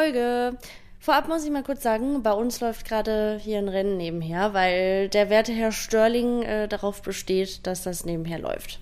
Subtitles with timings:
[0.00, 0.56] Folge.
[0.98, 5.08] Vorab muss ich mal kurz sagen, bei uns läuft gerade hier ein Rennen nebenher, weil
[5.08, 8.80] der werte Herr Störling äh, darauf besteht, dass das nebenher läuft.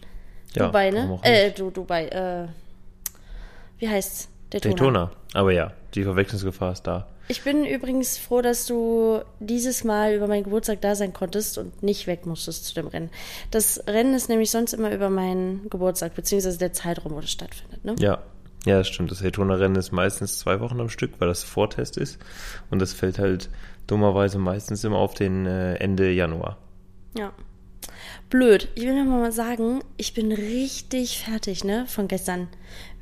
[0.54, 1.18] Ja, Dubai, ne?
[1.22, 2.48] Äh, du, Dubai, äh,
[3.78, 4.28] wie heißt's?
[4.50, 4.74] Daytona.
[4.74, 5.10] Daytona.
[5.34, 7.06] Aber ja, die Verwechslungsgefahr ist da.
[7.28, 11.82] Ich bin übrigens froh, dass du dieses Mal über meinen Geburtstag da sein konntest und
[11.82, 13.10] nicht weg musstest zu dem Rennen.
[13.50, 17.84] Das Rennen ist nämlich sonst immer über meinen Geburtstag, beziehungsweise der Zeitraum, wo das stattfindet,
[17.84, 17.96] ne?
[17.98, 18.22] Ja,
[18.64, 19.10] ja, das stimmt.
[19.10, 22.18] Das Daytona-Rennen ist meistens zwei Wochen am Stück, weil das Vortest ist.
[22.70, 23.50] Und das fällt halt
[23.86, 26.58] dummerweise meistens immer auf den äh, Ende Januar.
[27.16, 27.32] Ja.
[28.30, 28.68] Blöd.
[28.74, 32.48] Ich will noch mal sagen, ich bin richtig fertig, ne, von gestern.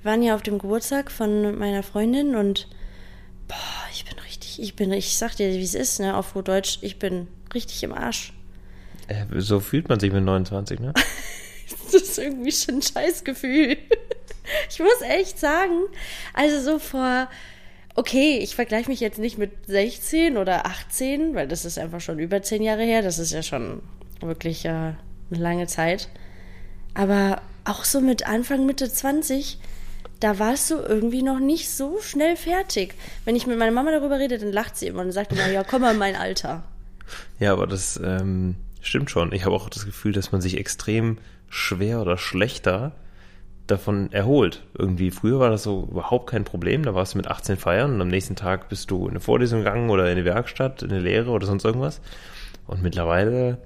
[0.02, 2.68] Wir waren ja auf dem Geburtstag von meiner Freundin und
[3.48, 3.56] boah,
[3.92, 6.78] ich bin richtig, ich bin, ich sag dir, wie es ist, ne, auf gut Deutsch,
[6.82, 8.32] ich bin richtig im Arsch.
[9.08, 10.92] Äh, so fühlt man sich mit 29, ne?
[11.68, 13.76] Das ist irgendwie schon ein Scheißgefühl.
[14.70, 15.82] Ich muss echt sagen,
[16.34, 17.28] also so vor,
[17.94, 22.18] okay, ich vergleiche mich jetzt nicht mit 16 oder 18, weil das ist einfach schon
[22.18, 23.82] über 10 Jahre her, das ist ja schon
[24.20, 24.96] wirklich äh, eine
[25.30, 26.08] lange Zeit.
[26.94, 29.58] Aber auch so mit Anfang, Mitte 20,
[30.20, 32.94] da warst du irgendwie noch nicht so schnell fertig.
[33.24, 35.62] Wenn ich mit meiner Mama darüber rede, dann lacht sie immer und sagt immer, ja,
[35.64, 36.64] komm mal in mein Alter.
[37.38, 39.32] Ja, aber das ähm, stimmt schon.
[39.32, 42.92] Ich habe auch das Gefühl, dass man sich extrem schwer oder schlechter
[43.66, 44.62] davon erholt.
[44.76, 46.84] Irgendwie früher war das so überhaupt kein Problem.
[46.84, 49.60] Da warst du mit 18 feiern und am nächsten Tag bist du in eine Vorlesung
[49.60, 52.00] gegangen oder in eine Werkstatt, in eine Lehre oder sonst irgendwas.
[52.66, 53.58] Und mittlerweile,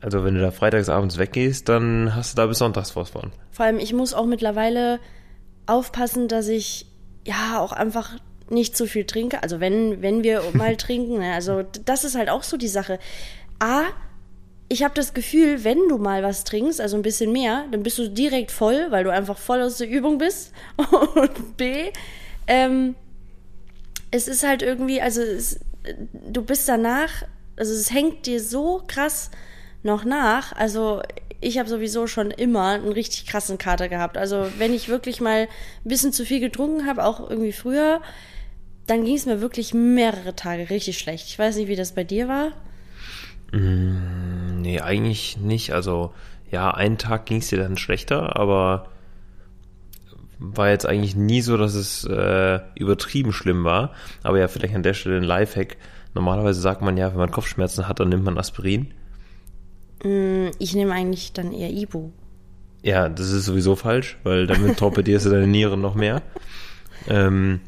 [0.00, 3.32] also wenn du da freitagsabends weggehst, dann hast du da bis sonntags was von.
[3.50, 5.00] Vor allem, ich muss auch mittlerweile
[5.66, 6.86] aufpassen, dass ich
[7.24, 8.16] ja auch einfach
[8.50, 9.42] nicht zu viel trinke.
[9.42, 11.32] Also wenn, wenn wir mal trinken, ne?
[11.34, 12.98] also das ist halt auch so die Sache.
[13.58, 13.82] A,
[14.72, 17.98] ich habe das Gefühl, wenn du mal was trinkst, also ein bisschen mehr, dann bist
[17.98, 20.54] du direkt voll, weil du einfach voll aus der Übung bist.
[21.14, 21.90] Und B,
[22.46, 22.94] ähm,
[24.10, 25.60] es ist halt irgendwie, also es,
[26.12, 27.10] du bist danach,
[27.56, 29.30] also es hängt dir so krass
[29.82, 30.52] noch nach.
[30.52, 31.02] Also
[31.42, 34.16] ich habe sowieso schon immer einen richtig krassen Kater gehabt.
[34.16, 35.48] Also wenn ich wirklich mal ein
[35.88, 38.00] bisschen zu viel getrunken habe, auch irgendwie früher,
[38.86, 41.28] dann ging es mir wirklich mehrere Tage richtig schlecht.
[41.28, 42.52] Ich weiß nicht, wie das bei dir war.
[43.52, 45.72] Nee, eigentlich nicht.
[45.72, 46.12] Also
[46.50, 48.88] ja, einen Tag ging es dir dann schlechter, aber
[50.38, 53.92] war jetzt eigentlich nie so, dass es äh, übertrieben schlimm war.
[54.22, 55.76] Aber ja, vielleicht an der Stelle ein Lifehack.
[56.14, 58.92] Normalerweise sagt man ja, wenn man Kopfschmerzen hat, dann nimmt man Aspirin.
[60.58, 62.10] Ich nehme eigentlich dann eher Ibu.
[62.82, 66.22] Ja, das ist sowieso falsch, weil damit torpedierst du deine Nieren noch mehr.
[67.08, 67.60] Ähm,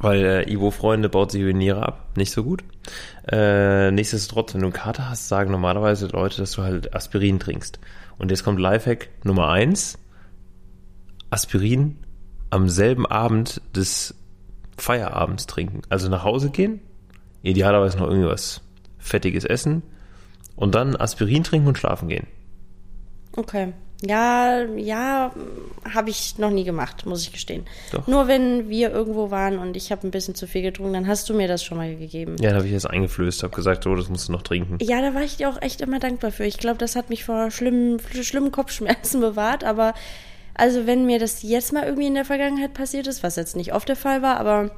[0.00, 2.08] weil äh, Ivo-Freunde baut sich über die Niere ab.
[2.16, 2.64] Nicht so gut.
[3.30, 7.78] Äh, nichtsdestotrotz, wenn du einen Kater hast, sagen normalerweise Leute, dass du halt Aspirin trinkst.
[8.18, 9.98] Und jetzt kommt Lifehack Nummer eins.
[11.28, 11.98] Aspirin
[12.48, 14.14] am selben Abend des
[14.76, 15.82] Feierabends trinken.
[15.90, 16.80] Also nach Hause gehen,
[17.42, 18.62] idealerweise noch irgendwas
[18.98, 19.82] Fettiges essen
[20.56, 22.26] und dann Aspirin trinken und schlafen gehen.
[23.36, 23.72] Okay.
[24.02, 25.30] Ja, ja,
[25.92, 27.66] habe ich noch nie gemacht, muss ich gestehen.
[27.92, 28.06] Doch.
[28.06, 31.28] Nur wenn wir irgendwo waren und ich habe ein bisschen zu viel getrunken, dann hast
[31.28, 32.36] du mir das schon mal gegeben.
[32.40, 34.78] Ja, da habe ich jetzt eingeflößt, habe gesagt, oh, das musst du noch trinken.
[34.80, 36.44] Ja, da war ich dir auch echt immer dankbar für.
[36.44, 39.64] Ich glaube, das hat mich vor schlimmen, schlimmen Kopfschmerzen bewahrt.
[39.64, 39.92] Aber
[40.54, 43.74] also, wenn mir das jetzt mal irgendwie in der Vergangenheit passiert ist, was jetzt nicht
[43.74, 44.70] oft der Fall war, aber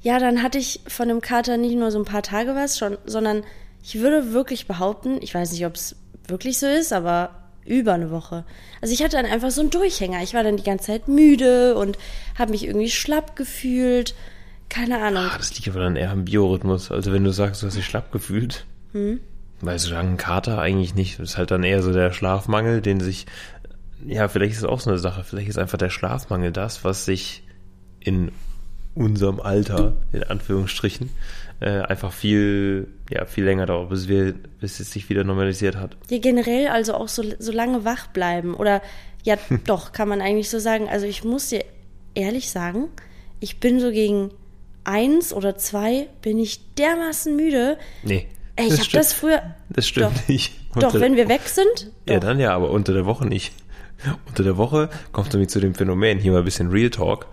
[0.00, 2.98] ja, dann hatte ich von dem Kater nicht nur so ein paar Tage was, schon,
[3.06, 3.44] sondern
[3.84, 5.96] ich würde wirklich behaupten, ich weiß nicht, ob es
[6.26, 8.44] wirklich so ist, aber über eine Woche.
[8.80, 10.22] Also ich hatte dann einfach so einen Durchhänger.
[10.22, 11.98] Ich war dann die ganze Zeit müde und
[12.38, 14.14] habe mich irgendwie schlapp gefühlt.
[14.68, 15.24] Keine Ahnung.
[15.30, 16.90] Ah, das liegt aber dann eher am Biorhythmus.
[16.90, 19.20] Also wenn du sagst, du hast dich schlapp gefühlt, Hm?
[19.60, 21.18] weil so lange Kater eigentlich nicht.
[21.18, 23.26] Das ist halt dann eher so der Schlafmangel, den sich,
[24.06, 25.24] ja, vielleicht ist es auch so eine Sache.
[25.24, 27.42] Vielleicht ist einfach der Schlafmangel das, was sich
[28.00, 28.30] in
[28.94, 31.10] unserem Alter, in Anführungsstrichen,
[31.60, 35.96] äh, einfach viel, ja, viel länger dauert, bis wir, bis es sich wieder normalisiert hat.
[36.10, 38.54] Ja, generell also auch so, so lange wach bleiben.
[38.54, 38.82] Oder
[39.22, 39.36] ja,
[39.66, 40.88] doch, kann man eigentlich so sagen.
[40.88, 41.64] Also ich muss dir
[42.14, 42.88] ehrlich sagen,
[43.40, 44.30] ich bin so gegen
[44.84, 47.78] eins oder zwei, bin ich dermaßen müde.
[48.02, 48.26] Nee.
[48.56, 49.42] Ey, ich habe das früher.
[49.70, 50.52] Das stimmt doch, nicht.
[50.76, 51.90] Doch, Unter- wenn wir weg sind.
[52.08, 52.28] Ja, Doch.
[52.28, 53.52] dann ja, aber unter der Woche nicht.
[54.28, 57.26] Unter der Woche kommt nämlich zu dem Phänomen, hier mal ein bisschen Real Talk,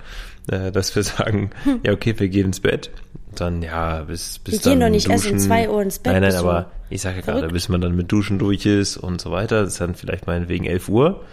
[0.49, 1.51] äh, dass wir sagen,
[1.83, 2.89] ja, okay, wir gehen ins Bett.
[3.35, 5.47] Dann, ja, bis, bis Wir dann gehen doch nicht erst um duschen.
[5.47, 8.11] zwei Uhr ins Bett, Nein, nein, aber ich sage ja gerade, bis man dann mit
[8.11, 9.61] Duschen durch ist und so weiter.
[9.61, 11.23] Das ist dann vielleicht meinetwegen 11 Uhr.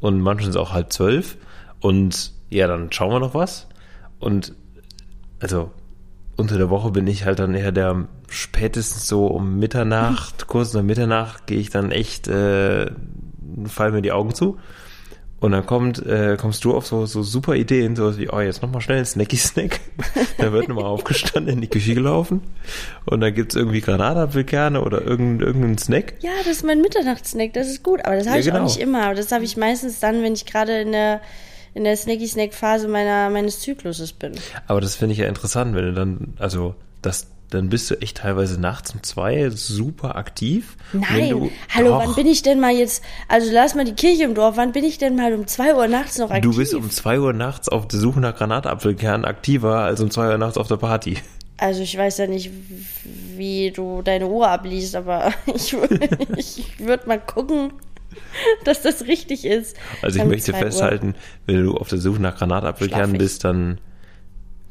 [0.00, 1.36] Und manchmal ist es auch halb zwölf.
[1.80, 3.66] Und ja, dann schauen wir noch was.
[4.20, 4.54] Und
[5.40, 5.72] also
[6.36, 10.82] unter der Woche bin ich halt dann eher der spätestens so um Mitternacht, kurz nach
[10.82, 12.90] Mitternacht gehe ich dann echt, äh,
[13.66, 14.58] fallen mir die Augen zu.
[15.42, 18.62] Und dann kommt, äh, kommst du auf so, so super Ideen, sowas wie, oh, jetzt
[18.62, 19.80] nochmal schnell ein Snacky-Snack.
[20.38, 22.42] da wird nochmal aufgestanden, in die Küche gelaufen.
[23.06, 26.14] Und dann gibt's irgendwie Granatapfelkerne oder irgendeinen irgendeinen Snack.
[26.20, 28.04] Ja, das ist mein Mitternachtssnack, das ist gut.
[28.04, 28.60] Aber das habe Ja, ich genau.
[28.60, 29.02] auch nicht immer.
[29.06, 31.20] Aber das habe ich meistens dann, wenn ich gerade in der,
[31.74, 34.34] in der Snacky-Snack-Phase meiner, meines Zykluses bin.
[34.68, 38.18] Aber das finde ich ja interessant, wenn du dann, also, das, dann bist du echt
[38.18, 40.76] teilweise nachts um zwei super aktiv.
[40.92, 44.24] Nein, du, hallo, doch, wann bin ich denn mal jetzt, also lass mal die Kirche
[44.24, 46.50] im Dorf, wann bin ich denn mal um 2 Uhr nachts noch aktiv?
[46.50, 50.28] Du bist um zwei Uhr nachts auf der Suche nach Granatapfelkernen aktiver als um zwei
[50.28, 51.18] Uhr nachts auf der Party.
[51.58, 52.50] Also ich weiß ja nicht,
[53.36, 55.76] wie du deine Uhr abliest, aber ich,
[56.36, 57.72] ich würde mal gucken,
[58.64, 59.76] dass das richtig ist.
[60.00, 60.64] Also ich möchte 2 Uhr.
[60.64, 61.14] festhalten,
[61.46, 63.18] wenn du auf der Suche nach Granatapfelkernen ich.
[63.18, 63.78] bist, dann,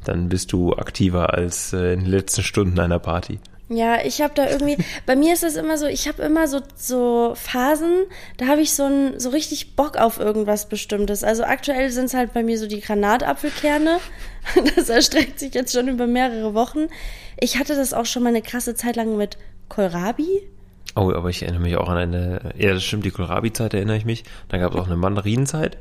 [0.04, 3.40] dann bist du aktiver als äh, in den letzten Stunden einer Party.
[3.68, 4.76] Ja, ich habe da irgendwie,
[5.06, 8.04] bei mir ist es immer so, ich habe immer so, so Phasen,
[8.36, 11.24] da habe ich so, ein, so richtig Bock auf irgendwas Bestimmtes.
[11.24, 13.98] Also aktuell sind es halt bei mir so die Granatapfelkerne.
[14.76, 16.88] Das erstreckt sich jetzt schon über mehrere Wochen.
[17.38, 19.38] Ich hatte das auch schon mal eine krasse Zeit lang mit
[19.68, 20.42] Kohlrabi.
[20.96, 24.04] Oh, aber ich erinnere mich auch an eine, ja, das stimmt, die Kohlrabi-Zeit erinnere ich
[24.04, 24.24] mich.
[24.48, 25.78] Dann gab es auch eine Mandarinenzeit.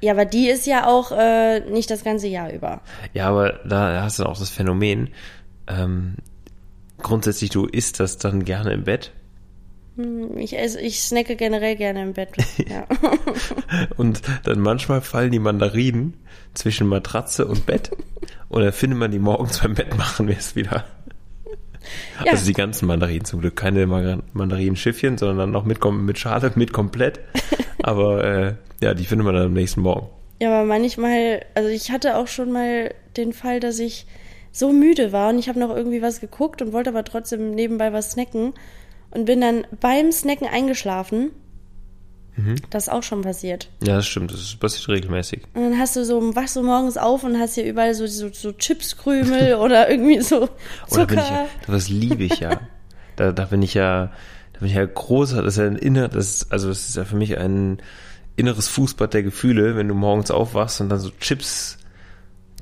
[0.00, 2.82] Ja, aber die ist ja auch äh, nicht das ganze Jahr über.
[3.14, 5.10] Ja, aber da hast du dann auch das Phänomen,
[5.66, 6.16] ähm,
[6.98, 9.12] grundsätzlich, du isst das dann gerne im Bett.
[10.36, 12.30] Ich, esse, ich snacke generell gerne im Bett.
[12.68, 12.86] Ja.
[13.96, 16.14] Und dann manchmal fallen die Mandarinen
[16.52, 17.90] zwischen Matratze und Bett.
[18.48, 20.84] Und dann findet man die morgens beim Bett machen wir es wieder.
[22.24, 22.32] Ja.
[22.32, 23.56] Also die ganzen Mandarinen zum Glück.
[23.56, 27.20] Keine Mandarinenschiffchen, sondern dann noch mit, mit Schale, mit komplett.
[27.82, 30.08] Aber äh, ja, die findet man dann am nächsten Morgen.
[30.40, 34.06] Ja, aber manchmal, also ich hatte auch schon mal den Fall, dass ich
[34.52, 37.92] so müde war und ich habe noch irgendwie was geguckt und wollte aber trotzdem nebenbei
[37.92, 38.52] was snacken
[39.10, 41.30] und bin dann beim Snacken eingeschlafen.
[42.68, 43.70] Das ist auch schon passiert.
[43.82, 44.30] Ja, das stimmt.
[44.30, 45.44] Das passiert regelmäßig.
[45.54, 48.28] Und dann hast du so, wachst du morgens auf und hast hier überall so, so,
[48.30, 50.50] so Chipskrümel oder irgendwie so Oder
[51.08, 51.14] Zucker.
[51.14, 52.60] ja, das liebe ich ja.
[53.16, 54.12] Da, da bin ich ja,
[54.52, 56.96] da bin ich ja großer, das ist ja ein inner, das ist, also das ist
[56.96, 57.78] ja für mich ein
[58.36, 61.78] inneres Fußbad der Gefühle, wenn du morgens aufwachst und dann so Chips,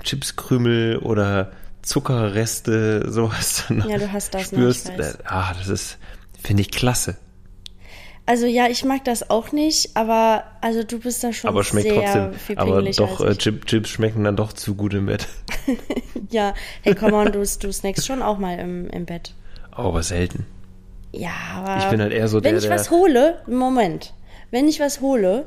[0.03, 4.89] Chipskrümel oder Zuckerreste, sowas dann Ja, du hast das noch, spürst.
[4.91, 5.19] ich weiß.
[5.27, 5.99] Ah, das ist,
[6.43, 7.17] finde ich klasse.
[8.27, 11.89] Also ja, ich mag das auch nicht, aber also du bist da schon Aber schmeckt
[11.89, 12.33] sehr trotzdem.
[12.33, 13.39] viel Aber doch, äh, ich.
[13.39, 15.27] Chip, Chips schmecken dann doch zu gut im Bett.
[16.31, 19.35] Ja, hey, komm on, du, du snackst schon auch mal im, im Bett.
[19.77, 20.47] Oh, aber selten.
[21.13, 21.77] Ja, aber.
[21.77, 24.15] Ich bin halt eher so Wenn der, ich der- was hole, Moment.
[24.51, 25.47] Wenn ich was hole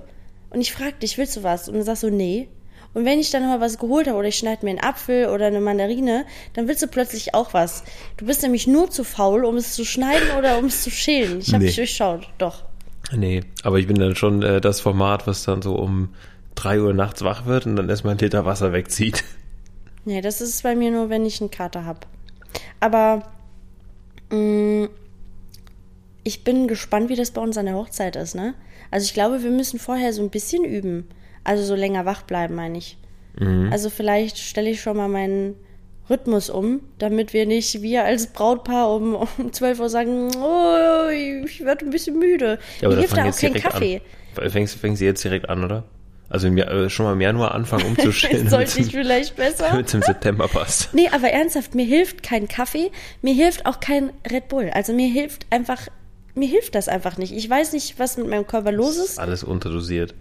[0.50, 1.68] und ich frag dich, willst du was?
[1.70, 2.48] Und du sagst so, nee.
[2.94, 5.48] Und wenn ich dann mal was geholt habe oder ich schneide mir einen Apfel oder
[5.48, 7.84] eine Mandarine, dann willst du plötzlich auch was.
[8.16, 11.40] Du bist nämlich nur zu faul, um es zu schneiden oder um es zu schälen.
[11.40, 11.68] Ich habe Nee.
[11.68, 12.28] dich durchschaut.
[12.40, 12.64] Doch.
[13.16, 16.10] Nee, aber ich bin dann schon äh, das Format, was dann so um
[16.56, 19.24] drei Uhr nachts wach wird und dann erstmal einen Liter Wasser wegzieht.
[20.06, 22.00] Nee, das ist bei mir nur, wenn ich einen Kater habe.
[22.80, 23.24] Aber
[24.32, 24.88] mh,
[26.28, 28.54] ich bin gespannt, wie das bei uns an der Hochzeit ist, ne?
[28.92, 31.08] Also ich glaube, wir müssen vorher so ein bisschen üben.
[31.46, 32.98] Also so länger wach bleiben, meine ich.
[33.70, 35.56] Also vielleicht stelle ich schon mal meinen
[36.10, 41.10] Rhythmus um, damit wir nicht, wir als Brautpaar um, um 12 Uhr sagen, oh,
[41.46, 42.58] ich werde ein bisschen müde.
[42.82, 44.02] Ja, Mir hilft da auch kein Kaffee.
[44.36, 44.50] an.
[44.50, 45.84] Fängst, fängst du jetzt direkt an, oder?
[46.30, 49.80] Also im Jahr, äh, schon mal im Januar anfangen umzustellen, Sollte ich damit vielleicht besser?
[49.86, 50.94] es im September passt.
[50.94, 52.92] Nee, aber ernsthaft, mir hilft kein Kaffee,
[53.22, 54.70] mir hilft auch kein Red Bull.
[54.74, 55.88] Also mir hilft einfach,
[56.38, 57.34] mir hilft das einfach nicht.
[57.34, 59.20] Ich weiß nicht, was mit meinem Körper los ist.
[59.20, 60.14] Alles unterdosiert.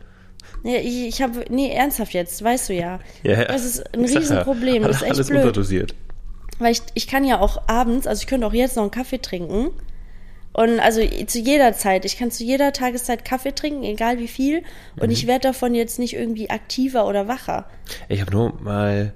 [0.63, 3.01] Nee, ich, ich habe, nee, ernsthaft jetzt, weißt du ja.
[3.23, 3.45] Ja, ja.
[3.45, 5.41] Das ist ein Ich sag ja, Riesenproblem, das ist echt alles blöd.
[5.41, 5.95] unterdosiert.
[6.59, 9.19] Weil ich, ich kann ja auch abends, also ich könnte auch jetzt noch einen Kaffee
[9.21, 9.71] trinken.
[10.53, 14.63] Und also zu jeder Zeit, ich kann zu jeder Tageszeit Kaffee trinken, egal wie viel.
[14.99, 15.13] Und Mhm.
[15.13, 17.67] ich werde davon jetzt nicht irgendwie aktiver oder wacher.
[18.09, 19.13] Ich habe nur mal,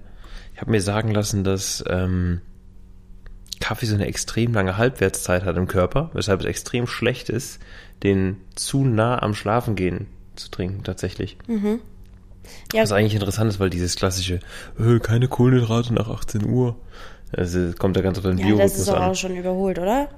[0.54, 2.42] ich habe mir sagen lassen, dass ähm,
[3.60, 7.60] Kaffee so eine extrem lange Halbwertszeit hat im Körper, weshalb es extrem schlecht ist,
[8.02, 11.36] den zu nah am Schlafengehen zu trinken tatsächlich.
[12.72, 14.40] Ja, Was eigentlich interessant ist, weil dieses klassische,
[14.78, 16.76] äh, keine Kohlenhydrate nach 18 Uhr,
[17.36, 19.10] also kommt da ganz auf den ja das Biorhythmus ist doch an.
[19.10, 20.08] auch schon überholt, oder?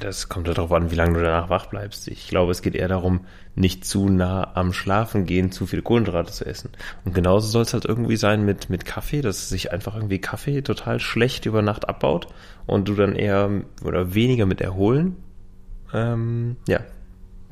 [0.00, 2.08] Das kommt ja darauf an, wie lange du danach wach bleibst.
[2.08, 6.32] Ich glaube, es geht eher darum, nicht zu nah am Schlafen gehen, zu viel Kohlenhydrate
[6.32, 6.70] zu essen.
[7.04, 10.62] Und genauso soll es halt irgendwie sein mit, mit Kaffee, dass sich einfach irgendwie Kaffee
[10.62, 12.28] total schlecht über Nacht abbaut
[12.66, 13.50] und du dann eher
[13.84, 15.16] oder weniger mit Erholen
[15.92, 16.80] ähm, ja,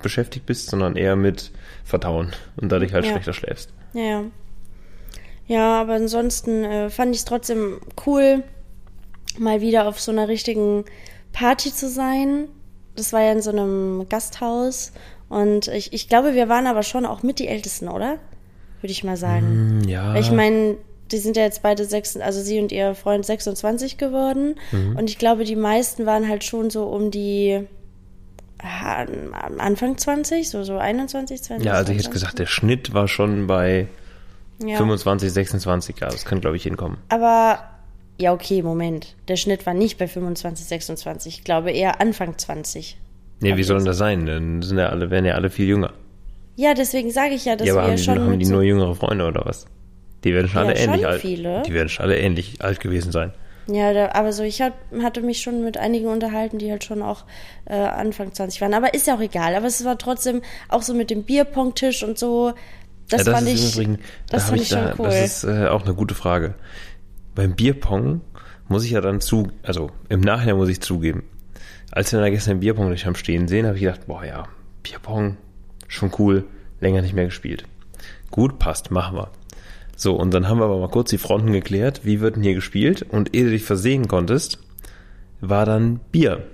[0.02, 1.50] beschäftigt bist, sondern eher mit
[1.84, 3.12] Verdauen und dadurch halt Ja.
[3.12, 3.72] schlechter schläfst.
[3.92, 4.22] Ja, ja.
[5.46, 8.44] Ja, aber ansonsten äh, fand ich es trotzdem cool,
[9.40, 10.84] mal wieder auf so einer richtigen
[11.32, 12.48] Party zu sein.
[12.96, 14.92] Das war ja in so einem Gasthaus.
[15.28, 18.18] Und ich, ich glaube, wir waren aber schon auch mit die Ältesten, oder?
[18.80, 19.80] würde ich mal sagen.
[19.82, 20.14] Hm, ja.
[20.16, 20.76] Ich meine,
[21.10, 24.56] die sind ja jetzt beide sechs, also sie und ihr Freund 26 geworden.
[24.72, 24.96] Mhm.
[24.96, 27.66] Und ich glaube, die meisten waren halt schon so um die
[28.58, 31.66] ah, am Anfang 20, so, so 21, 22.
[31.66, 33.88] ja, also ich hätte gesagt, der Schnitt war schon bei
[34.64, 34.76] ja.
[34.76, 36.12] 25, 26 Jahre.
[36.12, 36.98] Das kann, glaube ich, hinkommen.
[37.08, 37.58] Aber
[38.20, 39.14] ja, okay, Moment.
[39.28, 41.38] Der Schnitt war nicht bei 25, 26.
[41.38, 42.98] Ich glaube eher Anfang 20.
[43.40, 44.26] Nee, wie soll denn das sein?
[44.26, 45.92] Dann sind ja alle, werden ja alle viel jünger.
[46.56, 48.20] Ja, deswegen sage ich ja, dass ja, aber wir haben die, schon.
[48.20, 49.66] haben die nur jüngere Freunde oder was?
[50.24, 51.20] Die werden schon Ja, alle schon ähnlich alt.
[51.22, 51.62] viele.
[51.62, 53.32] Die werden schon alle ähnlich alt gewesen sein.
[53.66, 57.02] Ja, da, aber so, ich hat, hatte mich schon mit einigen unterhalten, die halt schon
[57.02, 57.24] auch
[57.66, 58.74] äh, Anfang 20 waren.
[58.74, 59.54] Aber ist ja auch egal.
[59.54, 62.52] Aber es war trotzdem auch so mit dem Bierpong-Tisch und so.
[63.08, 64.94] Das, ja, das fand ich, im Übrigen, da das hab fand ich ich schon da,
[64.98, 65.06] cool.
[65.06, 66.54] Das ist äh, auch eine gute Frage.
[67.34, 68.20] Beim Bierpong
[68.68, 71.24] muss ich ja dann zu, also im Nachhinein muss ich zugeben,
[71.90, 74.48] als wir da gestern Bierpong durch haben stehen sehen, habe ich gedacht, boah ja,
[74.82, 75.36] Bierpong,
[75.88, 76.44] schon cool,
[76.80, 77.64] länger nicht mehr gespielt.
[78.30, 79.30] Gut, passt, machen wir.
[79.96, 82.54] So, und dann haben wir aber mal kurz die Fronten geklärt, wie wird denn hier
[82.54, 83.02] gespielt?
[83.02, 84.58] Und ehe du dich versehen konntest,
[85.40, 86.46] war dann Bier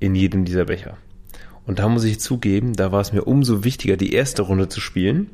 [0.00, 0.96] in jedem dieser Becher.
[1.66, 4.80] Und da muss ich zugeben, da war es mir umso wichtiger, die erste Runde zu
[4.80, 5.30] spielen,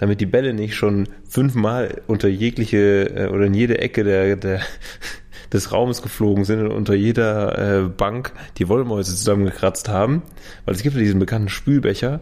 [0.00, 4.62] damit die Bälle nicht schon fünfmal unter jegliche äh, oder in jede Ecke der, der,
[5.52, 10.22] des Raumes geflogen sind und unter jeder äh, Bank die Wollmäuse zusammengekratzt haben.
[10.64, 12.20] Weil es gibt ja diesen bekannten Spülbecher.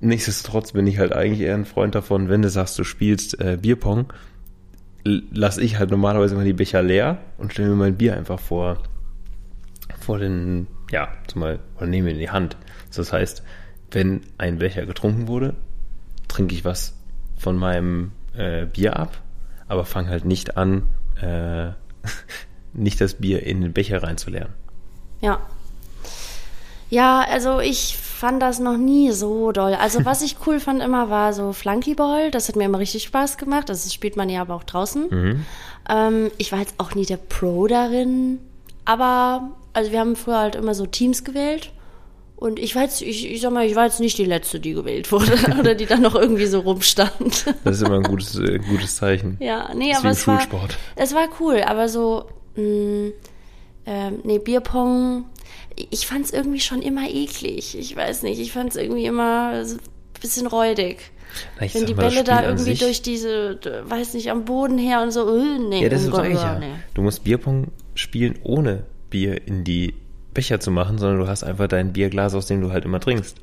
[0.00, 3.58] Nichtsdestotrotz bin ich halt eigentlich eher ein Freund davon, wenn du sagst, du spielst äh,
[3.60, 4.10] Bierpong,
[5.04, 8.40] l- lass ich halt normalerweise immer die Becher leer und stelle mir mein Bier einfach
[8.40, 8.82] vor,
[10.00, 12.56] vor den, ja, zumal, oder nehme in die Hand.
[12.96, 13.42] Das heißt,
[13.90, 15.54] wenn ein Becher getrunken wurde,
[16.34, 16.94] trinke ich was
[17.36, 19.20] von meinem äh, Bier ab,
[19.68, 20.88] aber fange halt nicht an,
[21.20, 21.70] äh,
[22.72, 24.52] nicht das Bier in den Becher reinzuleeren.
[25.20, 25.40] Ja.
[26.90, 29.74] Ja, also ich fand das noch nie so doll.
[29.74, 32.30] Also was ich cool fand immer war so Flunkyball.
[32.30, 33.68] Das hat mir immer richtig Spaß gemacht.
[33.68, 35.08] Das spielt man ja aber auch draußen.
[35.10, 35.46] Mhm.
[35.88, 38.38] Ähm, ich war jetzt auch nie der Pro darin.
[38.84, 41.72] Aber, also wir haben früher halt immer so Teams gewählt.
[42.36, 45.10] Und ich jetzt, ich, ich sag mal, ich war jetzt nicht die Letzte, die gewählt
[45.12, 45.32] wurde.
[45.58, 47.46] oder die dann noch irgendwie so rumstand.
[47.64, 49.36] Das ist immer ein gutes, äh, gutes Zeichen.
[49.40, 50.40] Ja, nee, Das aber es war,
[50.96, 52.24] es war cool, aber so,
[52.56, 53.12] mh,
[53.86, 55.26] ähm, nee, Bierpong,
[55.90, 57.78] ich fand's irgendwie schon immer eklig.
[57.78, 59.80] Ich weiß nicht, ich fand's irgendwie immer so ein
[60.20, 60.98] bisschen räudig.
[61.60, 65.10] Na, Wenn die mal, Bälle da irgendwie durch diese, weiß nicht, am Boden her und
[65.10, 66.58] so, äh, nee, Ja, das um ist sag ich Gott, ja.
[66.58, 66.66] nee.
[66.94, 69.94] Du musst Bierpong spielen, ohne Bier in die
[70.34, 73.36] Becher zu machen, sondern du hast einfach dein Bierglas, aus dem du halt immer trinkst.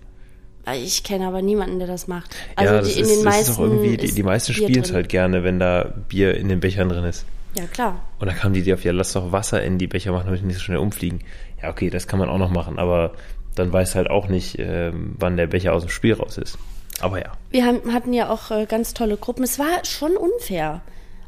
[0.75, 2.35] Ich kenne aber niemanden, der das macht.
[2.55, 4.53] Also ja, das die, in ist, den das meisten ist doch irgendwie, die, die meisten
[4.53, 7.25] spielen es halt gerne, wenn da Bier in den Bechern drin ist.
[7.55, 8.01] Ja, klar.
[8.19, 10.41] Und dann kamen die dir auf, ja, lass doch Wasser in die Becher machen, damit
[10.41, 11.21] die nicht so schnell umfliegen.
[11.61, 13.13] Ja, okay, das kann man auch noch machen, aber
[13.55, 16.57] dann weiß halt auch nicht, ähm, wann der Becher aus dem Spiel raus ist.
[17.01, 17.31] Aber ja.
[17.49, 19.43] Wir haben, hatten ja auch äh, ganz tolle Gruppen.
[19.43, 20.81] Es war schon unfair.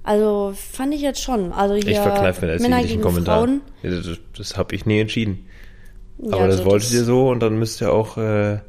[0.03, 1.51] Also fand ich jetzt schon.
[1.53, 3.39] Also hier Ich verkneife mir da jetzt Männer gegen Kommentar.
[3.39, 3.61] Frauen.
[3.81, 5.47] Das das habe ich nie entschieden.
[6.19, 8.59] Ja, Aber das also wolltet ihr so und dann müsst ihr auch äh,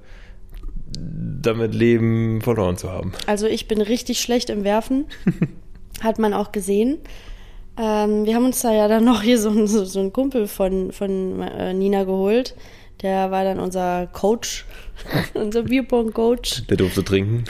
[0.97, 3.13] damit leben, verloren zu haben.
[3.27, 5.07] Also ich bin richtig schlecht im Werfen.
[6.01, 6.99] Hat man auch gesehen.
[7.77, 10.93] Ähm, wir haben uns da ja dann noch hier so, so, so einen Kumpel von,
[10.93, 12.55] von äh, Nina geholt.
[13.03, 14.65] Der war dann unser Coach,
[15.35, 16.67] unser Bierpong-Coach.
[16.69, 17.45] Der durfte trinken.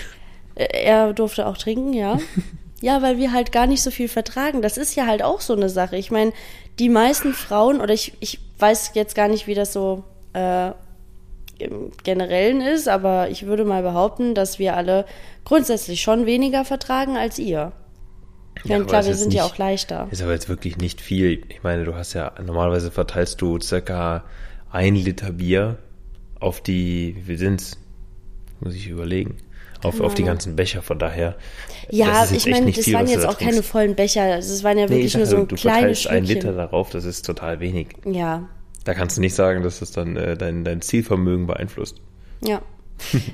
[0.55, 2.19] Äh, Er durfte auch trinken, ja.
[2.81, 4.61] Ja, weil wir halt gar nicht so viel vertragen.
[4.61, 5.97] Das ist ja halt auch so eine Sache.
[5.97, 6.35] Ich meine,
[6.79, 10.71] die meisten Frauen, oder ich, ich weiß jetzt gar nicht, wie das so äh,
[11.59, 15.05] im Generellen ist, aber ich würde mal behaupten, dass wir alle
[15.45, 17.73] grundsätzlich schon weniger vertragen als ihr.
[18.57, 20.09] Ich Ja, meine, klar, wir sind ja nicht- auch leichter.
[20.11, 21.43] Ist aber jetzt wirklich nicht viel.
[21.49, 24.25] Ich meine, du hast ja, normalerweise verteilst du circa
[24.71, 25.77] ein Liter Bier
[26.41, 27.79] auf die, wie sind's?
[28.61, 29.37] Muss ich überlegen.
[29.85, 31.37] Auf, auf die ganzen Becher, von daher.
[31.91, 34.39] Ja, das ist jetzt ich meine, das viel, waren jetzt auch keine vollen Becher.
[34.39, 36.91] Es waren ja Nee, wirklich nur so du, ein du kleines verteilst ein Liter darauf,
[36.91, 37.89] das ist total wenig.
[38.05, 38.49] Ja,
[38.85, 42.01] Da kannst du nicht sagen, dass das dann äh, dein, dein Zielvermögen beeinflusst.
[42.43, 42.63] Ja,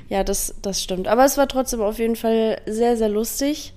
[0.09, 1.07] ja, das, das stimmt.
[1.07, 3.73] Aber es war trotzdem auf jeden Fall sehr, sehr lustig.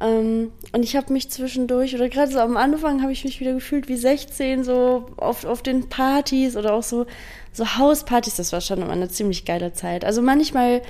[0.00, 3.52] Ähm, und ich habe mich zwischendurch, oder gerade so am Anfang, habe ich mich wieder
[3.52, 7.06] gefühlt wie 16, so auf, auf den Partys oder auch so,
[7.52, 8.36] so Hauspartys.
[8.36, 10.04] Das war schon immer eine ziemlich geile Zeit.
[10.04, 10.82] Also manchmal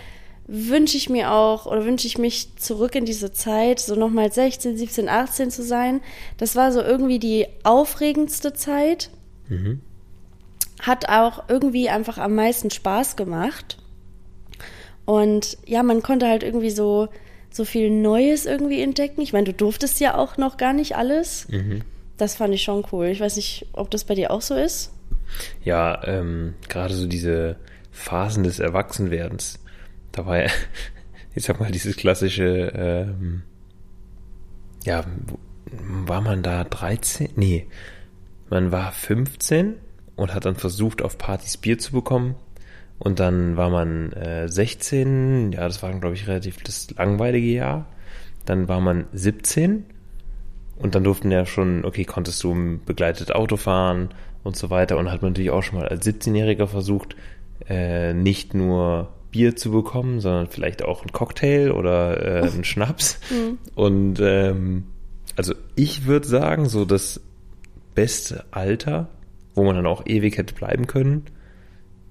[0.47, 4.77] wünsche ich mir auch oder wünsche ich mich zurück in diese Zeit, so nochmal 16,
[4.77, 6.01] 17, 18 zu sein.
[6.37, 9.11] Das war so irgendwie die aufregendste Zeit.
[10.83, 13.79] Hat auch irgendwie einfach am meisten Spaß gemacht.
[15.07, 17.09] Und ja, man konnte halt irgendwie so,
[17.51, 19.23] so viel Neues irgendwie entdecken.
[19.23, 21.47] Ich meine, du durftest ja auch noch gar nicht alles.
[22.17, 23.07] Das fand ich schon cool.
[23.07, 24.93] Ich weiß nicht, ob das bei dir auch so ist.
[25.65, 27.57] Ja, ähm, gerade so diese
[27.91, 29.59] Phasen des Erwachsenwerdens.
[30.15, 30.51] Da war ja,
[31.35, 33.43] ich sag mal, dieses klassische, ähm,
[34.85, 35.05] ja,
[35.71, 37.31] war man da 13?
[37.35, 37.67] Nee,
[38.49, 39.75] man war 15
[40.15, 42.37] und hat dann versucht, auf Partys Bier zu bekommen.
[43.01, 47.87] Und dann war man äh, 16, ja, das war, glaube ich, relativ das langweilige Jahr.
[48.45, 49.85] Dann war man 17
[50.77, 54.11] und dann durften ja schon, okay, konntest du begleitet Auto fahren
[54.45, 54.97] und so weiter.
[54.97, 57.17] Und hat man natürlich auch schon mal als 17-Jähriger versucht,
[57.69, 63.19] äh, nicht nur Bier zu bekommen, sondern vielleicht auch ein Cocktail oder äh, einen Schnaps.
[63.31, 63.59] Mhm.
[63.75, 64.85] Und ähm,
[65.35, 67.21] also ich würde sagen, so das
[67.95, 69.09] beste Alter,
[69.55, 71.25] wo man dann auch ewig hätte bleiben können,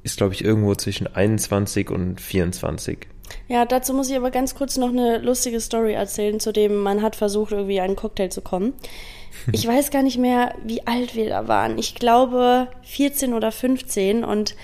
[0.02, 3.08] ist, glaube ich, irgendwo zwischen 21 und 24.
[3.48, 7.02] Ja, dazu muss ich aber ganz kurz noch eine lustige Story erzählen, zu dem man
[7.02, 8.74] hat versucht, irgendwie einen Cocktail zu kommen.
[9.52, 11.80] Ich weiß gar nicht mehr, wie alt wir da waren.
[11.80, 14.56] Ich glaube 14 oder 15 und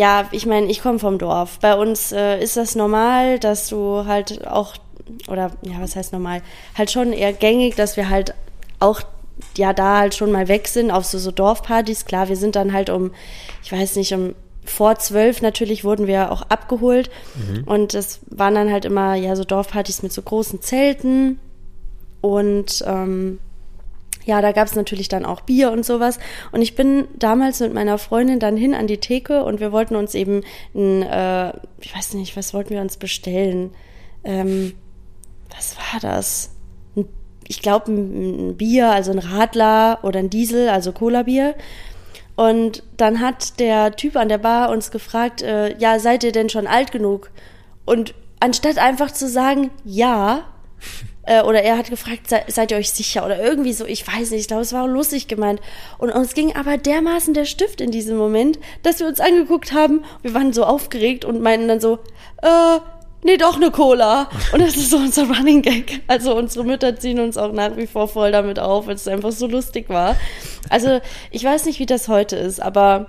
[0.00, 1.58] ja, ich meine, ich komme vom Dorf.
[1.60, 4.76] Bei uns äh, ist das normal, dass du halt auch,
[5.28, 6.40] oder ja, was heißt normal?
[6.74, 8.32] Halt schon eher gängig, dass wir halt
[8.78, 9.02] auch
[9.58, 12.06] ja da halt schon mal weg sind auf so, so Dorfpartys.
[12.06, 13.10] Klar, wir sind dann halt um,
[13.62, 17.10] ich weiß nicht, um vor zwölf natürlich wurden wir auch abgeholt.
[17.34, 17.64] Mhm.
[17.64, 21.38] Und das waren dann halt immer ja so Dorfpartys mit so großen Zelten.
[22.22, 23.38] Und ähm,
[24.24, 26.18] ja, da gab es natürlich dann auch Bier und sowas.
[26.52, 29.96] Und ich bin damals mit meiner Freundin dann hin an die Theke und wir wollten
[29.96, 30.42] uns eben
[30.74, 33.72] ein, äh, ich weiß nicht, was wollten wir uns bestellen?
[34.24, 34.74] Ähm,
[35.54, 36.50] was war das?
[36.96, 37.06] Ein,
[37.48, 41.54] ich glaube, ein, ein Bier, also ein Radler oder ein Diesel, also Cola-Bier.
[42.36, 46.48] Und dann hat der Typ an der Bar uns gefragt, äh, ja, seid ihr denn
[46.48, 47.30] schon alt genug?
[47.84, 50.44] Und anstatt einfach zu sagen, ja,
[51.30, 53.24] äh, oder er hat gefragt, se, seid ihr euch sicher?
[53.24, 55.60] Oder irgendwie so, ich weiß nicht, ich glaube, es war lustig gemeint.
[55.96, 60.04] Und uns ging aber dermaßen der Stift in diesem Moment, dass wir uns angeguckt haben.
[60.22, 62.00] Wir waren so aufgeregt und meinten dann so,
[62.42, 62.80] äh,
[63.22, 64.28] nee, doch eine Cola.
[64.52, 66.02] Und das ist so unser Running Gag.
[66.08, 69.30] Also unsere Mütter ziehen uns auch nach wie vor voll damit auf, weil es einfach
[69.30, 70.16] so lustig war.
[70.68, 73.06] Also ich weiß nicht, wie das heute ist, aber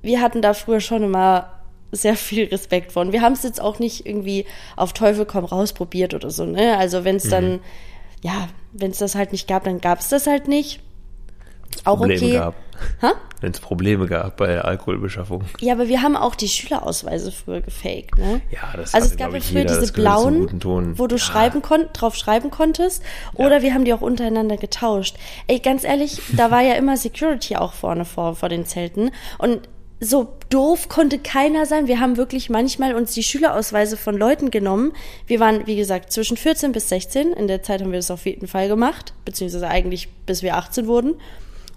[0.00, 1.48] wir hatten da früher schon immer
[1.92, 3.12] sehr viel Respekt von.
[3.12, 6.76] Wir haben es jetzt auch nicht irgendwie auf Teufel komm raus probiert oder so, ne?
[6.78, 7.60] Also wenn es dann, mhm.
[8.22, 10.80] ja, wenn es das halt nicht gab, dann gab es das halt nicht.
[11.84, 12.32] Auch Probleme okay.
[12.32, 12.54] gab.
[13.40, 15.44] Wenn es Probleme gab bei der Alkoholbeschaffung.
[15.60, 18.40] Ja, aber wir haben auch die Schülerausweise früher gefaked, ne?
[18.50, 20.48] Ja, das Also es gab ja früher jeder, diese blauen,
[20.96, 21.18] wo du ja.
[21.18, 23.02] schreiben kon drauf schreiben konntest.
[23.34, 23.62] Oder ja.
[23.62, 25.16] wir haben die auch untereinander getauscht.
[25.48, 29.10] Ey, ganz ehrlich, da war ja immer Security auch vorne vor, vor den Zelten.
[29.38, 29.68] Und
[30.04, 31.86] so doof konnte keiner sein.
[31.86, 34.92] Wir haben wirklich manchmal uns die Schülerausweise von Leuten genommen.
[35.26, 37.32] Wir waren, wie gesagt, zwischen 14 bis 16.
[37.32, 40.88] In der Zeit haben wir das auf jeden Fall gemacht, beziehungsweise eigentlich bis wir 18
[40.88, 41.14] wurden.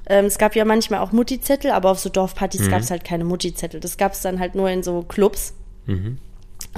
[0.08, 2.72] Ähm, es gab ja manchmal auch Mutti-Zettel, aber auf so Dorfpartys mhm.
[2.72, 3.80] gab es halt keine Mutti-Zettel.
[3.80, 5.54] Das gab es dann halt nur in so Clubs.
[5.86, 6.18] Mhm.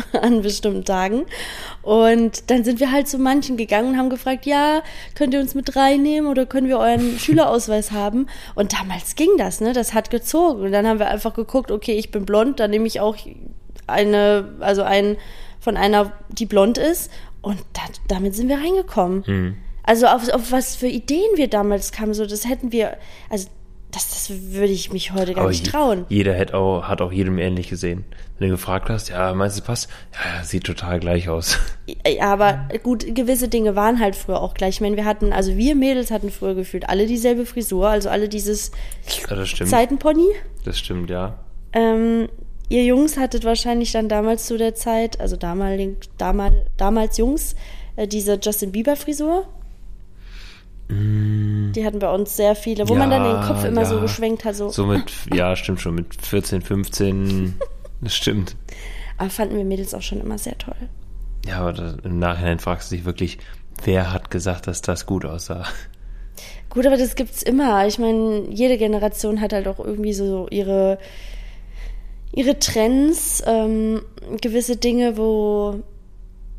[0.22, 1.26] an bestimmten Tagen.
[1.82, 4.82] Und dann sind wir halt zu manchen gegangen und haben gefragt, ja,
[5.16, 8.28] könnt ihr uns mit reinnehmen oder können wir euren Schülerausweis haben?
[8.56, 9.74] Und damals ging das, ne?
[9.74, 10.64] Das hat gezogen.
[10.64, 13.18] Und dann haben wir einfach geguckt, okay, ich bin blond, dann nehme ich auch
[13.88, 15.18] eine, also einen
[15.60, 17.12] von einer, die blond ist.
[17.42, 19.24] Und da, damit sind wir reingekommen.
[19.26, 19.58] Mhm.
[19.84, 22.98] Also auf, auf was für Ideen wir damals kamen, so das hätten wir,
[23.30, 23.48] also
[23.98, 26.06] das, das würde ich mich heute gar Aber nicht trauen.
[26.10, 28.06] Jeder hat auch, hat auch jedem ähnlich gesehen.
[28.38, 29.90] Wenn du gefragt hast, ja, meinst du, passt?
[30.14, 31.58] Ja, sieht total gleich aus.
[32.06, 34.76] Ja, aber gut, gewisse Dinge waren halt früher auch gleich.
[34.76, 38.30] Ich meine, wir hatten, also wir Mädels hatten früher gefühlt alle dieselbe Frisur, also alle
[38.30, 38.72] dieses
[39.30, 39.70] ja, das stimmt.
[39.70, 40.28] Seitenpony.
[40.66, 41.40] Das stimmt, ja.
[41.74, 42.30] Ähm,
[42.70, 45.82] ihr Jungs hattet wahrscheinlich dann damals zu der Zeit, also damals,
[46.18, 47.56] damals, damals Jungs,
[47.96, 49.48] äh, diese Justin Bieber Frisur.
[50.90, 51.72] Mm.
[51.74, 53.88] Die hatten bei uns sehr viele, wo ja, man dann den Kopf immer ja.
[53.88, 54.56] so geschwenkt hat.
[54.56, 54.70] So.
[54.70, 57.56] so mit, ja, stimmt schon, mit 14, 15,
[58.02, 58.56] das stimmt.
[59.18, 60.76] Aber fanden wir Mädels auch schon immer sehr toll.
[61.46, 63.40] Ja, aber das, im Nachhinein fragst du dich wirklich,
[63.84, 65.66] wer hat gesagt, dass das gut aussah?
[66.70, 67.88] Gut, aber das gibt's immer.
[67.88, 71.00] Ich meine, jede Generation hat halt auch irgendwie so ihre,
[72.32, 74.02] ihre Trends, ähm,
[74.42, 75.82] gewisse Dinge, wo,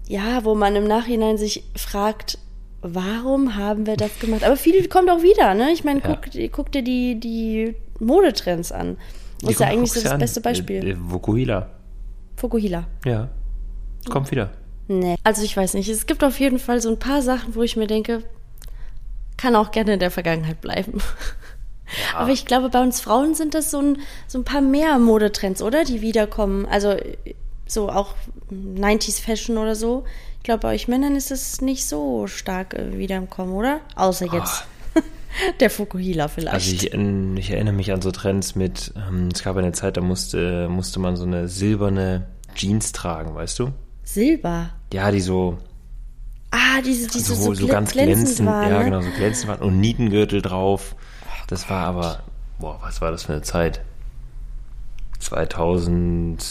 [0.07, 2.39] ja, wo man im Nachhinein sich fragt,
[2.83, 4.45] warum haben wir das gemacht?
[4.45, 5.73] Aber viel kommt auch wieder, ne?
[5.73, 6.07] Ich meine, ja.
[6.07, 8.97] guck, guck, dir die, die Modetrends an.
[9.41, 10.19] Das ist ja eigentlich so das an.
[10.19, 10.87] beste Beispiel.
[10.87, 11.71] Äh, Fukuhila.
[12.37, 12.87] Fukuhila.
[13.05, 13.29] Ja.
[14.09, 14.51] Kommt wieder.
[14.89, 15.17] Nee.
[15.23, 15.89] Also ich weiß nicht.
[15.89, 18.23] Es gibt auf jeden Fall so ein paar Sachen, wo ich mir denke,
[19.37, 21.01] kann auch gerne in der Vergangenheit bleiben.
[22.13, 22.19] Ja.
[22.19, 25.63] Aber ich glaube, bei uns Frauen sind das so ein, so ein paar mehr Modetrends,
[25.63, 25.85] oder?
[25.85, 26.67] Die wiederkommen.
[26.67, 26.97] Also
[27.67, 28.15] so auch
[28.53, 30.05] 90s Fashion oder so.
[30.49, 33.83] Ich glaube, bei euch Männern ist es nicht so stark äh, wieder im Kommen, oder?
[33.97, 34.35] Außer ah.
[34.35, 34.65] jetzt.
[34.95, 35.01] Oh.
[35.61, 36.55] Der Fukuhila vielleicht.
[36.55, 40.01] Also ich, ich, erinnere mich an so Trends mit, ähm, es gab eine Zeit, da
[40.01, 43.73] musste, musste man so eine silberne Jeans tragen, weißt du?
[44.05, 44.71] Silber.
[44.91, 45.59] Ja, die so,
[46.51, 48.85] Ah, diese, diese so, so, so ganz glänzend glänzend, waren, ja ne?
[48.87, 50.97] genau, so glänzend waren und Nietengürtel drauf.
[51.49, 52.23] Das war aber,
[52.59, 53.83] boah, was war das für eine Zeit?
[55.19, 56.43] 2000,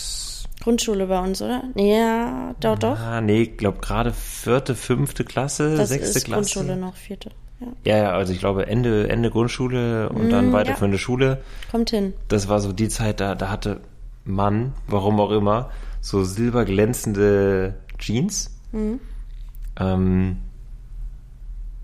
[0.62, 1.63] Grundschule bei uns, oder?
[1.76, 3.00] Ja, doch, doch.
[3.00, 6.54] ah, nee, ich glaube gerade vierte, fünfte Klasse, Das sechste ist Klasse.
[6.60, 7.30] Grundschule noch, vierte.
[7.60, 7.67] Ja.
[7.86, 11.41] Ja, ja, also ich glaube Ende, Ende Grundschule und Mm, dann weiterführende Schule.
[11.72, 12.13] Kommt hin.
[12.28, 13.80] Das war so die Zeit, da, da hatte
[14.26, 18.56] Mann, warum auch immer, so silberglänzende Jeans.
[18.72, 19.00] Mhm.
[19.80, 20.38] Ähm,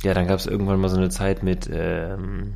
[0.03, 2.55] ja, dann gab es irgendwann mal so eine Zeit mit ähm,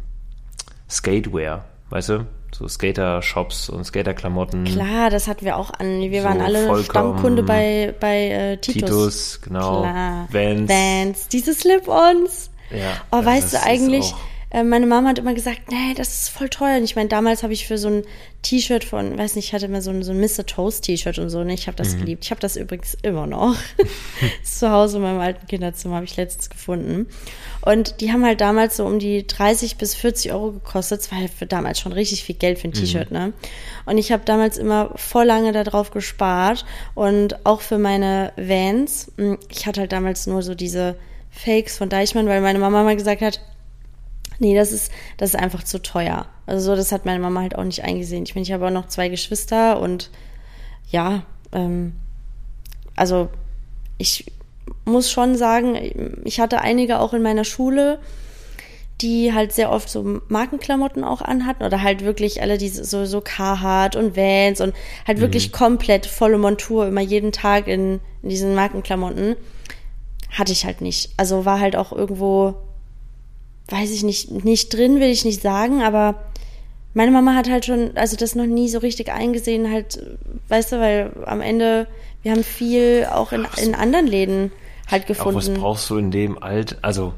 [0.90, 2.26] Skatewear, weißt du?
[2.58, 4.64] So Skater-Shops und Skater-Klamotten.
[4.64, 6.02] Klar, das hatten wir auch an.
[6.02, 8.90] Wir So waren alle Stammkunde bei, bei äh, Titus.
[8.90, 9.82] Titus, genau.
[9.82, 10.28] Klar.
[10.32, 10.68] Vans.
[10.68, 11.28] Vans.
[11.28, 12.50] Diese Slip-Ons.
[12.72, 12.78] Ja,
[13.12, 14.12] Oh, weißt du eigentlich,
[14.50, 16.78] äh, meine Mama hat immer gesagt, nee, das ist voll teuer.
[16.78, 18.04] Und ich meine, damals habe ich für so ein
[18.44, 20.46] T-Shirt von, weiß nicht, ich hatte immer so ein, so ein Mr.
[20.46, 21.54] Toast T-Shirt und so, ne?
[21.54, 21.84] Ich habe Mhm.
[21.84, 22.24] das geliebt.
[22.24, 23.56] Ich habe das übrigens immer noch.
[24.44, 27.08] zu Hause in meinem alten Kinderzimmer, habe ich letztens gefunden.
[27.62, 31.00] Und die haben halt damals so um die 30 bis 40 Euro gekostet.
[31.02, 33.34] Das war halt für damals schon richtig viel Geld für ein T-Shirt, ne?
[33.86, 36.64] Und ich habe damals immer voll lange darauf gespart.
[36.96, 39.12] Und auch für meine Vans.
[39.18, 40.96] mh, Ich hatte halt damals nur so diese
[41.32, 43.42] Fakes von Deichmann, weil meine Mama mal gesagt hat,
[44.40, 46.28] nee, das ist, das ist einfach zu teuer.
[46.46, 48.24] Also so, das hat meine Mama halt auch nicht eingesehen.
[48.24, 50.10] Ich meine, ich habe auch noch zwei Geschwister und
[50.90, 51.94] ja, ähm,
[52.96, 53.30] also
[53.98, 54.32] ich
[54.86, 58.00] muss schon sagen, ich hatte einige auch in meiner Schule,
[59.02, 63.22] die halt sehr oft so Markenklamotten auch anhatten oder halt wirklich alle diese so so
[63.22, 64.74] Carhartt und Vans und
[65.08, 69.36] halt wirklich komplett volle Montur immer jeden Tag in, in diesen Markenklamotten
[70.32, 71.12] hatte ich halt nicht.
[71.18, 72.56] Also war halt auch irgendwo
[73.70, 76.16] weiß ich nicht nicht drin, will ich nicht sagen, aber
[76.94, 80.00] meine Mama hat halt schon also das noch nie so richtig eingesehen halt,
[80.48, 81.88] weißt du, weil am Ende
[82.24, 84.52] wir haben viel auch in, in anderen Läden
[84.90, 85.54] halt Auch was gefunden.
[85.62, 87.14] brauchst du in dem Alt, also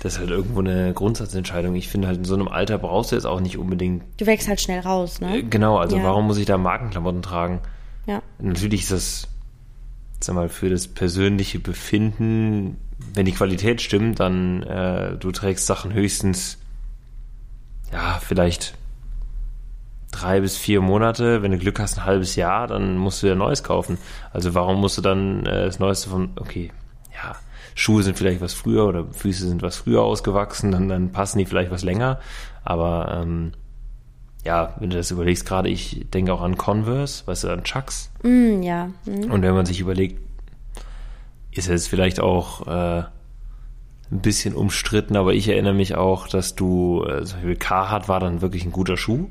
[0.00, 1.74] das ist halt irgendwo eine Grundsatzentscheidung.
[1.74, 4.46] Ich finde halt in so einem Alter brauchst du jetzt auch nicht unbedingt Du wächst
[4.48, 5.38] halt schnell raus, ne?
[5.38, 6.04] Äh, Genau, also Ja.
[6.04, 7.60] warum muss ich da Markenklamotten tragen?
[8.06, 8.22] Ja.
[8.38, 9.28] Natürlich ist das,
[10.20, 12.76] sag mal, für das persönliche Befinden,
[13.16, 16.58] wenn die Qualität stimmt, dann äh, du trägst Sachen höchstens,
[17.90, 18.74] ja, vielleicht
[20.12, 21.42] drei bis vier Monate.
[21.42, 23.96] Wenn du Glück hast, ein halbes Jahr, dann musst du dir Neues kaufen.
[24.32, 26.70] Also warum musst du dann äh, das Neueste von, okay,
[27.14, 27.36] ja,
[27.74, 31.46] Schuhe sind vielleicht was früher oder Füße sind was früher ausgewachsen, dann, dann passen die
[31.46, 32.20] vielleicht was länger.
[32.64, 33.52] Aber ähm,
[34.44, 38.10] ja, wenn du das überlegst, gerade ich denke auch an Converse, weißt du, an Chucks.
[38.22, 38.90] Mm, ja.
[39.06, 39.30] Mm.
[39.30, 40.20] Und wenn man sich überlegt,
[41.58, 43.00] ist es vielleicht auch äh,
[44.10, 48.20] ein bisschen umstritten, aber ich erinnere mich auch, dass du, äh, zum Beispiel Carhartt war
[48.20, 49.26] dann wirklich ein guter Schuh,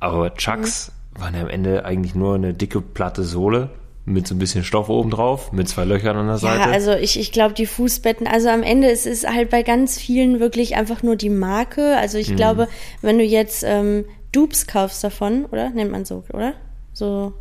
[0.00, 3.70] aber Chucks waren ja am Ende eigentlich nur eine dicke, platte Sohle
[4.06, 6.60] mit so ein bisschen Stoff oben drauf, mit zwei Löchern an der Seite.
[6.60, 9.98] Ja, also ich, ich glaube, die Fußbetten, also am Ende ist es halt bei ganz
[9.98, 11.96] vielen wirklich einfach nur die Marke.
[11.96, 12.22] Also Mhm.
[12.22, 12.68] ich glaube,
[13.00, 15.70] wenn du jetzt ähm, Dupes kaufst davon, oder?
[15.70, 16.52] Nennt man so, oder?
[16.92, 17.32] So.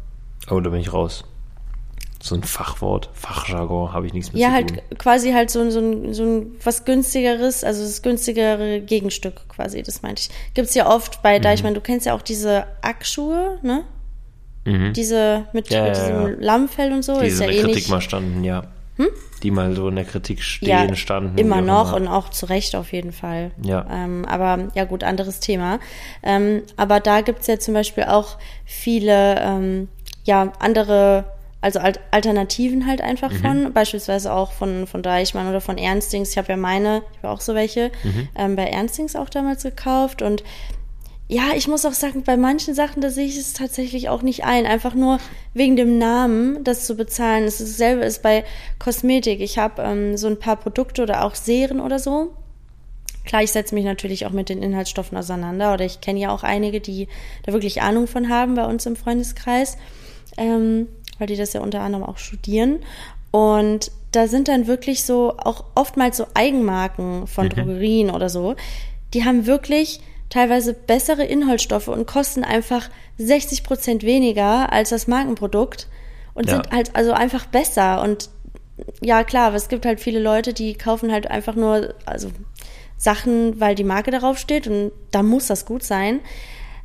[0.50, 1.26] oh, da bin ich raus.
[2.26, 4.78] So ein Fachwort, Fachjargon, habe ich nichts mit Ja, zu halt tun.
[4.98, 9.84] quasi halt so, ein- so, ein, so ein was günstigeres, also das günstigere Gegenstück quasi,
[9.84, 10.54] das meinte ich.
[10.54, 11.44] Gibt's ja oft bei Mhm.
[11.44, 13.84] Deichmann, du kennst ja auch diese Ackschuhe, ne?
[14.64, 14.94] Mhm.
[14.94, 16.46] Diese mit, Ja, mit ja, diesem ja.
[16.46, 17.64] Lammfell und so, Die ist in der ähnlich.
[17.74, 18.64] Kritik mal standen, ja.
[19.42, 21.38] Die mal so in der Kritik stehen, ja, standen.
[21.38, 21.98] immer noch immer.
[21.98, 23.52] und auch zu Recht auf jeden Fall.
[23.62, 23.86] Ja.
[23.92, 25.80] Ähm, aber ja gut, anderes Thema.
[26.24, 29.90] Ähm, aber da gibt's ja zum Beispiel auch viele ähm,
[30.24, 31.26] ja andere,
[31.64, 33.36] also Al Alternativen halt einfach Mhm.
[33.42, 36.32] von, beispielsweise auch von von Deichmann oder von Ernstings.
[36.32, 38.28] Ich habe ja meine, ich habe auch so welche Mhm.
[38.36, 40.44] ähm, bei Ernstings auch damals gekauft und
[41.30, 44.44] ja, ich muss auch sagen, bei manchen Sachen, da sehe ich es tatsächlich auch nicht
[44.44, 44.66] ein.
[44.68, 45.20] Einfach nur
[45.54, 47.46] wegen dem Namen, das zu bezahlen.
[47.46, 48.44] Es ist dasselbe ist bei
[48.78, 49.40] Kosmetik.
[49.40, 52.34] Ich habe ähm, so ein paar Produkte oder auch Serien oder so.
[53.26, 56.44] Klar, ich setze mich natürlich auch mit den Inhaltsstoffen auseinander oder ich kenne ja auch
[56.44, 57.08] einige, die
[57.46, 59.78] da wirklich Ahnung von haben bei uns im Freundeskreis,
[60.38, 60.88] ähm,
[61.20, 62.80] weil die das ja unter anderem auch studieren.
[63.32, 68.56] Und da sind dann wirklich so auch oftmals so Eigenmarken von Drogerien oder so.
[69.14, 75.88] Die haben wirklich teilweise bessere Inhaltsstoffe und kosten einfach 60 Prozent weniger als das Markenprodukt
[76.34, 76.56] und Ja.
[76.56, 78.02] sind halt also einfach besser.
[78.02, 78.30] Und
[79.02, 82.32] ja, klar, aber es gibt halt viele Leute, die kaufen halt einfach nur, also
[82.98, 86.22] Sachen, weil die Marke darauf steht und da muss das gut sein.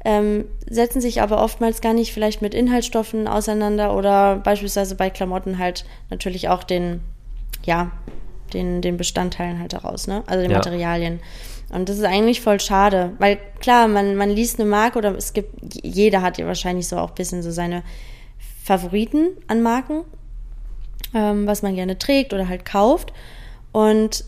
[0.05, 5.59] Ähm, setzen sich aber oftmals gar nicht vielleicht mit Inhaltsstoffen auseinander oder beispielsweise bei Klamotten
[5.59, 7.01] halt natürlich auch den,
[7.65, 7.91] ja,
[8.55, 10.23] den, den Bestandteilen halt daraus, ne?
[10.27, 10.59] Also den Ja.
[10.59, 11.21] Materialien.
[11.71, 15.33] Und das ist eigentlich voll schade, weil klar, man, man liest eine Marke oder es
[15.35, 15.53] gibt,
[15.85, 17.83] jeder hat ja wahrscheinlich so auch ein bisschen so seine
[18.65, 20.05] Favoriten an Marken.
[21.15, 23.13] ähm, was man gerne trägt oder halt kauft.
[23.73, 24.25] Und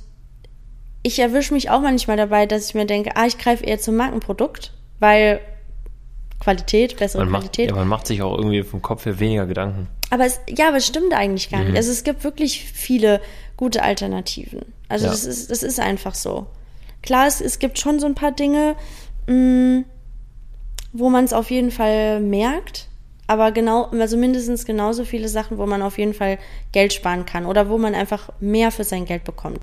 [1.02, 3.96] ich erwische mich auch manchmal dabei, dass ich mir denke, ah, ich greife eher zum
[3.96, 5.40] Markenprodukt, weil
[6.40, 7.70] Qualität, bessere Man macht, Qualität.
[7.70, 9.88] ja, man macht sich auch irgendwie vom Kopf her weniger Gedanken.
[10.10, 11.66] Aber es, ja, aber es stimmt eigentlich gar Mhm.
[11.68, 11.76] nicht.
[11.76, 13.20] Also es gibt wirklich viele
[13.56, 14.62] gute Alternativen.
[14.88, 15.10] Also Ja.
[15.12, 16.46] das ist, das ist einfach so.
[17.02, 18.74] Klar, es, es gibt schon so ein paar Dinge,
[19.26, 19.84] mh,
[20.92, 22.88] wo man es auf jeden Fall merkt.
[23.26, 26.38] Aber genau, also mindestens genauso viele Sachen, wo man auf jeden Fall
[26.72, 29.60] Geld sparen kann oder wo man einfach mehr für sein Geld bekommt.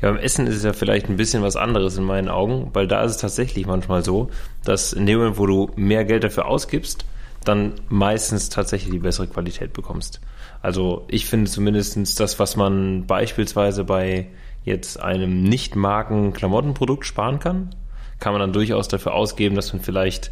[0.00, 2.86] Ja, beim Essen ist es ja vielleicht ein bisschen was anderes in meinen Augen, weil
[2.86, 4.30] da ist es tatsächlich manchmal so,
[4.64, 7.04] dass in dem Moment, wo du mehr Geld dafür ausgibst,
[7.44, 10.20] dann meistens tatsächlich die bessere Qualität bekommst.
[10.62, 14.28] Also ich finde zumindest das, was man beispielsweise bei
[14.64, 17.74] jetzt einem Nicht-Marken-Klamottenprodukt sparen kann,
[18.18, 20.30] kann man dann durchaus dafür ausgeben, dass man vielleicht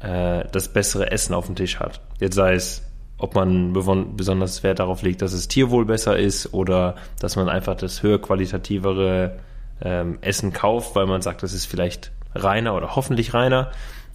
[0.00, 2.00] äh, das bessere Essen auf dem Tisch hat.
[2.18, 2.82] Jetzt sei es,
[3.20, 7.76] ob man besonders Wert darauf legt, dass es Tierwohl besser ist oder dass man einfach
[7.76, 9.38] das höher qualitativere
[9.82, 13.70] ähm, Essen kauft, weil man sagt, das ist vielleicht reiner oder hoffentlich reiner.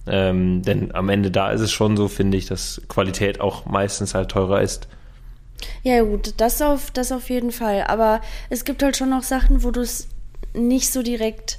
[0.08, 4.14] Ähm, denn am Ende da ist es schon so, finde ich, dass Qualität auch meistens
[4.14, 4.88] halt teurer ist.
[5.82, 7.84] Ja, gut, das auf, das auf jeden Fall.
[7.88, 10.08] Aber es gibt halt schon noch Sachen, wo du es
[10.54, 11.58] nicht so direkt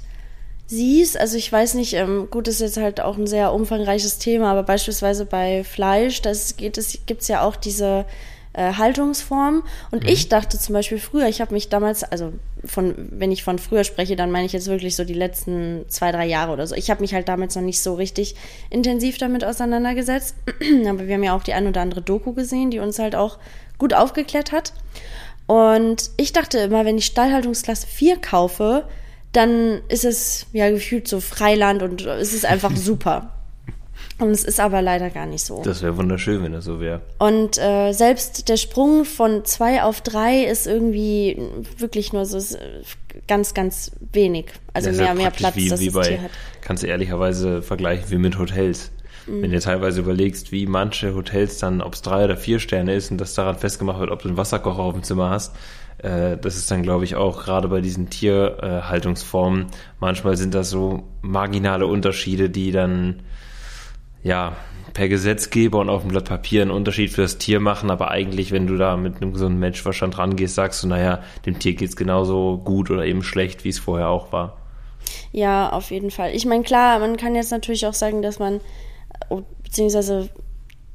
[0.68, 1.18] siehst.
[1.18, 4.52] Also ich weiß nicht, ähm, gut, das ist jetzt halt auch ein sehr umfangreiches Thema,
[4.52, 8.04] aber beispielsweise bei Fleisch, das geht es, gibt's ja auch diese
[8.52, 9.64] äh, Haltungsform.
[9.90, 12.32] Und ich dachte zum Beispiel früher, ich habe mich damals, also
[12.64, 16.12] von, wenn ich von früher spreche, dann meine ich jetzt wirklich so die letzten zwei,
[16.12, 16.74] drei Jahre oder so.
[16.74, 18.34] Ich habe mich halt damals noch nicht so richtig
[18.68, 20.34] intensiv damit auseinandergesetzt.
[20.88, 23.38] aber wir haben ja auch die ein oder andere Doku gesehen, die uns halt auch
[23.78, 24.72] gut aufgeklärt hat.
[25.46, 28.84] Und ich dachte immer, wenn ich Stallhaltungsklasse 4 kaufe,
[29.32, 33.32] dann ist es ja gefühlt so Freiland und es ist einfach super.
[34.20, 35.62] Und es ist aber leider gar nicht so.
[35.62, 37.02] Das wäre wunderschön, wenn das so wäre.
[37.20, 41.40] Und äh, selbst der Sprung von zwei auf drei ist irgendwie
[41.76, 42.40] wirklich nur so
[43.28, 44.46] ganz, ganz wenig.
[44.72, 46.30] Also Das mehr, mehr Platz, wie, dass wie das bei, Tier hat.
[46.62, 48.90] kannst du ehrlicherweise vergleichen wie mit Hotels.
[49.28, 49.42] Mhm.
[49.42, 53.12] Wenn du teilweise überlegst, wie manche Hotels dann, ob es drei oder vier Sterne ist
[53.12, 55.54] und das daran festgemacht wird, ob du einen Wasserkocher auf dem Zimmer hast,
[56.00, 59.66] das ist dann, glaube ich, auch gerade bei diesen Tierhaltungsformen,
[59.98, 63.22] manchmal sind das so marginale Unterschiede, die dann
[64.22, 64.56] ja,
[64.94, 68.52] per Gesetzgeber und auf dem Blatt Papier einen Unterschied für das Tier machen, aber eigentlich,
[68.52, 72.58] wenn du da mit einem gesunden Menschenverstand rangehst, sagst du, naja, dem Tier geht's genauso
[72.58, 74.56] gut oder eben schlecht, wie es vorher auch war.
[75.32, 76.34] Ja, auf jeden Fall.
[76.34, 78.60] Ich meine, klar, man kann jetzt natürlich auch sagen, dass man,
[79.28, 80.28] oh, beziehungsweise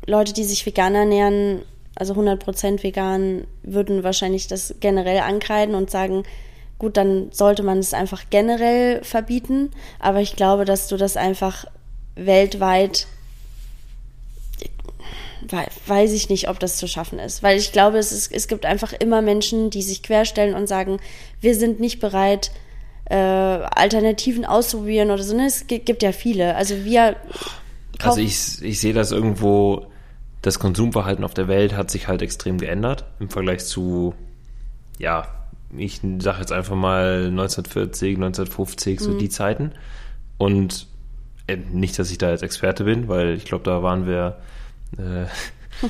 [0.06, 1.62] Leute, die sich vegan ernähren,
[1.96, 6.24] also 100% vegan, würden wahrscheinlich das generell ankreiden und sagen,
[6.80, 9.72] gut, dann sollte man es einfach generell verbieten.
[10.00, 11.66] Aber ich glaube, dass du das einfach
[12.16, 13.08] weltweit,
[15.50, 17.44] wei- weiß ich nicht, ob das zu schaffen ist.
[17.44, 21.00] Weil ich glaube, es, ist, es gibt einfach immer Menschen, die sich querstellen und sagen,
[21.42, 22.52] wir sind nicht bereit,
[23.06, 25.36] äh, Alternativen auszuprobieren oder so.
[25.36, 25.46] Ne?
[25.48, 26.56] Es gi- gibt ja viele.
[26.56, 27.16] Also wir
[28.00, 29.86] Also ich, ich sehe das irgendwo,
[30.44, 34.14] das Konsumverhalten auf der Welt hat sich halt extrem geändert im Vergleich zu,
[35.00, 35.26] ja,
[35.76, 39.04] ich sage jetzt einfach mal 1940, 1950, Mhm.
[39.04, 39.72] so die Zeiten.
[40.38, 40.86] Und
[41.48, 44.38] äh, nicht, dass ich da jetzt Experte bin, weil ich glaube, da waren wir
[44.98, 45.26] äh,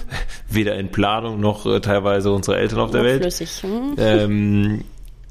[0.50, 3.22] weder in Planung noch äh, teilweise unsere Eltern auf der Welt.
[3.22, 3.50] flüssig.
[3.64, 3.96] Hm?
[3.98, 4.84] Ähm,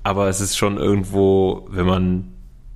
[0.02, 2.28] aber es ist schon irgendwo, wenn man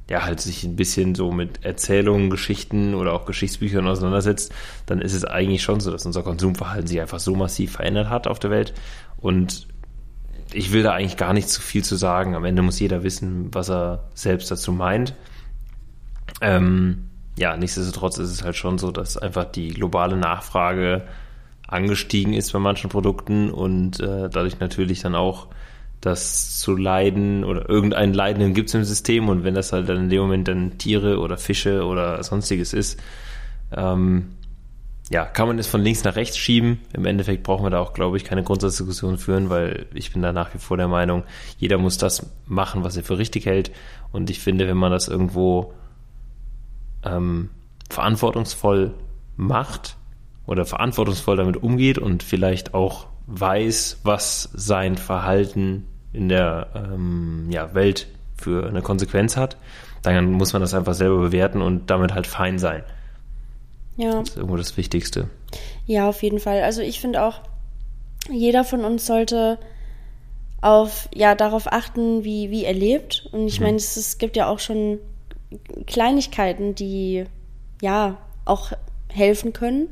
[0.08, 4.52] ja halt sich ein bisschen so mit Erzählungen, Geschichten oder auch Geschichtsbüchern auseinandersetzt,
[4.86, 8.26] dann ist es eigentlich schon so, dass unser Konsumverhalten sich einfach so massiv verändert hat
[8.26, 8.72] auf der Welt.
[9.18, 9.66] Und
[10.52, 12.36] ich will da eigentlich gar nicht zu viel zu sagen.
[12.36, 15.14] Am Ende muss jeder wissen, was er selbst dazu meint.
[16.40, 21.02] Ähm, ja, nichtsdestotrotz ist es halt schon so, dass einfach die globale Nachfrage
[21.66, 25.48] angestiegen ist bei manchen Produkten und äh, dadurch natürlich dann auch
[26.00, 30.04] das zu leiden oder irgendeinen Leidenden gibt es im System und wenn das halt dann
[30.04, 33.00] in dem Moment dann Tiere oder Fische oder sonstiges ist,
[33.72, 34.36] ähm,
[35.10, 36.80] ja, kann man es von links nach rechts schieben.
[36.92, 40.32] Im Endeffekt brauchen wir da auch, glaube ich, keine Grundsatzdiskussion führen, weil ich bin da
[40.32, 41.22] nach wie vor der Meinung,
[41.58, 43.70] jeder muss das machen, was er für richtig hält.
[44.10, 45.74] Und ich finde, wenn man das irgendwo
[47.04, 47.50] ähm,
[47.88, 48.94] verantwortungsvoll
[49.36, 49.96] macht
[50.44, 57.74] oder verantwortungsvoll damit umgeht und vielleicht auch weiß, was sein Verhalten in der ähm, ja,
[57.74, 59.56] Welt für eine Konsequenz hat,
[60.02, 62.84] dann muss man das einfach selber bewerten und damit halt fein sein.
[63.96, 64.20] Ja.
[64.20, 65.28] Das ist irgendwo das Wichtigste.
[65.86, 66.62] Ja, auf jeden Fall.
[66.62, 67.40] Also ich finde auch,
[68.30, 69.58] jeder von uns sollte
[70.60, 73.28] auf, ja, darauf achten, wie, wie er lebt.
[73.32, 74.98] Und ich meine, es, es gibt ja auch schon
[75.86, 77.24] Kleinigkeiten, die,
[77.80, 78.72] ja, auch
[79.08, 79.88] helfen können.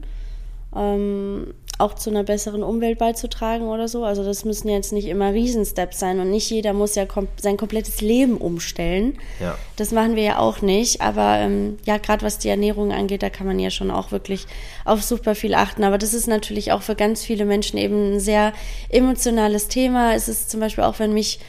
[0.75, 4.05] Ähm, auch zu einer besseren Umwelt beizutragen oder so.
[4.05, 7.57] Also das müssen jetzt nicht immer Riesensteps sein und nicht jeder muss ja kom sein
[7.57, 9.19] komplettes Leben umstellen.
[9.41, 9.59] Ja.
[9.77, 11.01] Das machen wir ja auch nicht.
[11.01, 14.47] Aber ähm, ja, gerade was die Ernährung angeht, da kann man ja schon auch wirklich
[14.85, 15.83] auf super viel achten.
[15.83, 18.53] Aber das ist natürlich auch für ganz viele Menschen eben ein sehr
[18.89, 20.15] emotionales Thema.
[20.15, 21.41] Es ist zum Beispiel auch, wenn mich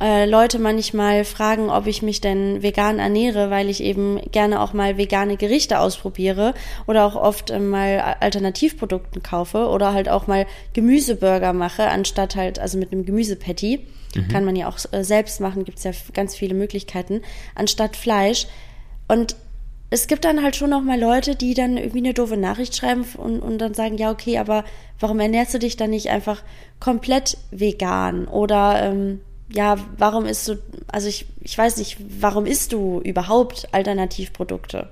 [0.00, 4.72] äh, Leute manchmal fragen, ob ich mich denn vegan ernähre, weil ich eben gerne auch
[4.72, 6.54] mal vegane Gerichte ausprobiere
[6.86, 12.58] oder auch oft äh, mal Alternativprodukten kaufe oder halt auch mal Gemüseburger mache, anstatt halt,
[12.58, 13.86] also mit einem Gemüsepatty.
[14.16, 14.28] Mhm.
[14.28, 17.22] Kann man ja auch äh, selbst machen, gibt's ja ganz viele Möglichkeiten,
[17.54, 18.48] anstatt Fleisch.
[19.06, 19.36] Und
[19.90, 23.04] es gibt dann halt schon noch mal Leute, die dann irgendwie eine doofe Nachricht schreiben
[23.16, 24.64] und, und dann sagen, ja, okay, aber
[24.98, 26.42] warum ernährst du dich dann nicht einfach
[26.80, 28.26] komplett vegan?
[28.26, 29.20] Oder ähm,
[29.54, 34.90] ja, warum isst du, also ich, ich weiß nicht, warum isst du überhaupt Alternativprodukte?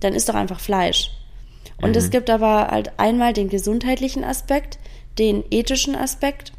[0.00, 1.10] Dann isst doch einfach Fleisch.
[1.80, 1.96] Und mhm.
[1.96, 4.78] es gibt aber halt einmal den gesundheitlichen Aspekt,
[5.18, 6.52] den ethischen Aspekt,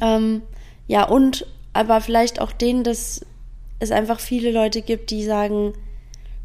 [0.00, 0.42] ähm,
[0.88, 3.24] ja, und aber vielleicht auch den, dass
[3.78, 5.74] es einfach viele Leute gibt, die sagen,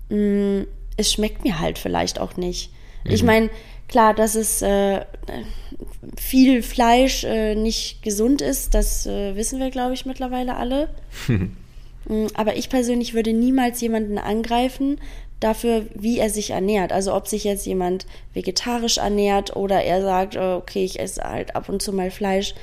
[0.10, 2.72] mh, mm, es schmeckt mir halt vielleicht auch nicht.
[3.04, 3.12] Mhm.
[3.12, 3.50] Ich meine,
[3.88, 5.06] klar, dass es äh,
[6.16, 10.90] viel Fleisch äh, nicht gesund ist, das äh, wissen wir, glaube ich, mittlerweile alle.
[12.10, 14.98] Mm, aber ich persönlich würde niemals jemanden angreifen
[15.42, 16.94] dafür, wie er sich ernährt.
[16.94, 21.56] Also ob sich jetzt jemand vegetarisch ernährt oder er sagt, oh, okay, ich esse halt
[21.58, 22.56] ab und zu mal Fleisch.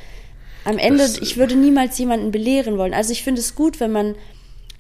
[0.65, 2.95] Am Ende, das, ich würde niemals jemanden belehren wollen.
[2.95, 4.15] Also ich finde es gut, wenn man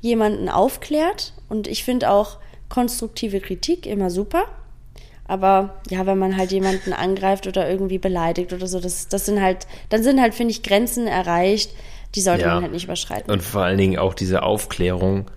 [0.00, 4.46] jemanden aufklärt und ich finde auch konstruktive Kritik immer super.
[5.26, 9.40] Aber ja, wenn man halt jemanden angreift oder irgendwie beleidigt oder so, das, das sind
[9.40, 11.70] halt, dann sind halt, finde ich, Grenzen erreicht,
[12.14, 12.54] die sollte ja.
[12.54, 13.32] man halt nicht überschreiten.
[13.32, 15.30] Und vor allen Dingen auch diese Aufklärung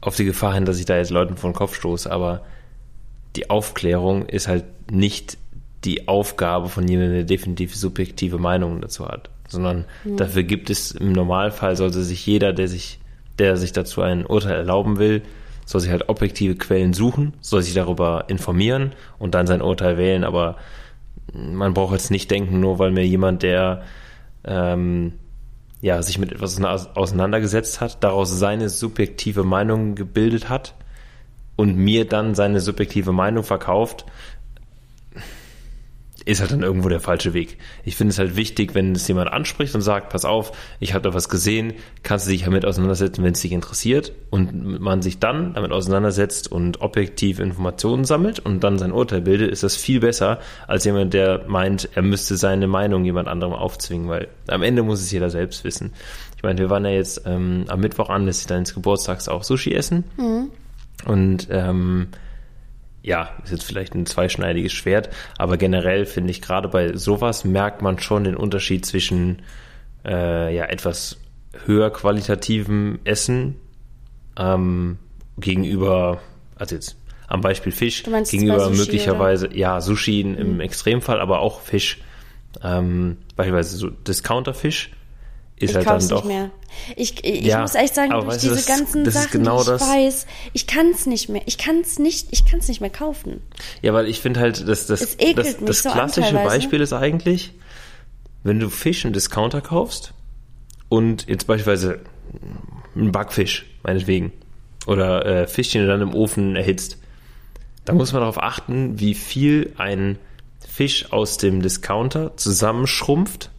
[0.00, 2.42] auf die Gefahr hin, dass ich da jetzt Leuten vor den Kopf stoße, aber
[3.36, 5.38] die Aufklärung ist halt nicht
[5.84, 10.16] die Aufgabe von jemandem, der definitiv subjektive Meinungen dazu hat, sondern mhm.
[10.16, 13.00] dafür gibt es im Normalfall sollte sich jeder, der sich,
[13.38, 15.22] der sich dazu ein Urteil erlauben will,
[15.64, 20.24] soll sich halt objektive Quellen suchen, soll sich darüber informieren und dann sein Urteil wählen,
[20.24, 20.56] aber
[21.32, 23.82] man braucht jetzt nicht denken, nur weil mir jemand, der
[24.44, 25.14] ähm,
[25.80, 30.74] ja, sich mit etwas auseinandergesetzt hat, daraus seine subjektive Meinung gebildet hat
[31.56, 34.06] und mir dann seine subjektive Meinung verkauft,
[36.24, 37.58] ist halt dann irgendwo der falsche Weg.
[37.84, 41.02] Ich finde es halt wichtig, wenn es jemand anspricht und sagt, pass auf, ich habe
[41.02, 45.18] da was gesehen, kannst du dich damit auseinandersetzen, wenn es dich interessiert und man sich
[45.18, 50.00] dann damit auseinandersetzt und objektiv Informationen sammelt und dann sein Urteil bildet, ist das viel
[50.00, 54.82] besser als jemand, der meint, er müsste seine Meinung jemand anderem aufzwingen, weil am Ende
[54.82, 55.92] muss es jeder selbst wissen.
[56.36, 60.04] Ich meine, wir waren ja jetzt ähm, am Mittwoch anlässlich deines Geburtstags auch Sushi essen
[60.16, 60.50] mhm.
[61.06, 62.08] und ähm,
[63.04, 67.82] ja, ist jetzt vielleicht ein zweischneidiges Schwert, aber generell finde ich gerade bei sowas merkt
[67.82, 69.42] man schon den Unterschied zwischen
[70.06, 71.18] äh, ja etwas
[71.66, 73.56] höher qualitativem Essen
[74.38, 74.96] ähm,
[75.36, 76.22] gegenüber,
[76.56, 76.96] also jetzt
[77.28, 79.56] am Beispiel Fisch, gegenüber Sushi, möglicherweise, oder?
[79.56, 80.60] ja, Sushi im mhm.
[80.60, 82.00] Extremfall, aber auch Fisch,
[82.62, 84.92] ähm, beispielsweise so Discounterfisch
[85.56, 86.24] ist ich halt dann doch.
[86.24, 86.50] Nicht mehr.
[86.96, 89.80] Ich, ich ja, muss echt sagen, durch diese das, ganzen das Sachen, genau die ich
[89.80, 91.42] weiß, ich kann es nicht mehr.
[91.46, 93.40] Ich kann es nicht, ich kann es nicht mehr kaufen.
[93.80, 97.52] Ja, weil ich finde halt, dass das, das, das, das so klassische Beispiel ist eigentlich,
[98.42, 100.12] wenn du Fisch im Discounter kaufst
[100.88, 102.00] und jetzt beispielsweise
[102.96, 104.32] einen Backfisch, meinetwegen,
[104.86, 106.98] oder äh, Fischchen dann im Ofen erhitzt,
[107.84, 110.18] dann muss man darauf achten, wie viel ein
[110.66, 113.50] Fisch aus dem Discounter zusammenschrumpft,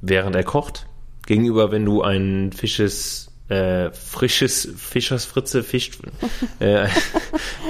[0.00, 0.87] während er kocht
[1.28, 5.90] gegenüber, wenn du ein Fisches, äh, frisches Fischersfritze, Fisch,
[6.58, 6.88] äh,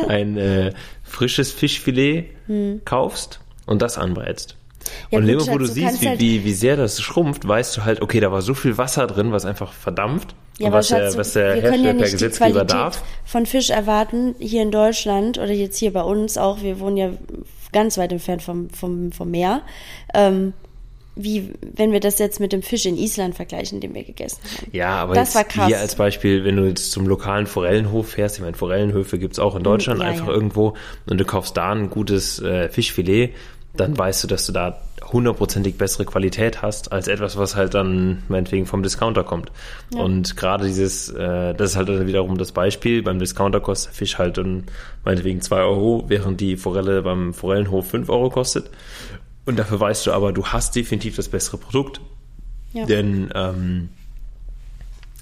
[0.09, 2.81] ein äh, frisches Fischfilet hm.
[2.85, 4.57] kaufst und das anbrätst.
[5.11, 7.85] Ja, und Moment, wo du siehst, wie, halt wie, wie sehr das schrumpft, weißt du
[7.85, 10.35] halt, okay, da war so viel Wasser drin, was einfach verdampft.
[10.59, 13.03] Ja, was, der, was der Hersteller ja per Gesetzgeber darf.
[13.25, 17.11] Von Fisch erwarten, hier in Deutschland oder jetzt hier bei uns auch, wir wohnen ja
[17.73, 19.63] ganz weit entfernt vom, vom, vom Meer.
[20.15, 20.55] Ähm,
[21.19, 24.69] wie wenn wir das jetzt mit dem Fisch in Island vergleichen, den wir gegessen haben.
[24.73, 25.67] Ja, aber das war krass.
[25.67, 29.57] hier als Beispiel, wenn du jetzt zum lokalen Forellenhof fährst, ich meine, Forellenhöfe gibt's auch
[29.57, 30.33] in Deutschland ja, einfach ja.
[30.33, 30.75] irgendwo
[31.07, 33.35] und du kaufst da ein gutes äh, Fischfilet,
[33.77, 34.81] dann weißt du, dass du da
[35.13, 39.51] hundertprozentig bessere Qualität hast, als etwas, was halt dann meinetwegen vom Discounter kommt.
[39.95, 40.01] Ja.
[40.01, 44.19] Und gerade dieses, äh, das ist halt dann wiederum das Beispiel, beim Discounter kostet Fisch
[44.19, 44.65] halt dann
[45.05, 48.71] meinetwegen zwei Euro, während die Forelle beim Forellenhof fünf Euro kostet.
[49.49, 52.03] Und dafür weißt du aber, du hast definitiv das bessere Produkt.
[52.75, 52.85] Ja.
[52.85, 53.89] Denn ähm,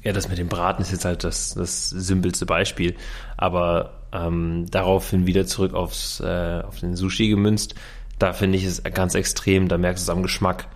[0.02, 2.96] Ja, das mit dem Braten ist jetzt halt das, das simpelste Beispiel.
[3.36, 7.76] Aber ähm, daraufhin wieder zurück aufs, äh, auf den Sushi gemünzt,
[8.18, 10.66] da finde ich es ganz extrem, da merkst du es am Geschmack.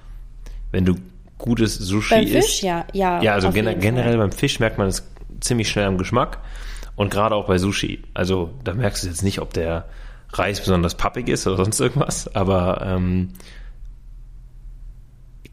[0.70, 0.94] Wenn du
[1.36, 2.62] gutes Sushi Beim Fisch, isst.
[2.62, 3.20] ja, ja.
[3.20, 4.28] Ja, also gener generell Fall.
[4.28, 5.02] beim Fisch merkt man es
[5.40, 6.38] ziemlich schnell am Geschmack.
[6.94, 8.04] Und gerade auch bei Sushi.
[8.14, 9.86] Also da merkst du jetzt nicht, ob der
[10.32, 12.34] Reis besonders pappig ist oder sonst irgendwas.
[12.34, 13.32] Aber ähm,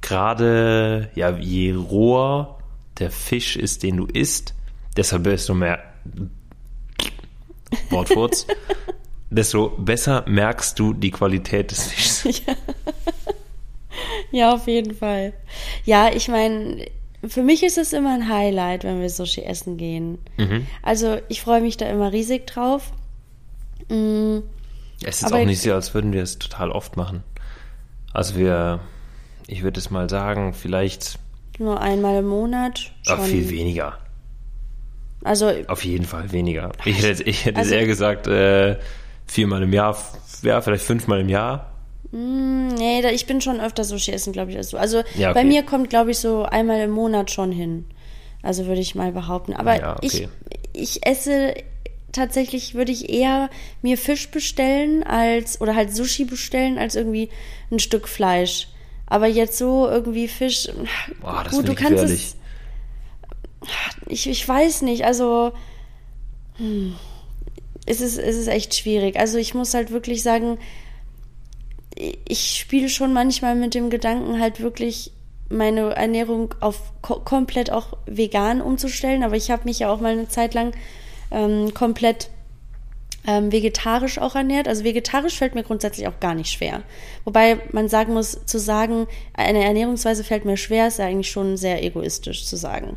[0.01, 2.57] gerade, ja, je roher
[2.99, 4.53] der Fisch ist, den du isst,
[4.95, 5.79] deshalb desto mehr
[7.89, 8.47] Wortfurz,
[9.29, 12.43] desto besser merkst du die Qualität des Fischs.
[14.31, 15.33] Ja, auf jeden Fall.
[15.85, 16.85] Ja, ich meine,
[17.27, 20.19] für mich ist es immer ein Highlight, wenn wir Sushi essen gehen.
[20.37, 20.67] Mhm.
[20.83, 22.91] Also ich freue mich da immer riesig drauf.
[23.89, 24.39] Mm,
[25.03, 27.23] Es ist Aber- auch nicht so, als würden wir es total oft machen.
[28.13, 28.79] Also wir,
[29.47, 31.19] ich würde es mal sagen, vielleicht
[31.59, 32.91] Nur einmal im Monat.
[33.03, 33.23] Schon.
[33.25, 33.97] viel weniger.
[35.23, 36.71] Also Auf jeden Fall weniger.
[36.85, 38.77] Ich hätte, ich hätte Also- eher gesagt, äh,
[39.25, 39.97] viermal im Jahr,
[40.41, 41.71] ja, vielleicht fünfmal im Jahr.
[42.11, 44.77] Nee, da, ich bin schon öfter Sushi essen, glaube ich, als du.
[44.77, 45.39] Also Ja, okay.
[45.41, 47.85] bei mir kommt, glaube ich, so einmal im Monat schon hin.
[48.41, 49.53] Also würde ich mal behaupten.
[49.53, 50.29] Aber Ja, okay.
[50.73, 51.53] ich, ich esse
[52.11, 53.49] tatsächlich, würde ich eher
[53.81, 57.29] mir Fisch bestellen als, oder halt Sushi bestellen, als irgendwie
[57.71, 58.67] ein Stück Fleisch.
[59.05, 60.67] Aber jetzt so irgendwie Fisch.
[61.21, 62.23] Boah, das gut, du ich kannst gefährlich.
[62.23, 62.37] es.
[64.07, 65.53] Ich, ich weiß nicht, also.
[66.57, 66.95] Hm,
[67.85, 69.17] es, ist, es ist echt schwierig.
[69.17, 70.57] Also ich muss halt wirklich sagen,
[71.95, 75.11] ich spiele schon manchmal mit dem Gedanken, halt wirklich
[75.49, 79.23] meine Ernährung auf ko komplett auch vegan umzustellen.
[79.23, 80.73] Aber ich habe mich ja auch mal eine Zeit lang
[81.31, 82.29] ähm, komplett
[83.27, 84.67] ähm, vegetarisch auch ernährt.
[84.67, 86.83] Also vegetarisch fällt mir grundsätzlich auch gar nicht schwer.
[87.25, 91.57] Wobei man sagen muss, zu sagen, eine Ernährungsweise fällt mir schwer, ist ja eigentlich schon
[91.57, 92.95] sehr egoistisch zu sagen.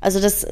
[0.00, 0.46] Also das,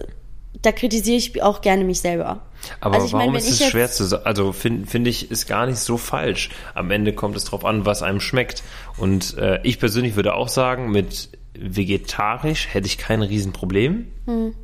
[0.63, 2.43] da kritisiere ich auch gerne mich selber.
[2.81, 4.25] Aber also ich warum meine, ist es schwer zu sagen?
[4.25, 6.51] Also finde find ich, ist gar nicht so falsch.
[6.75, 8.63] Am Ende kommt es drauf an, was einem schmeckt.
[8.97, 14.07] Und äh, ich persönlich würde auch sagen, mit vegetarisch hätte ich kein Riesenproblem.
[14.27, 14.55] Hm.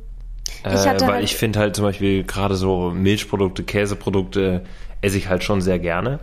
[0.65, 4.65] Ich Äh, weil halt- ich finde halt zum Beispiel gerade so Milchprodukte, Käseprodukte
[5.01, 6.19] esse ich halt schon sehr gerne.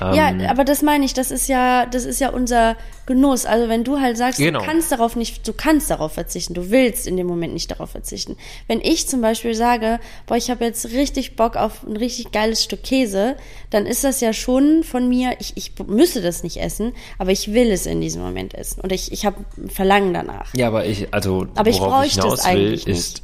[0.00, 3.46] Ja, Ähm, aber das meine ich, das ist ja, das ist ja unser Genuss.
[3.46, 4.58] Also wenn du halt sagst, Genau.
[4.58, 7.90] du kannst darauf nicht, du kannst darauf verzichten, du willst in dem Moment nicht darauf
[7.90, 8.36] verzichten.
[8.66, 12.64] Wenn ich zum Beispiel sage, boah, ich habe jetzt richtig Bock auf ein richtig geiles
[12.64, 13.36] Stück Käse,
[13.70, 17.52] dann ist das ja schon von mir, ich, ich müsste das nicht essen, aber ich
[17.52, 18.80] will es in diesem Moment essen.
[18.80, 20.52] Und ich, ich habe ein Verlangen danach.
[20.56, 23.22] Ja, aber ich, also Aber ich worauf ich es hinaus will, ist,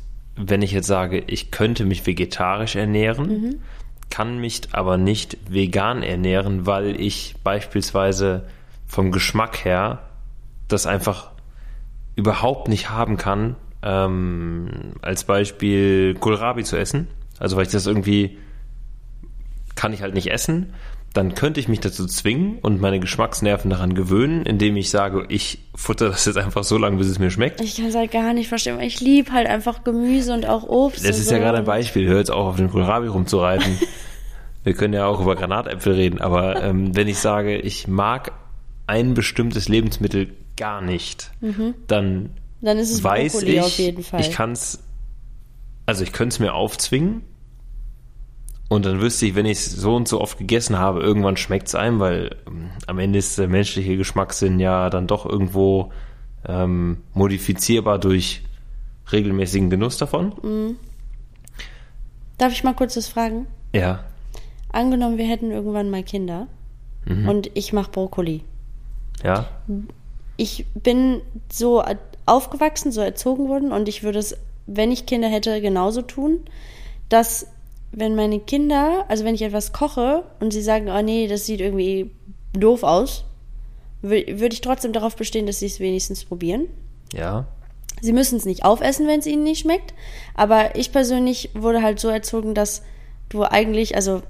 [0.48, 3.60] wenn ich jetzt sage, ich könnte mich vegetarisch ernähren, Mhm.
[4.10, 8.44] kann mich aber nicht vegan ernähren, weil ich beispielsweise
[8.86, 10.00] vom Geschmack her
[10.68, 11.30] das einfach
[12.16, 17.06] überhaupt nicht haben kann, ähm, als Beispiel Kohlrabi zu essen.
[17.38, 18.38] Also weil ich das irgendwie
[19.80, 20.74] kann ich halt nicht essen,
[21.14, 25.60] dann könnte ich mich dazu zwingen und meine Geschmacksnerven daran gewöhnen, indem ich sage, ich
[25.74, 27.62] futter das jetzt einfach so lange, bis es mir schmeckt.
[27.62, 30.64] Ich kann es halt gar nicht verstehen, weil ich liebe halt einfach Gemüse und auch
[30.64, 31.08] Obst.
[31.08, 31.42] Das ist ja so.
[31.42, 32.06] gerade ein Beispiel.
[32.06, 33.78] Hör jetzt auch auf den Kohlrabi rumzureiten.
[34.64, 38.32] Wir können ja auch über Granatäpfel reden, aber ähm, wenn ich sage, ich mag
[38.86, 40.28] ein bestimmtes Lebensmittel
[40.58, 41.30] gar nicht,
[41.86, 42.28] dann,
[42.60, 44.20] Dann ist es weiß Brokkoli ich, auf jeden Fall.
[44.20, 44.84] ich kann es,
[45.86, 47.22] also ich könnte es mir aufzwingen
[48.70, 51.68] und dann wüsste ich, wenn ich es so und so oft gegessen habe, irgendwann schmeckt
[51.68, 55.92] es einem, weil ähm, am Ende ist der menschliche Geschmackssinn ja dann doch irgendwo
[56.46, 58.42] ähm, modifizierbar durch
[59.12, 60.76] regelmäßigen Genuss davon.
[62.38, 63.46] Darf ich mal kurz was fragen?
[63.74, 64.04] Ja.
[64.72, 66.46] Angenommen, wir hätten irgendwann mal Kinder
[67.06, 67.28] Mhm.
[67.28, 68.42] und ich mache Brokkoli.
[69.24, 69.46] Ja.
[70.36, 71.82] Ich bin so
[72.26, 76.40] aufgewachsen, so erzogen worden und ich würde es, wenn ich Kinder hätte, genauso tun,
[77.08, 77.46] dass
[77.92, 81.60] wenn meine Kinder, also wenn ich etwas koche und sie sagen, oh nee, das sieht
[81.60, 82.10] irgendwie
[82.52, 83.24] doof aus,
[84.02, 86.66] wür- würde ich trotzdem darauf bestehen, dass sie es wenigstens probieren.
[87.12, 87.46] Ja.
[88.00, 89.92] Sie müssen es nicht aufessen, wenn es ihnen nicht schmeckt.
[90.34, 92.82] Aber ich persönlich wurde halt so erzogen, dass
[93.28, 94.22] du eigentlich, also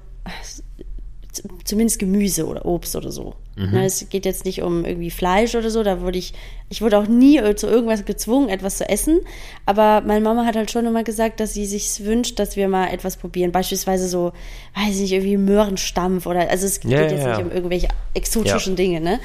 [1.31, 3.35] z- zumindest Gemüse oder Obst oder so.
[3.55, 5.83] Ne, es geht jetzt nicht um irgendwie Fleisch oder so.
[5.83, 6.33] Da wurde ich,
[6.69, 9.19] ich wurde auch nie zu irgendwas gezwungen, etwas zu essen.
[9.65, 12.87] Aber meine Mama hat halt schon immer gesagt, dass sie sich wünscht, dass wir mal
[12.87, 13.51] etwas probieren.
[13.51, 14.31] Beispielsweise so,
[14.75, 17.35] weiß ich nicht, irgendwie Möhrenstampf oder, also es geht ja, jetzt ja.
[17.37, 19.19] nicht um irgendwelche exotischen Dinge, ne?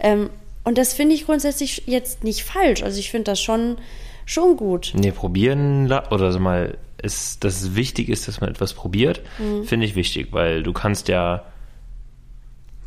[0.00, 0.30] Ähm,
[0.64, 2.84] und das finde ich grundsätzlich jetzt nicht falsch.
[2.84, 3.78] Also ich finde das schon,
[4.26, 4.92] schon gut.
[4.94, 9.22] Nee, probieren la- oder so mal, ist, dass es wichtig ist, dass man etwas probiert,
[9.38, 9.64] Mhm.
[9.64, 11.42] finde ich wichtig, weil du kannst ja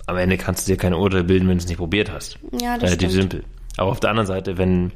[0.08, 2.38] am Ende kannst du dir keine Urteile bilden, wenn du es nicht probiert hast.
[2.62, 3.32] Ja, das Relativ stimmt.
[3.34, 3.44] simpel.
[3.78, 4.92] Aber auf der anderen Seite, wenn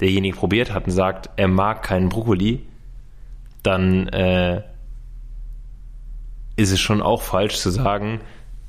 [0.00, 2.60] derjenige probiert hat und sagt, er mag keinen Brokkoli,
[3.62, 4.62] dann äh,
[6.56, 8.20] ist es schon auch falsch zu sagen,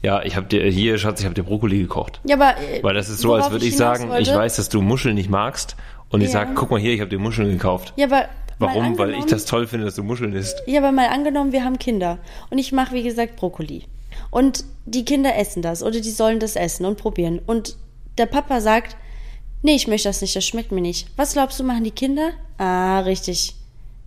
[0.01, 2.21] ja, ich habe dir hier, Schatz, ich habe dir Brokkoli gekocht.
[2.23, 4.55] Ja, aber äh, Weil das ist so, als würde ich hinaus sagen, wollte- ich weiß,
[4.55, 5.75] dass du Muscheln nicht magst
[6.09, 6.33] und ich Ja.
[6.33, 7.93] sage, guck mal hier, ich habe dir Muscheln gekauft.
[7.95, 8.25] Ja, aber
[8.61, 8.97] Warum?
[8.97, 10.61] Weil ich das toll finde, dass du Muscheln isst.
[10.67, 12.17] Ja, aber mal angenommen, wir haben Kinder
[12.49, 13.83] und ich mache, wie gesagt, Brokkoli.
[14.31, 17.39] Und die Kinder essen das oder die sollen das essen und probieren.
[17.45, 17.77] Und
[18.17, 18.95] der Papa sagt,
[19.61, 21.07] nee, ich möchte das nicht, das schmeckt mir nicht.
[21.15, 22.31] Was glaubst du, machen die Kinder?
[22.57, 23.55] Ah, richtig.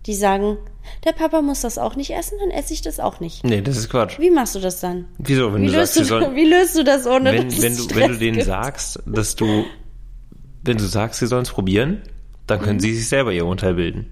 [0.05, 0.57] Die sagen,
[1.05, 3.43] der Papa muss das auch nicht essen, dann esse ich das auch nicht.
[3.43, 4.19] Nee, das ist Quatsch.
[4.19, 5.05] Wie machst du das dann?
[5.17, 7.77] Wieso, wenn Wie du sagst, du, sollen, wie löst du das ohne wenn, dass wenn,
[7.77, 8.47] du, wenn du denen gibt?
[8.47, 9.65] sagst, dass du,
[10.63, 12.01] wenn du sagst, sie sollen es probieren,
[12.47, 14.09] dann können sie sich selber ihr Urteil bilden.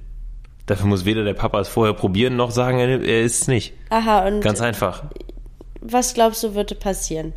[0.66, 3.74] Dafür muss weder der Papa es vorher probieren, noch sagen, er, er isst es nicht.
[3.90, 5.04] Aha, und Ganz einfach.
[5.82, 7.34] Was glaubst du, würde passieren?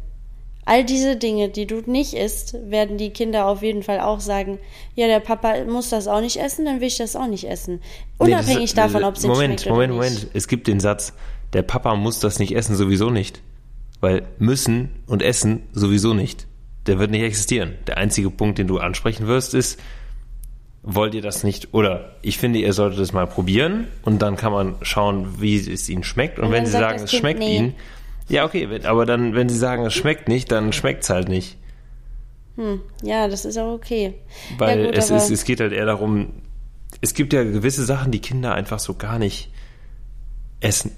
[0.67, 4.59] All diese Dinge, die du nicht isst, werden die Kinder auf jeden Fall auch sagen,
[4.95, 7.81] ja, der Papa muss das auch nicht essen, dann will ich das auch nicht essen.
[8.19, 10.15] Nee, Unabhängig das- davon, ob es Moment, schmeckt Moment, oder nicht.
[10.21, 10.35] Moment.
[10.35, 11.13] Es gibt den Satz,
[11.53, 13.43] der Papa muss das nicht essen, sowieso nicht.
[14.01, 16.47] Weil müssen und essen sowieso nicht.
[16.87, 17.75] Der wird nicht existieren.
[17.87, 19.79] Der einzige Punkt, den du ansprechen wirst, ist,
[20.83, 24.53] wollt ihr das nicht, oder ich finde, ihr solltet es mal probieren und dann kann
[24.53, 26.39] man schauen, wie es ihnen schmeckt.
[26.39, 27.57] Und, Und wenn sie sagen, es Kind, schmeckt nee.
[27.57, 27.75] ihnen,
[28.29, 31.59] ja, okay, aber dann, wenn sie sagen, es schmeckt nicht, dann schmeckt es halt nicht.
[33.03, 34.15] Ja, das ist auch okay.
[34.59, 36.33] Weil ja, gut, es, ist, es geht halt eher darum,
[37.01, 39.51] es gibt ja gewisse Sachen, die Kinder einfach so gar nicht
[40.61, 40.93] essen.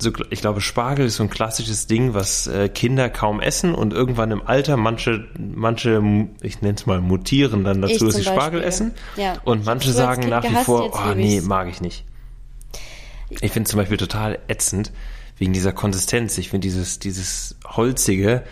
[0.00, 3.92] So, ich glaube, Spargel ist so ein klassisches Ding, was äh, Kinder kaum essen und
[3.92, 6.02] irgendwann im Alter manche, manche,
[6.40, 8.62] ich nenne es mal, mutieren dann dazu, dass sie Spargel Beispiel.
[8.64, 8.94] essen.
[9.16, 9.34] Ja.
[9.44, 12.04] Und manche sagen nach wie vor, oh nee, mag ich nicht.
[13.30, 14.90] Ich finde zum Beispiel total ätzend,
[15.42, 16.38] wegen dieser Konsistenz.
[16.38, 18.44] Ich finde dieses, dieses holzige,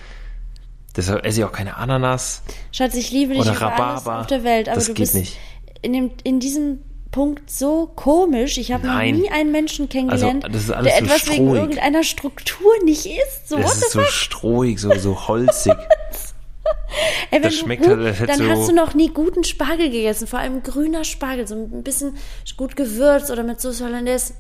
[0.97, 2.43] deshalb esse ich auch keine Ananas.
[2.72, 4.20] Schatz, ich liebe dich Oder Rhabarber.
[4.22, 5.36] auf der Welt, aber Das du geht bist nicht.
[5.82, 6.80] In, dem, in diesem
[7.12, 8.59] Punkt so komisch.
[8.59, 11.61] Ich habe noch nie einen Menschen kennengelernt, Also, ist alles der so etwas wegen strohig.
[11.61, 13.49] irgendeiner Struktur nicht isst.
[13.49, 15.72] So, Das ist so strohig, so, so holzig.
[17.30, 19.91] Ey, Das schmeckt gut, halt, als hätte dann so- hast du noch nie guten Spargel
[19.91, 22.16] gegessen, vor allem grüner Spargel, so ein bisschen
[22.57, 24.34] gut gewürzt oder mit Sauce Hollandaise.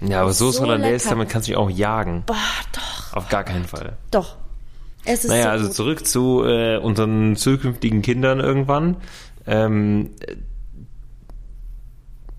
[0.00, 1.16] Ja, aber Soße So Hollandaise, lecker.
[1.16, 2.22] damit kannst du mich auch jagen.
[2.26, 2.36] Boah,
[2.72, 3.96] doch, Auf gar keinen Fall.
[4.10, 4.36] doch.
[5.04, 5.74] Es ist Naja, so also gut.
[5.74, 8.96] zurück zu äh, unseren zukünftigen Kindern irgendwann.
[9.46, 10.36] Ähm, äh,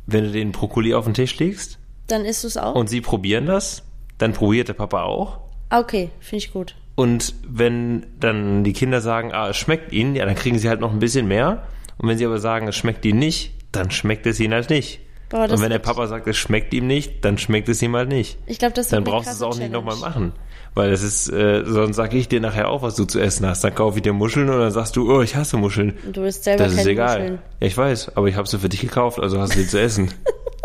[0.05, 2.75] wenn du den Brokkoli auf den Tisch legst Dann isst du es auch?
[2.75, 3.83] und sie probieren das,
[4.17, 5.39] dann probiert der Papa auch.
[5.69, 6.75] Ah, okay, finde ich gut.
[6.95, 10.81] Und wenn dann die Kinder sagen, ah, es schmeckt ihnen, ja, dann kriegen sie halt
[10.81, 11.63] noch ein bisschen mehr.
[11.97, 14.99] Und wenn sie aber sagen, es schmeckt ihnen nicht, dann schmeckt es ihnen halt nicht.
[15.29, 18.09] Boah, und wenn der Papa sagt, es schmeckt ihm nicht, dann schmeckt es ihm halt
[18.09, 18.37] nicht.
[18.47, 20.33] Ich glaube, das dann wird eine brauchst du es auch nicht nochmal machen.
[20.73, 23.63] Weil das ist, äh, sonst sage ich dir nachher auch, was du zu essen hast.
[23.63, 25.97] Dann kaufe ich dir Muscheln und dann sagst du, oh, ich hasse Muscheln.
[26.11, 27.19] Du isst selber Das ist egal.
[27.19, 27.39] Muscheln.
[27.59, 29.79] Ja, ich weiß, aber ich habe sie für dich gekauft, also hast du sie zu
[29.79, 30.11] essen.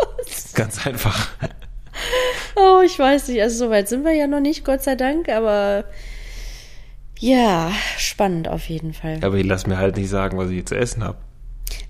[0.53, 1.27] Ganz einfach.
[2.55, 3.41] Oh, ich weiß nicht.
[3.41, 5.85] Also so weit sind wir ja noch nicht, Gott sei Dank, aber
[7.19, 9.19] ja, spannend auf jeden Fall.
[9.21, 11.17] Aber ich lass mir halt nicht sagen, was ich zu essen habe.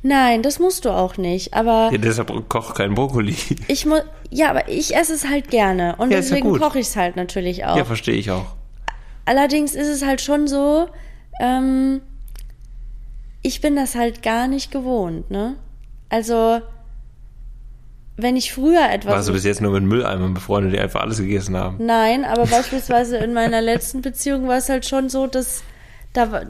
[0.08, 1.56] Nein, das musst du auch nicht.
[1.56, 3.36] Aber Ja, deshalb koch kein Brokkoli.
[3.68, 6.62] ich muss, ja, aber ich esse es halt gerne und Ja, ja deswegen gut.
[6.62, 7.76] koche ich es halt natürlich auch.
[7.76, 8.46] Ja, verstehe ich auch.
[9.26, 10.88] Allerdings ist es halt schon so,
[11.40, 12.02] ähm,
[13.42, 15.56] ich bin das halt gar nicht gewohnt, ne?
[16.10, 16.62] Also,
[18.16, 19.12] wenn ich früher etwas.
[19.12, 21.84] Warst du bis jetzt nur mit Mülleimern befreundet, die einfach alles gegessen haben?
[21.84, 25.64] Nein, aber beispielsweise in meiner letzten Beziehung war es halt schon so, dass
[26.14, 26.44] da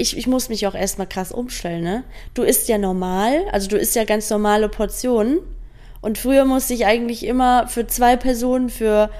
[0.00, 2.04] ich, ich muss mich auch erstmal krass umstellen, ne?
[2.34, 5.40] Du isst ja normal, also du isst ja ganz normale Portionen.
[6.00, 9.10] Und früher musste ich eigentlich immer für zwei Personen für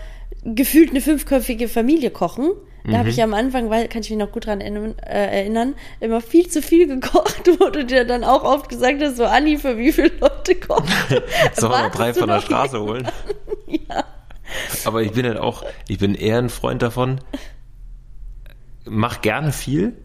[0.45, 2.53] gefühlt eine fünfköpfige Familie kochen.
[2.85, 5.47] Da habe ich am Anfang, weil, kann ich mich noch gut dran erinnern, äh,
[6.01, 9.59] immer viel zu viel gekocht, wo du dir dann auch oft gesagt hast, so Anni,
[9.59, 11.23] für wie viele Leute kochst du?
[11.61, 13.07] Soll man drei von der Straße holen?
[13.89, 14.05] Ja.
[14.85, 17.21] Aber ich bin halt auch, ich bin eher ein Freund davon,
[18.85, 19.97] mach gerne viel,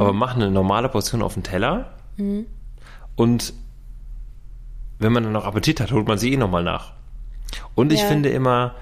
[0.00, 1.92] aber mach eine normale Portion auf den Teller.
[3.16, 3.52] Und
[4.98, 6.92] wenn man dann noch Appetit hat, holt man sie eh nochmal nach.
[7.74, 8.06] Und ich Ja.
[8.06, 8.74] finde immer,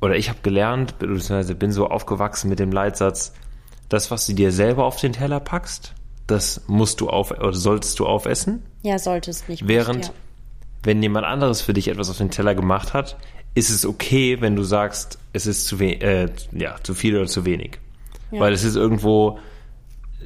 [0.00, 3.32] oder ich habe gelernt, beziehungsweise bin so aufgewachsen mit dem Leitsatz,
[3.88, 5.94] das, was du dir selber auf den Teller packst,
[6.26, 8.62] das musst du auf, oder solltest du aufessen.
[8.82, 9.66] Ja, solltest nicht.
[9.68, 10.12] Während, ja.
[10.82, 13.16] wenn jemand anderes für dich etwas auf den Teller gemacht hat,
[13.54, 17.44] ist es okay, wenn du sagst, es ist zu, äh, ja, zu viel oder zu
[17.44, 17.78] wenig.
[18.30, 18.40] Ja.
[18.40, 19.38] Weil es ist irgendwo,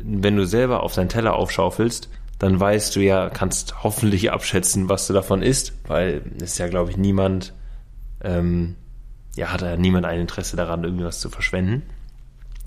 [0.02, 5.06] wenn du selber auf deinen Teller aufschaufelst, dann weißt du ja, kannst hoffentlich abschätzen, was
[5.06, 7.52] du davon isst, weil es ist ja, glaube ich, niemand,
[8.22, 8.76] ähm,
[9.36, 11.82] ja, hat ja niemand ein Interesse daran, irgendwie was zu verschwenden.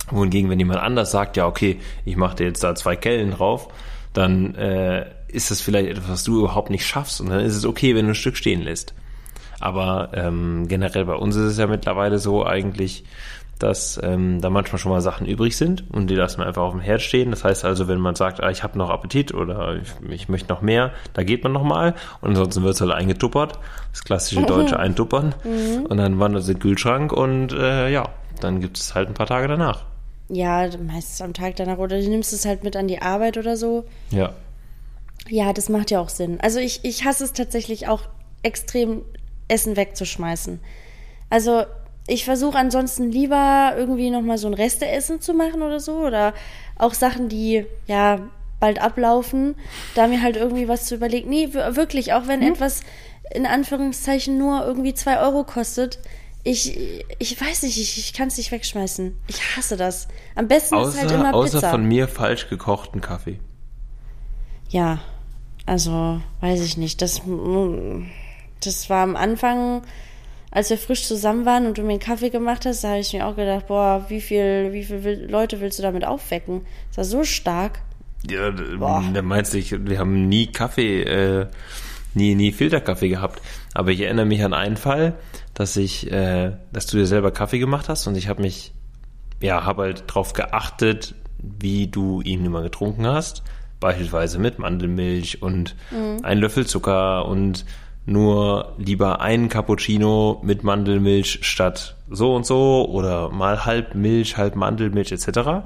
[0.09, 3.69] Wohingegen, wenn jemand anders sagt, ja, okay, ich mache dir jetzt da zwei Kellen drauf,
[4.13, 7.65] dann äh, ist das vielleicht etwas, was du überhaupt nicht schaffst und dann ist es
[7.65, 8.93] okay, wenn du ein Stück stehen lässt.
[9.61, 13.05] Aber ähm, generell bei uns ist es ja mittlerweile so eigentlich,
[13.61, 16.71] dass ähm, da manchmal schon mal Sachen übrig sind und die lassen wir einfach auf
[16.71, 17.31] dem Herd stehen.
[17.31, 20.49] Das heißt also, wenn man sagt, ah, ich habe noch Appetit oder ich, ich möchte
[20.49, 23.59] noch mehr, da geht man noch mal und ansonsten wird es halt eingetuppert.
[23.91, 25.35] Das klassische deutsche Eintuppern.
[25.43, 25.85] Mhm.
[25.85, 28.09] Und dann wandert es in den Kühlschrank und äh, ja,
[28.39, 29.85] dann gibt es halt ein paar Tage danach.
[30.29, 33.57] Ja, meistens am Tag danach oder du nimmst es halt mit an die Arbeit oder
[33.57, 33.85] so.
[34.09, 34.33] Ja.
[35.29, 36.39] Ja, das macht ja auch Sinn.
[36.41, 38.03] Also ich, ich hasse es tatsächlich auch
[38.41, 39.03] extrem,
[39.47, 40.59] Essen wegzuschmeißen.
[41.29, 41.65] Also
[42.11, 45.93] ich versuche ansonsten lieber irgendwie nochmal so ein Resteessen zu machen oder so.
[45.97, 46.33] Oder
[46.77, 48.19] auch Sachen, die ja
[48.59, 49.55] bald ablaufen,
[49.95, 51.29] da mir halt irgendwie was zu überlegen.
[51.29, 52.81] Nee, wir- wirklich, auch wenn etwas
[53.33, 55.99] in Anführungszeichen nur irgendwie zwei Euro kostet.
[56.43, 56.77] Ich,
[57.19, 59.15] ich weiß nicht, ich, ich kann es nicht wegschmeißen.
[59.27, 60.07] Ich hasse das.
[60.35, 61.69] Am besten ist halt Außer, immer außer Pizza.
[61.71, 63.39] von mir falsch gekochten Kaffee.
[64.69, 64.99] Ja,
[65.65, 67.01] also weiß ich nicht.
[67.01, 67.21] Das,
[68.63, 69.83] das war am Anfang,
[70.51, 73.13] als wir frisch zusammen waren und du mir einen Kaffee gemacht hast, da habe ich
[73.13, 76.65] mir auch gedacht, boah, wie viel, wie viel will, Leute willst du damit aufwecken?
[76.89, 77.81] Das war so stark.
[78.29, 79.03] Ja, Boah.
[79.13, 81.47] da meinst du, wir haben nie Kaffee, äh,
[82.13, 83.41] nie, nie Filterkaffee gehabt.
[83.73, 85.15] Aber ich erinnere mich an einen Fall,
[85.53, 88.73] dass ich, äh, dass du dir selber Kaffee gemacht hast und ich habe mich,
[89.41, 93.41] ja, habe halt drauf geachtet, wie du ihn immer getrunken hast.
[93.79, 95.75] Beispielsweise mit Mandelmilch und
[96.21, 97.65] ein Löffel Zucker und
[98.11, 104.55] nur lieber einen Cappuccino mit Mandelmilch statt so und so oder mal halb Milch, halb
[104.55, 105.65] Mandelmilch etc.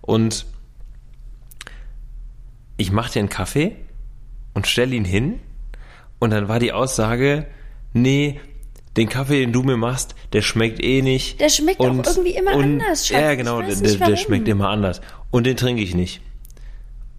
[0.00, 0.46] Und
[2.76, 3.76] ich mache dir einen Kaffee
[4.54, 5.40] und stell ihn hin
[6.18, 7.46] und dann war die Aussage,
[7.92, 8.40] nee,
[8.96, 11.40] den Kaffee, den du mir machst, der schmeckt eh nicht.
[11.40, 13.20] Der schmeckt auch irgendwie immer anders, Schatz.
[13.20, 15.00] Ja, genau, der, der schmeckt immer anders.
[15.30, 16.20] Und den trinke ich nicht.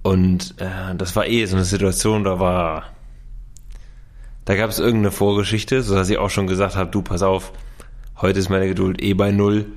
[0.01, 2.85] Und äh, das war eh so eine Situation, da war,
[4.49, 7.53] da gab es irgendeine Vorgeschichte, so dass ich auch schon gesagt habe, du pass auf,
[8.19, 9.67] heute ist meine Geduld eh bei null.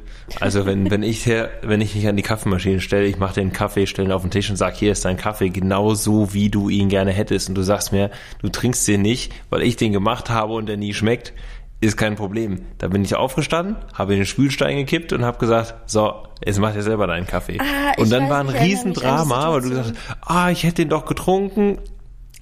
[0.41, 3.53] Also wenn, wenn ich hier, wenn ich mich an die Kaffeemaschine stelle, ich mache den
[3.53, 6.49] Kaffee, stelle ihn auf den Tisch und sag, hier ist dein Kaffee, genau so wie
[6.49, 7.51] du ihn gerne hättest.
[7.51, 8.11] Und du sagst mir,
[8.41, 11.35] du trinkst den nicht, weil ich den gemacht habe und der nie schmeckt,
[11.83, 12.63] ist kein Problem.
[12.79, 16.73] Da bin ich aufgestanden, habe in den Spülstein gekippt und habe gesagt, so, jetzt mach
[16.73, 17.59] dir selber deinen Kaffee.
[17.61, 21.05] Ah, und dann war ein Riesendrama, weil du gesagt hast, ah, ich hätte den doch
[21.05, 21.77] getrunken.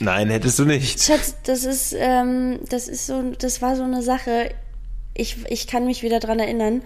[0.01, 1.03] Nein, hättest du nicht.
[1.03, 4.51] Schatz, das ist, ähm, das ist so, das war so eine Sache.
[5.15, 6.83] Ich, ich kann mich wieder dran erinnern.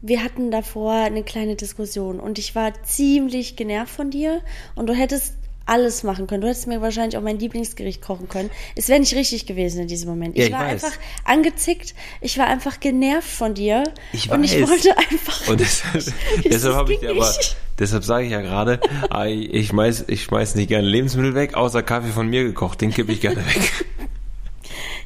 [0.00, 4.40] Wir hatten davor eine kleine Diskussion und ich war ziemlich genervt von dir
[4.74, 5.34] und du hättest
[5.66, 6.42] alles machen können.
[6.42, 8.50] Du hättest mir wahrscheinlich auch mein Lieblingsgericht kochen können.
[8.76, 10.36] Es wäre nicht richtig gewesen in diesem Moment.
[10.36, 10.84] Ja, ich ich war weiß.
[10.84, 11.94] einfach angezickt.
[12.20, 13.82] Ich war einfach genervt von dir.
[14.12, 14.68] Ich und ich weiß.
[14.68, 15.48] wollte einfach.
[15.48, 16.04] Und deshalb,
[16.36, 17.56] Ich- deshalb habe ich dir aber, nicht.
[17.78, 18.80] Deshalb sage ich ja gerade,
[19.28, 23.12] ich schmeiß, ich schmeiß nicht gerne Lebensmittel weg, außer Kaffee von mir gekocht, den kippe
[23.12, 23.86] ich gerne weg.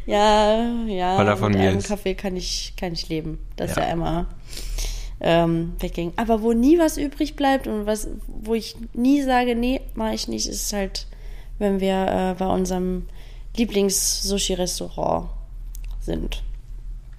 [0.07, 1.19] Ja, ja.
[1.19, 1.89] Weil er von mit mir einem ist.
[1.89, 3.39] Kaffee kann ich, kann ich leben.
[3.57, 3.83] Das Ja.
[3.83, 4.27] ja immer
[5.21, 6.12] ähm, wegging.
[6.16, 10.29] Aber wo nie was übrig bleibt und was, wo ich nie sage, nee, mache ich
[10.29, 11.07] nicht, ist halt,
[11.59, 13.07] wenn wir äh, bei unserem
[13.57, 15.29] Lieblings-Sushi-Restaurant
[16.01, 16.43] sind.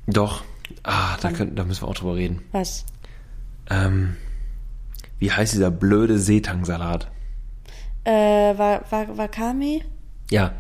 [0.08, 0.44] Doch,
[0.84, 2.42] ah, da, können, da müssen wir auch drüber reden.
[2.52, 2.86] Was?
[3.70, 4.16] Ähm,
[5.20, 7.10] wie heißt dieser blöde Seetangsalat?
[8.06, 9.82] Äh, Wa- Wa- Wakame?
[10.32, 10.54] Ja,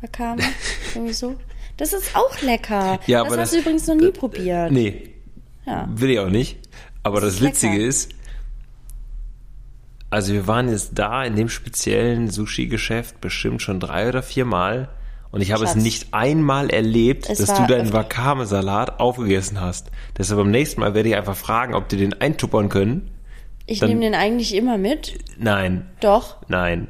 [0.00, 0.42] Wakame?
[0.94, 1.36] Irgendwie so?
[1.76, 2.98] Das ist auch lecker.
[3.06, 4.72] ja, das aber hast das du übrigens noch nie probiert.
[4.72, 5.10] nee,
[5.66, 5.88] Ja.
[5.94, 6.58] will ich auch nicht.
[7.02, 7.86] Aber das, Das ist Witzige lecker.
[7.86, 8.10] ist,
[10.10, 14.88] also wir waren jetzt da in dem speziellen Sushi-Geschäft bestimmt schon drei oder vier Mal
[15.32, 15.82] und ich habe es Schatz.
[15.82, 17.92] nicht einmal erlebt, Es dass du deinen.
[17.92, 19.90] Wakame-Salat aufgegessen hast.
[20.16, 23.10] Deshalb beim nächsten Mal werde ich einfach fragen, ob die den eintuppern können.
[23.66, 25.18] Ich nehme den eigentlich immer mit.
[25.38, 26.36] Nein, Doch.
[26.48, 26.88] nein.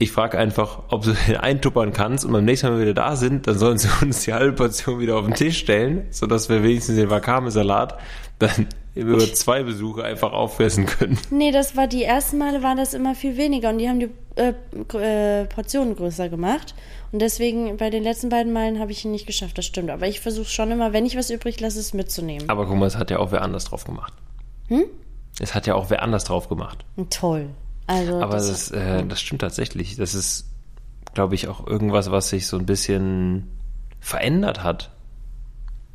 [0.00, 3.02] Ich frage einfach, ob du den eintuppern kannst und beim nächsten Mal, wenn wir wieder
[3.02, 6.48] da sind, dann sollen sie uns die halbe Portion wieder auf den Tisch stellen, sodass
[6.48, 7.98] wir wenigstens den Wakame-Salat
[8.38, 11.18] dann über zwei Besuche einfach auffressen können.
[11.30, 14.10] Nee, das war die ersten Male waren das immer viel weniger und die haben die
[14.34, 14.54] äh,
[15.42, 16.74] äh, Portionen größer gemacht.
[17.12, 19.90] Und deswegen bei den letzten beiden Malen habe ich ihn nicht geschafft, das stimmt.
[19.90, 22.48] Aber ich versuche schon immer, wenn ich was übrig lasse, es mitzunehmen.
[22.50, 24.12] Aber guck mal, es hat ja auch wer anders drauf gemacht.
[24.68, 24.84] Hm?
[25.40, 26.84] Es hat ja auch wer anders drauf gemacht.
[27.10, 27.50] Toll.
[27.86, 29.96] Also Aber das, das, äh, das stimmt tatsächlich.
[29.96, 30.46] Das ist,
[31.14, 33.48] glaube ich, auch irgendwas, was sich so ein bisschen
[34.00, 34.90] verändert hat.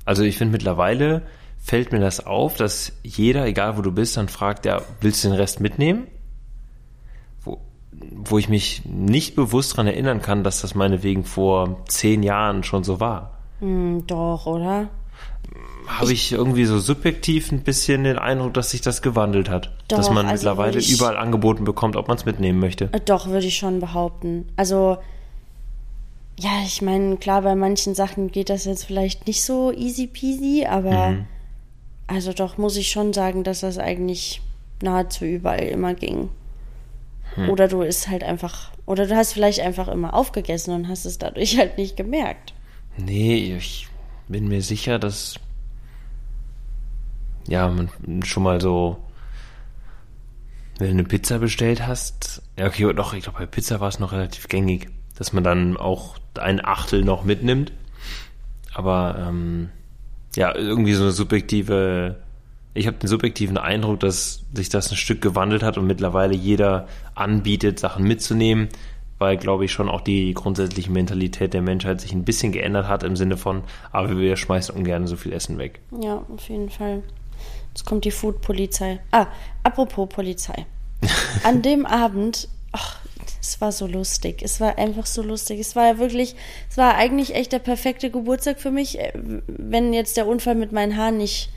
[0.05, 1.23] Also ich finde mittlerweile
[1.63, 5.29] fällt mir das auf, dass jeder, egal wo du bist, dann fragt, ja, willst du
[5.29, 6.07] den Rest mitnehmen?
[7.41, 7.61] Wo,
[7.91, 12.83] wo ich mich nicht bewusst dran erinnern kann, dass das meinetwegen vor zehn Jahren schon
[12.83, 13.37] so war.
[13.59, 14.89] Hm, doch, oder?
[15.87, 19.71] Habe ich irgendwie so subjektiv ein bisschen den Eindruck, dass sich das gewandelt hat.
[19.87, 22.89] Doch, dass man also mittlerweile ich- überall angeboten bekommt, ob man es mitnehmen möchte.
[22.91, 24.45] Äh, Doch, würde ich schon behaupten.
[24.55, 24.97] Also
[26.39, 30.65] ja, ich meine, klar, bei manchen Sachen geht das jetzt vielleicht nicht so easy peasy,
[30.67, 31.25] aber Mhm.
[32.07, 34.41] also doch muss ich schon sagen, dass das eigentlich
[34.81, 36.29] nahezu überall immer ging.
[37.35, 37.49] Hm.
[37.49, 41.17] Oder du isst halt einfach, oder du hast vielleicht einfach immer aufgegessen und hast es
[41.19, 42.53] dadurch halt nicht gemerkt.
[42.97, 43.87] Nee, ich
[44.27, 45.35] bin mir sicher, dass
[47.47, 47.73] ja,
[48.23, 48.97] schon mal so,
[50.79, 53.99] wenn du eine Pizza bestellt hast, ja, okay, doch, ich glaube, bei Pizza war es
[53.99, 57.71] noch relativ gängig, dass man dann auch ein Achtel noch mitnimmt.
[58.73, 59.69] Aber ähm,
[60.35, 62.17] ja, irgendwie so eine subjektive,
[62.73, 66.87] ich habe den subjektiven Eindruck, dass sich das ein Stück gewandelt hat und mittlerweile jeder
[67.13, 68.69] anbietet, Sachen mitzunehmen,
[69.19, 73.03] weil, glaube ich, schon auch die grundsätzliche Mentalität der Menschheit sich ein bisschen geändert hat
[73.03, 75.81] im Sinne von, aber wir schmeißen ungern so viel Essen weg.
[76.01, 77.03] Ja, auf jeden Fall.
[77.73, 78.99] Jetzt kommt die Food-Polizei.
[79.11, 79.27] Ah,
[79.63, 80.65] apropos Polizei.
[81.43, 82.99] An dem Abend, ach,
[83.41, 84.41] es war so lustig.
[84.43, 85.59] Es war einfach so lustig.
[85.59, 86.35] Es war ja wirklich,
[86.69, 89.11] es war eigentlich echt der perfekte Geburtstag für mich, äh,
[89.47, 91.49] wenn jetzt der Unfall mit meinen Haaren nicht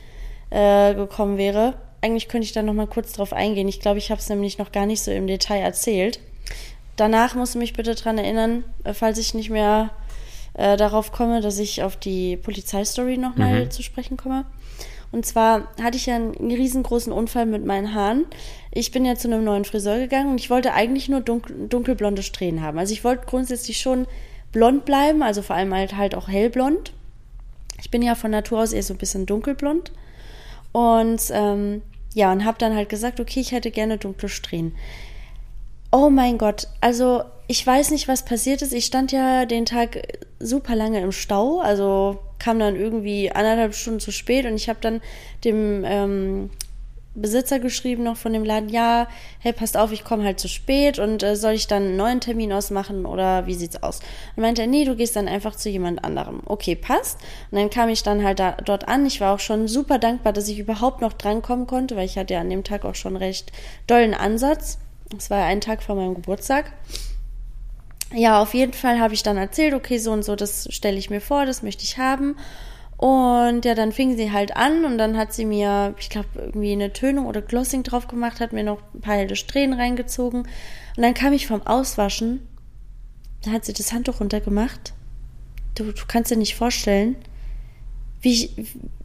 [0.50, 1.74] äh, gekommen wäre.
[2.00, 3.68] Eigentlich könnte ich da noch mal kurz drauf eingehen.
[3.68, 6.20] Ich glaube, ich habe es nämlich noch gar nicht so im Detail erzählt.
[6.96, 9.90] Danach musst du mich bitte dran erinnern, äh, falls ich nicht mehr
[10.54, 13.70] äh, darauf komme, dass ich auf die Polizeistory nochmal Mhm.
[13.70, 14.46] zu sprechen komme.
[15.16, 18.26] Und zwar hatte ich ja einen riesengroßen Unfall mit meinen Haaren.
[18.70, 22.22] Ich bin ja zu einem neuen Friseur gegangen und ich wollte eigentlich nur dunkel, dunkelblonde
[22.22, 22.76] Strähnen haben.
[22.78, 24.06] Also ich wollte grundsätzlich schon
[24.52, 26.92] blond bleiben, also vor allem halt, halt auch hellblond.
[27.80, 29.90] Ich bin ja von Natur aus eher so ein bisschen dunkelblond.
[30.72, 31.80] Und ähm,
[32.12, 34.74] ja, und habe dann halt gesagt, okay, ich hätte gerne dunkle Strähnen.
[35.98, 38.74] Oh mein Gott, also ich weiß nicht, was passiert ist.
[38.74, 44.00] Ich stand ja den Tag super lange im Stau, also kam dann irgendwie anderthalb Stunden
[44.00, 45.00] zu spät und ich habe dann
[45.42, 46.50] dem ähm,
[47.14, 50.98] Besitzer geschrieben noch von dem Laden, ja, hey, passt auf, ich komme halt zu spät
[50.98, 54.00] und äh, soll ich dann einen neuen Termin ausmachen oder wie sieht's aus?
[54.36, 56.42] Und meinte er, nee, du gehst dann einfach zu jemand anderem.
[56.44, 57.18] Okay, passt.
[57.50, 59.06] Und dann kam ich dann halt da, dort an.
[59.06, 62.34] Ich war auch schon super dankbar, dass ich überhaupt noch drankommen konnte, weil ich hatte
[62.34, 63.50] ja an dem Tag auch schon recht
[63.86, 64.76] dollen Ansatz.
[65.16, 66.72] Es war ein Tag vor meinem Geburtstag.
[68.14, 71.10] Ja, auf jeden Fall habe ich dann erzählt, okay, so und so, das stelle ich
[71.10, 72.36] mir vor, das möchte ich haben.
[72.96, 76.72] Und ja, dann fing sie halt an und dann hat sie mir, ich glaube, irgendwie
[76.72, 80.42] eine Tönung oder Glossing drauf gemacht, hat mir noch ein paar helle Strähnen reingezogen.
[80.42, 82.48] Und dann kam ich vom Auswaschen,
[83.44, 84.94] da hat sie das Handtuch runtergemacht.
[85.74, 87.16] Du, du kannst dir nicht vorstellen,
[88.22, 88.50] wie ich,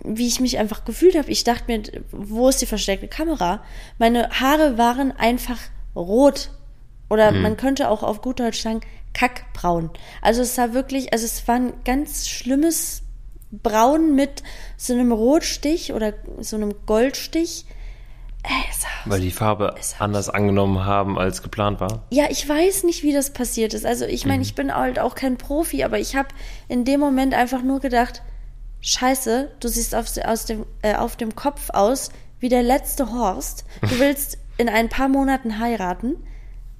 [0.05, 1.29] wie ich mich einfach gefühlt habe.
[1.29, 3.61] Ich dachte mir, wo ist die versteckte Kamera?
[3.97, 5.59] Meine Haare waren einfach
[5.95, 6.51] rot.
[7.09, 8.79] Oder man könnte auch auf gut Deutsch sagen,
[9.13, 9.89] kackbraun.
[10.21, 13.03] Also es sah wirklich, also es war ein ganz schlimmes
[13.51, 14.43] Braun mit
[14.77, 17.65] so einem Rotstich oder so einem Goldstich.
[18.43, 18.49] Äh,
[19.05, 22.07] Weil die Farbe anders angenommen haben, als geplant war.
[22.09, 23.85] Ja, ich weiß nicht, wie das passiert ist.
[23.85, 26.29] Also ich meine, ich bin halt auch kein Profi, aber ich habe
[26.67, 28.23] in dem Moment einfach nur gedacht,
[28.79, 33.65] Scheiße, du siehst auf, aus dem, äh, auf dem Kopf aus wie der letzte Horst.
[33.81, 36.15] Du willst in ein paar Monaten heiraten.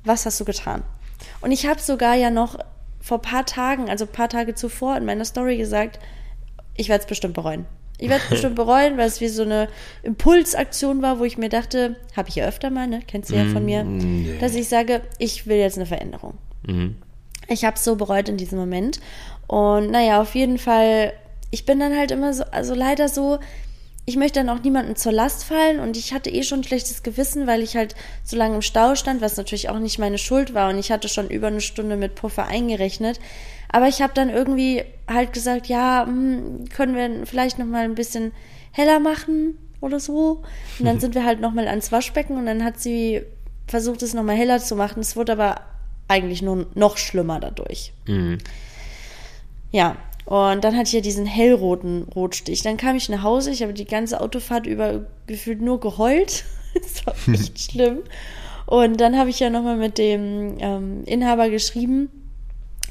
[0.03, 0.83] Was hast du getan?
[1.41, 2.57] Und ich habe sogar ja noch
[2.99, 5.99] vor paar Tagen, also paar Tage zuvor in meiner Story gesagt,
[6.75, 7.65] ich werde es bestimmt bereuen.
[7.97, 9.67] Ich werde es bestimmt bereuen, weil es wie so eine
[10.03, 13.01] Impulsaktion war, wo ich mir dachte, habe ich ja öfter mal, ne?
[13.05, 14.37] Kennst du ja von mir, nee.
[14.39, 16.35] dass ich sage, ich will jetzt eine Veränderung.
[16.65, 16.95] Mhm.
[17.47, 18.99] Ich habe es so bereut in diesem Moment.
[19.47, 21.13] Und naja, auf jeden Fall,
[21.49, 23.39] ich bin dann halt immer so, also leider so,
[24.05, 27.03] ich möchte dann auch niemandem zur Last fallen und ich hatte eh schon ein schlechtes
[27.03, 30.53] Gewissen, weil ich halt so lange im Stau stand, was natürlich auch nicht meine Schuld
[30.53, 33.19] war und ich hatte schon über eine Stunde mit Puffer eingerechnet.
[33.69, 37.95] Aber ich habe dann irgendwie halt gesagt, ja, hm, können wir vielleicht noch mal ein
[37.95, 38.33] bisschen
[38.71, 40.43] heller machen oder so.
[40.79, 43.21] Und dann sind wir halt noch mal ans Waschbecken und dann hat sie
[43.67, 44.99] versucht, es noch mal heller zu machen.
[44.99, 45.61] Es wurde aber
[46.07, 47.93] eigentlich nur noch schlimmer dadurch.
[48.07, 48.39] Mhm.
[49.71, 49.95] Ja,
[50.31, 52.61] und dann hatte ich ja diesen hellroten Rotstich.
[52.61, 56.45] Dann kam ich nach Hause, ich habe die ganze Autofahrt über gefühlt nur geheult.
[56.73, 57.99] das war echt schlimm.
[58.65, 62.09] Und dann habe ich ja nochmal mit dem ähm, Inhaber geschrieben.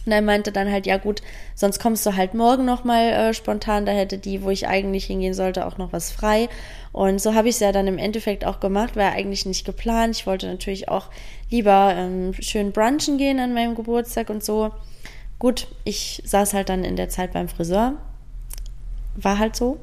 [0.05, 1.23] Und er meinte dann halt, ja gut,
[1.55, 3.87] sonst kommst du halt morgen nochmal äh, spontan.
[3.87, 6.51] Da hätte die, wo ich eigentlich hingehen sollte, auch noch was frei.
[6.93, 10.15] Und so habe ich es ja dann im Endeffekt auch gemacht, war eigentlich nicht geplant.
[10.15, 11.07] Ich wollte natürlich auch
[11.49, 14.73] lieber ähm, schön brunchen gehen an meinem Geburtstag und so.
[15.41, 17.95] Gut, ich saß halt dann in der Zeit beim Friseur.
[19.17, 19.81] War halt so.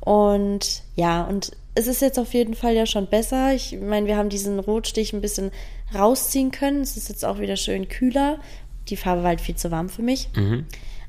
[0.00, 3.54] Und ja, und es ist jetzt auf jeden Fall ja schon besser.
[3.54, 5.52] Ich meine, wir haben diesen Rotstich ein bisschen
[5.94, 6.80] rausziehen können.
[6.80, 8.38] Es ist jetzt auch wieder schön kühler.
[8.88, 10.28] Die Farbe war halt viel zu warm für mich.
[10.34, 10.66] Mhm.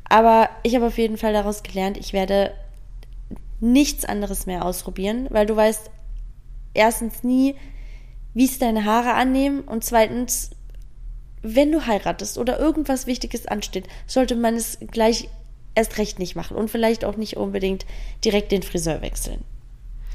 [0.07, 2.51] Aber ich habe auf jeden Fall daraus gelernt, ich werde
[3.59, 5.89] nichts anderes mehr ausprobieren, weil du weißt
[6.75, 7.55] erstens nie,
[8.35, 10.51] wie es deine Haare annehmen und zweitens,
[11.43, 15.29] wenn du heiratest oder irgendwas Wichtiges ansteht, sollte man es gleich
[15.75, 17.85] erst recht nicht machen und vielleicht auch nicht unbedingt
[18.23, 19.43] direkt den Friseur wechseln.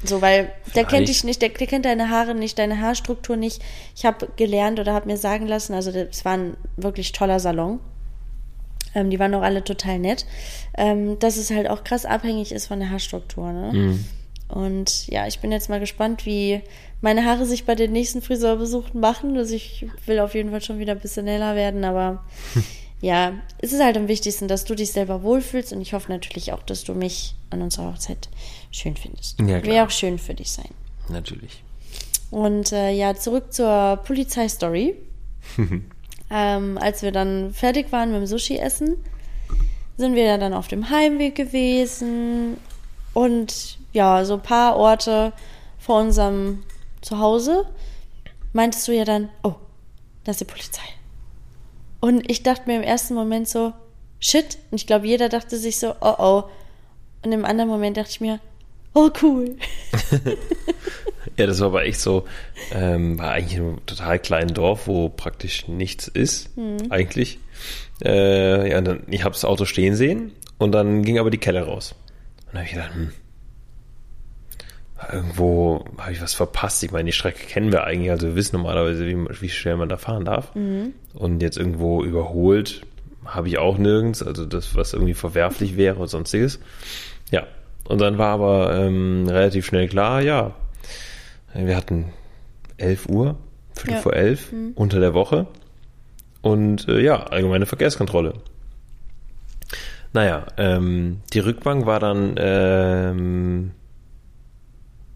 [0.03, 3.61] So, weil der kennt dich nicht, der, der, kennt deine Haare nicht, deine Haarstruktur nicht.
[3.95, 7.81] Ich habe gelernt oder habe mir sagen lassen, also es war ein wirklich toller Salon.
[8.95, 10.25] Ähm, die waren auch alle total nett.
[10.77, 13.51] Ähm, dass es halt auch krass abhängig ist von der Haarstruktur.
[13.51, 13.71] Ne?
[13.73, 14.05] Mhm.
[14.49, 16.61] Und ja, ich bin jetzt mal gespannt, wie
[17.01, 19.37] meine Haare sich bei den nächsten Friseurbesuchen machen.
[19.37, 22.25] Also ich will auf jeden Fall schon wieder ein bisschen heller werden, aber
[23.01, 26.51] ja, es ist halt am wichtigsten, dass du dich selber wohlfühlst und ich hoffe natürlich
[26.51, 28.27] auch, dass du mich an unserer Hochzeit
[28.71, 29.39] schön findest.
[29.39, 30.69] Ja, Wäre auch schön für dich sein.
[31.09, 31.63] Natürlich.
[32.31, 34.95] Und äh, ja, zurück zur Polizeistory.
[36.31, 38.97] ähm, als wir dann fertig waren mit dem Sushi-Essen,
[39.97, 42.57] sind wir dann auf dem Heimweg gewesen
[43.13, 45.33] und ja, so ein paar Orte
[45.77, 46.63] vor unserem
[47.01, 47.65] Zuhause
[48.53, 49.55] meintest du ja dann, oh,
[50.23, 50.83] da ist die Polizei.
[52.01, 53.73] Und ich dachte mir im ersten Moment so,
[54.19, 54.57] shit.
[54.71, 56.43] Und ich glaube, jeder dachte sich so, oh oh.
[57.23, 58.39] Und im anderen Moment dachte ich mir,
[58.93, 59.57] oh cool.
[61.37, 62.25] ja, das war aber echt so,
[62.71, 66.77] ähm, war eigentlich in einem total kleinen Dorf, wo praktisch nichts ist, mhm.
[66.89, 67.39] eigentlich.
[68.03, 71.63] Äh, ja, dann, ich habe das Auto stehen sehen und dann ging aber die Kelle
[71.63, 71.95] raus.
[72.49, 73.11] Und dann habe ich gedacht, hm,
[75.11, 76.83] irgendwo habe ich was verpasst.
[76.83, 79.89] Ich meine, die Strecke kennen wir eigentlich, also wir wissen normalerweise, wie, wie schnell man
[79.89, 80.53] da fahren darf.
[80.55, 80.93] Mhm.
[81.13, 82.81] Und jetzt irgendwo überholt
[83.25, 86.59] habe ich auch nirgends, also das, was irgendwie verwerflich wäre oder sonstiges.
[87.31, 87.45] Ja.
[87.87, 90.55] Und dann war aber ähm, relativ schnell klar, ja,
[91.53, 92.13] wir hatten
[92.77, 93.37] 11 Uhr,
[93.73, 94.01] Viertel ja.
[94.01, 94.71] vor elf, mhm.
[94.75, 95.47] unter der Woche.
[96.41, 98.33] Und äh, ja, allgemeine Verkehrskontrolle.
[100.13, 103.71] Naja, ähm, die Rückbank war dann ähm,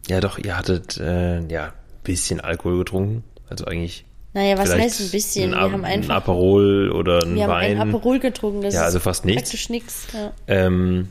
[0.08, 1.74] ja, doch, ihr hattet äh, ja ein
[2.04, 3.24] bisschen Alkohol getrunken.
[3.50, 4.06] Also eigentlich.
[4.34, 5.54] Naja, was heißt ein bisschen?
[5.54, 6.10] Ein, wir haben einfach.
[6.10, 7.72] Ein Aperol oder ein wir Wein.
[7.72, 8.62] Wir haben ein Aperol getrunken.
[8.62, 9.44] Das ja, also fast nichts.
[9.44, 10.08] Praktisch nichts.
[10.14, 10.34] Ja.
[10.48, 11.10] Ähm,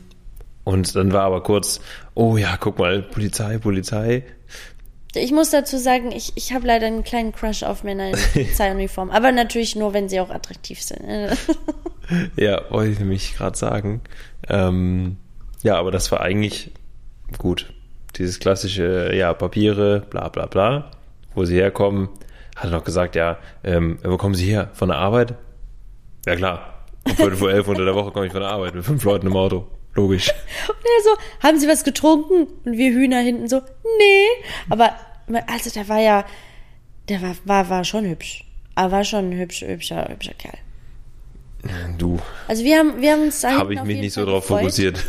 [0.65, 1.79] und dann war aber kurz,
[2.13, 4.23] oh ja, guck mal, Polizei, Polizei.
[5.15, 9.09] Ich muss dazu sagen, ich, ich habe leider einen kleinen Crush auf Männer in Polizeiuniform.
[9.09, 11.01] aber natürlich nur, wenn sie auch attraktiv sind.
[12.35, 14.01] ja, wollte ich nämlich gerade sagen.
[14.49, 15.17] Ähm,
[15.61, 16.71] ja, aber das war eigentlich
[17.37, 17.73] gut
[18.15, 20.91] dieses klassische, ja, Papiere, bla bla bla,
[21.33, 22.09] wo sie herkommen,
[22.55, 24.69] hat er noch gesagt, ja, ähm, wo kommen Sie her?
[24.73, 25.35] Von der Arbeit?
[26.25, 28.85] Ja klar, um Viertel vor elf unter der Woche komme ich von der Arbeit mit
[28.85, 29.67] fünf Leuten im Auto.
[29.95, 30.29] Logisch.
[30.67, 32.47] Und er so, haben Sie was getrunken?
[32.65, 33.61] Und wir Hühner hinten so,
[33.99, 34.27] nee.
[34.69, 34.93] Aber,
[35.47, 36.25] also der war ja,
[37.09, 38.45] der war, war, war schon hübsch.
[38.75, 40.57] Aber war schon ein hübsch, hübscher, hübscher Kerl.
[41.97, 42.19] Du.
[42.47, 45.03] Also wir haben, wir haben uns Habe ich mich nicht so drauf fokussiert.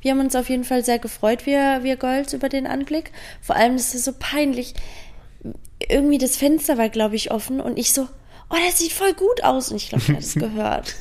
[0.00, 3.12] Wir haben uns auf jeden Fall sehr gefreut, wir, wir Golds, über den Anblick.
[3.42, 4.74] Vor allem ist es so peinlich.
[5.78, 8.02] Irgendwie das Fenster war, glaube ich, offen und ich so,
[8.50, 9.70] oh, das sieht voll gut aus.
[9.70, 10.94] Und ich glaube, er hat es gehört.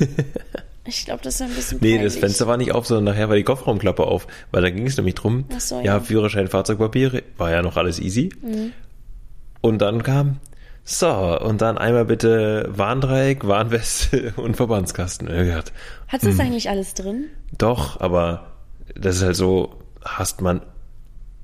[0.86, 1.98] Ich glaube, das ist ein bisschen peinlich.
[1.98, 4.28] Nee, das Fenster war nicht auf, sondern nachher war die Kofferraumklappe auf.
[4.52, 5.86] Weil da ging es nämlich drum, Ach so, ja.
[5.86, 8.30] ja, Führerschein, Fahrzeugpapiere, war ja noch alles easy.
[8.42, 8.74] Mhm.
[9.62, 10.38] Und dann kam,
[10.84, 15.30] so, und dann einmal bitte Warndreieck, Warnweste und Verbandskasten.
[15.30, 15.72] Hat
[16.12, 16.40] es das hm.
[16.40, 17.26] eigentlich alles drin?
[17.58, 18.48] Doch, aber
[18.96, 20.62] das ist halt so, hast man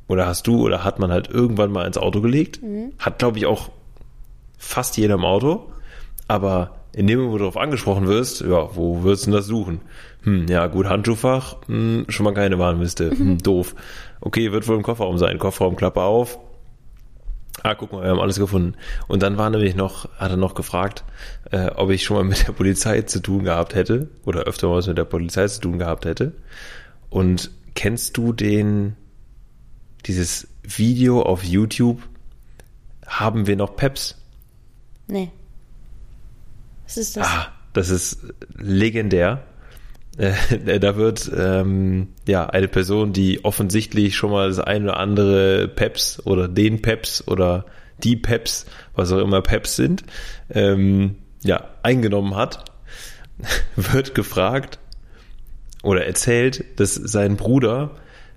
[0.08, 2.62] oder hast du oder hat man halt irgendwann mal ins Auto gelegt.
[2.62, 2.94] Mhm.
[3.00, 3.70] Hat, glaube ich, auch
[4.58, 5.72] fast jeder im Auto.
[6.28, 9.48] Aber in dem Moment, wo du darauf angesprochen wirst, ja, wo würdest du denn das
[9.48, 9.82] suchen?
[10.24, 13.76] Hm, ja, gut, Handschuhfach, hm, schon mal keine Warnweste, hm, doof.
[14.22, 15.38] Okay, wird wohl im Kofferraum sein.
[15.38, 16.40] Kofferraumklappe auf.
[17.66, 18.76] Ah, guck mal, wir haben alles gefunden.
[19.08, 21.04] Und dann war nämlich noch, hat er noch gefragt,
[21.50, 24.76] äh, ob ich schon mal mit der Polizei zu tun gehabt hätte oder öfter mal
[24.76, 26.34] was mit der Polizei zu tun gehabt hätte.
[27.10, 28.96] Und kennst du den,
[30.06, 32.04] dieses Video auf YouTube?
[33.08, 34.14] Haben wir noch Peps?
[35.08, 35.32] Nee.
[36.84, 37.26] Was ist das?
[37.26, 38.20] Ah, das ist
[38.54, 39.42] legendär.
[40.18, 45.68] Äh, da wird ähm, ja eine Person, die offensichtlich schon mal das eine oder andere
[45.68, 47.66] Peps oder den Peps oder
[48.04, 50.04] die Peps, was auch immer Peps sind,
[50.50, 52.66] ähm, ja eingenommen hat,
[53.76, 54.80] wird gefragt,
[55.86, 57.92] oder erzählt, dass sein Bruder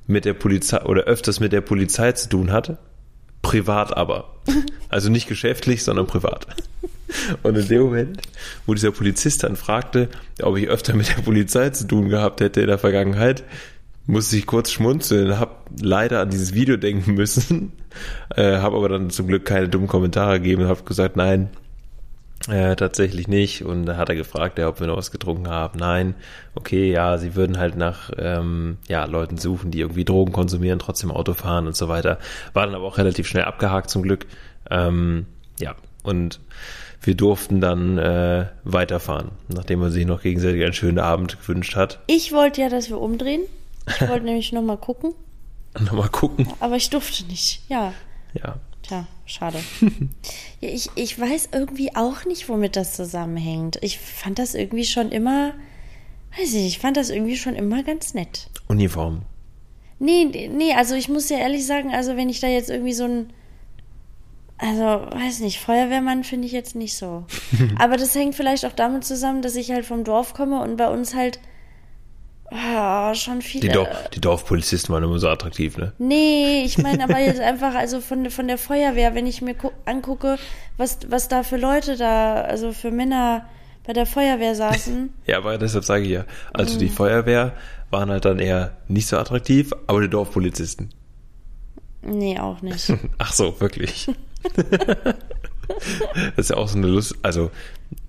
[0.07, 2.79] mit der Polizei oder öfters mit der Polizei zu tun hatte.
[3.43, 4.35] Privat aber.
[4.91, 6.47] Also nicht geschäftlich, sondern privat.
[7.43, 8.21] Und in dem Moment,
[8.67, 10.09] wo dieser Polizist dann fragte,
[10.43, 13.45] ob ich öfter mit der Polizei zu tun gehabt hätte in der Vergangenheit,
[14.07, 17.73] musste ich kurz schmunzeln, habe leider an dieses Video denken müssen,
[18.37, 21.51] äh, habe aber dann zum Glück keine dummen Kommentare gegeben und habe gesagt, nein,
[22.49, 23.65] äh, tatsächlich nicht.
[23.65, 25.79] Und da hat er gefragt, ja, ob wir noch was getrunken haben.
[25.79, 26.15] Nein.
[26.55, 31.11] Okay, ja, sie würden halt nach ähm, ja, Leuten suchen, die irgendwie Drogen konsumieren, trotzdem
[31.11, 32.19] Auto fahren und so weiter.
[32.55, 34.27] War dann aber auch relativ schnell abgehakt zum Glück.
[34.71, 35.27] Ähm,
[35.61, 36.41] ja, Und
[37.03, 42.01] wir durften dann äh, weiterfahren, nachdem man sich noch gegenseitig einen schönen Abend gewünscht hat.
[42.07, 43.43] Ich wollte ja, dass wir umdrehen.
[43.87, 45.15] Ich wollte nämlich nochmal gucken,
[45.79, 46.49] Nochmal gucken.
[46.61, 47.63] aber ich durfte nicht.
[47.69, 47.93] Ja,
[48.35, 48.57] Ja.
[48.83, 49.59] tja, schade.
[50.61, 53.79] ja, ich, ich weiß irgendwie auch nicht, womit das zusammenhängt.
[53.83, 55.53] Ich fand das irgendwie schon immer,
[56.37, 58.49] weiß ich nicht, ich fand das irgendwie schon immer ganz nett.
[58.67, 59.23] Uniform.
[60.01, 63.05] Nee, nee, also ich muss ja ehrlich sagen, also wenn ich da jetzt irgendwie so
[63.05, 63.33] ein,
[64.59, 67.25] also weiß nicht, Feuerwehrmann finde ich jetzt nicht so.
[67.79, 70.89] Aber das hängt vielleicht auch damit zusammen, dass ich halt vom Dorf komme und bei
[70.89, 71.39] uns halt
[72.51, 73.69] ah, schon viele.
[73.69, 75.93] Die, Dor die Dorfpolizisten waren immer so attraktiv, ne?
[75.99, 79.71] Nee, ich meine aber jetzt einfach, also von, von der Feuerwehr, wenn ich mir gu-
[79.85, 80.39] angucke,
[80.77, 83.47] was, was da für Leute da, also für Männer
[83.87, 85.13] bei der Feuerwehr saßen.
[85.27, 86.25] Ja, aber deshalb sage ich ja.
[86.53, 86.79] Also Mhm.
[86.81, 87.53] die Feuerwehr
[87.91, 90.91] waren halt dann eher nicht so attraktiv, aber die Dorfpolizisten.
[92.03, 92.93] Nee, auch nicht.
[93.19, 94.09] Ach so, wirklich.
[96.37, 97.17] das ist ja auch so eine Lust.
[97.23, 97.51] Also,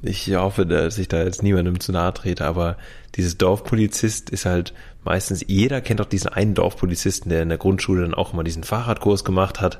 [0.01, 2.77] ich hoffe, dass ich da jetzt niemandem zu nahe trete, aber
[3.15, 4.73] dieses Dorfpolizist ist halt
[5.03, 8.63] meistens, jeder kennt doch diesen einen Dorfpolizisten, der in der Grundschule dann auch immer diesen
[8.63, 9.79] Fahrradkurs gemacht hat,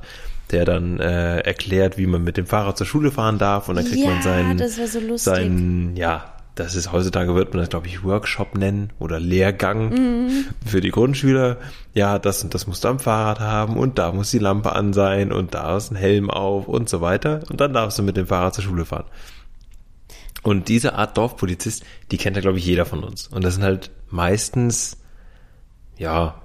[0.52, 3.86] der dann äh, erklärt, wie man mit dem Fahrrad zur Schule fahren darf und dann
[3.86, 5.34] kriegt Ja, man seinen, das war so lustig.
[5.34, 10.46] seinen, ja, das ist heutzutage wird man das, glaube ich, Workshop nennen oder Lehrgang Mhm.
[10.66, 11.58] für die Grundschüler.
[11.94, 14.94] Ja, das und das musst du am Fahrrad haben und da muss die Lampe an
[14.94, 17.42] sein und da ist ein Helm auf und so weiter.
[17.50, 19.06] Und dann darfst du mit dem Fahrrad zur Schule fahren.
[20.44, 23.28] Und diese Art Dorfpolizist, die kennt ja, glaube ich, jeder von uns.
[23.28, 24.98] Und das sind halt meistens,
[25.98, 26.42] ja,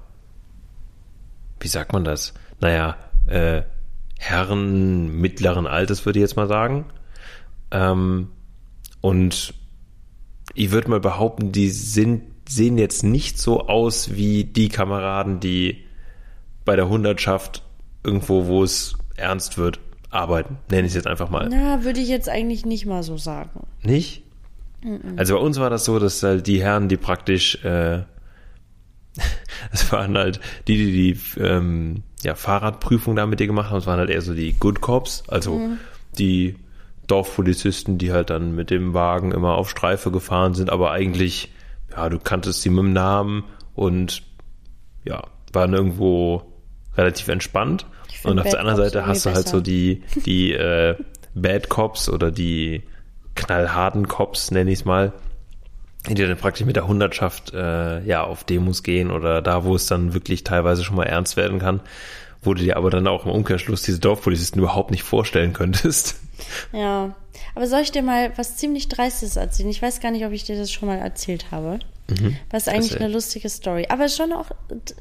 [1.60, 2.34] wie sagt man das?
[2.60, 2.96] Naja,
[3.26, 3.62] äh,
[4.18, 6.86] Herren mittleren Alters, würde ich jetzt mal sagen.
[7.70, 8.28] Ähm,
[9.00, 9.54] und
[10.54, 15.84] ich würde mal behaupten, die sind, sehen jetzt nicht so aus wie die Kameraden, die
[16.64, 17.62] bei der Hundertschaft
[18.02, 19.80] irgendwo, wo es ernst wird,
[20.10, 20.58] arbeiten.
[20.70, 21.48] Nenne ich es jetzt einfach mal.
[21.50, 23.66] Na, würde ich jetzt eigentlich nicht mal so sagen.
[23.82, 24.22] Nicht?
[25.16, 28.02] Also bei uns war das so, dass halt die Herren, die praktisch, äh,
[29.72, 33.86] es waren halt die, die die ähm, ja, Fahrradprüfung da mit dir gemacht haben, es
[33.86, 35.70] waren halt eher so die Good Cops, also
[36.18, 36.56] die
[37.06, 41.52] Dorfpolizisten, die halt dann mit dem Wagen immer auf Streife gefahren sind, aber eigentlich,
[41.90, 43.44] ja, du kanntest sie mit dem Namen
[43.74, 44.22] und
[45.04, 46.42] ja, waren irgendwo
[46.96, 47.86] relativ entspannt.
[48.24, 49.62] Und auf Bad der anderen Cops Seite hast du halt so besser.
[49.62, 50.96] die, die äh,
[51.34, 52.82] Bad Cops oder die
[53.34, 55.12] knallharten Cops, nenne ich es mal,
[56.08, 59.86] die dann praktisch mit der Hundertschaft äh, ja auf Demos gehen oder da, wo es
[59.86, 61.80] dann wirklich teilweise schon mal ernst werden kann,
[62.46, 66.16] wo du dir aber dann auch im Umkehrschluss diese Dorfpolizisten überhaupt nicht vorstellen könntest.
[66.72, 67.14] Ja.
[67.54, 69.70] Aber soll ich dir mal was ziemlich Dreistes erzählen?
[69.70, 71.78] Ich weiß gar nicht, ob ich dir das schon mal erzählt habe.
[72.50, 73.06] Was eigentlich Erzähl.
[73.06, 74.50] eine lustige Story, aber schon auch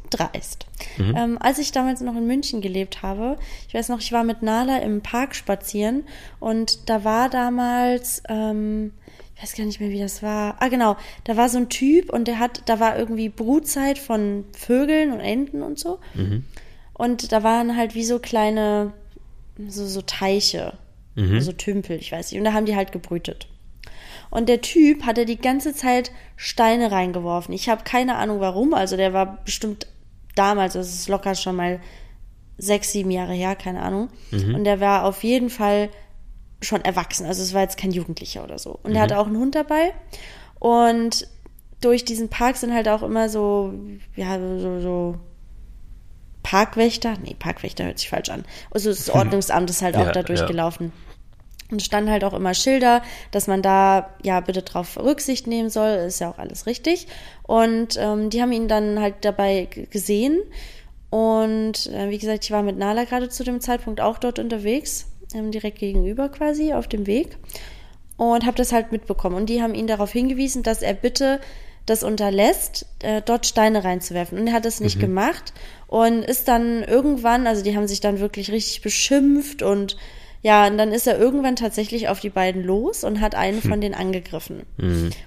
[0.09, 0.67] dreist.
[0.97, 3.37] Ähm, als ich damals noch in München gelebt habe,
[3.67, 6.05] ich weiß noch, ich war mit Nala im Park spazieren
[6.39, 8.93] und da war damals, ähm,
[9.35, 10.55] ich weiß gar nicht mehr, wie das war.
[10.61, 14.45] Ah, genau, da war so ein Typ und der hat, da war irgendwie Brutzeit von
[14.53, 15.99] Vögeln und Enten und so.
[16.93, 18.93] Und da waren halt wie so kleine,
[19.67, 20.77] so, so Teiche,
[21.41, 22.39] so Tümpel, ich weiß nicht.
[22.39, 23.47] Und da haben die halt gebrütet.
[24.29, 27.53] Und der Typ hatte die ganze Zeit Steine reingeworfen.
[27.53, 28.73] Ich habe keine Ahnung warum.
[28.73, 29.85] Also der war bestimmt
[30.35, 31.79] damals, das ist locker schon mal
[32.57, 34.09] sechs, sieben Jahre her, keine Ahnung.
[34.55, 35.89] Und der war auf jeden Fall
[36.61, 37.27] schon erwachsen.
[37.27, 38.79] Also es war jetzt kein Jugendlicher oder so.
[38.81, 39.93] Und er hatte auch einen Hund dabei.
[40.59, 41.27] Und
[41.81, 43.73] durch diesen Park sind halt auch immer so,
[44.15, 45.15] ja, so, so
[46.43, 47.15] Parkwächter.
[47.23, 48.45] Nee, Parkwächter hört sich falsch an.
[48.71, 50.25] Also das Ordnungsamt ist halt auch Ja, da ja.
[50.25, 50.91] durchgelaufen.
[51.71, 55.89] Und standen halt auch immer Schilder, dass man da ja bitte drauf Rücksicht nehmen soll,
[55.89, 57.07] ist ja auch alles richtig.
[57.43, 60.39] Und ähm, die haben ihn dann halt dabei gesehen.
[61.09, 65.07] Und äh, wie gesagt, ich war mit Nala gerade zu dem Zeitpunkt auch dort unterwegs,
[65.33, 67.37] ähm, direkt gegenüber quasi auf dem Weg.
[68.17, 69.35] Und habe das halt mitbekommen.
[69.35, 71.39] Und die haben ihn darauf hingewiesen, dass er bitte
[71.85, 74.39] das unterlässt, äh, dort Steine reinzuwerfen.
[74.39, 75.53] Und er hat das nicht gemacht
[75.93, 79.95] und ist dann irgendwann, also die haben sich dann wirklich richtig beschimpft und
[80.41, 83.79] ja, und dann ist er irgendwann tatsächlich auf die beiden los und hat einen von
[83.79, 84.63] denen angegriffen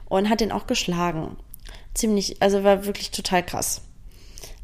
[0.09, 1.37] und hat den auch geschlagen.
[1.95, 3.83] Ziemlich, also war wirklich total krass.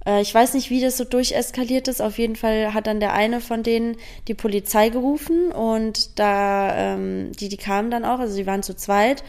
[0.05, 2.03] Äh, Ich weiß nicht, wie das so durcheskaliert ist.
[2.03, 3.97] Auf jeden Fall hat dann der eine von denen
[4.27, 8.75] die Polizei gerufen und da, ähm, die, die kamen dann auch, also sie waren zu
[8.75, 9.23] zweit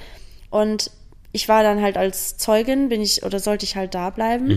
[0.49, 0.89] und
[1.33, 4.47] ich war dann halt als Zeugin, bin ich, oder sollte ich halt da bleiben.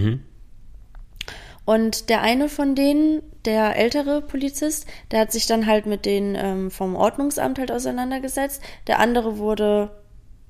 [1.67, 6.35] Und der eine von denen, der ältere Polizist, der hat sich dann halt mit denen
[6.37, 8.63] ähm, vom Ordnungsamt halt auseinandergesetzt.
[8.87, 9.91] Der andere wurde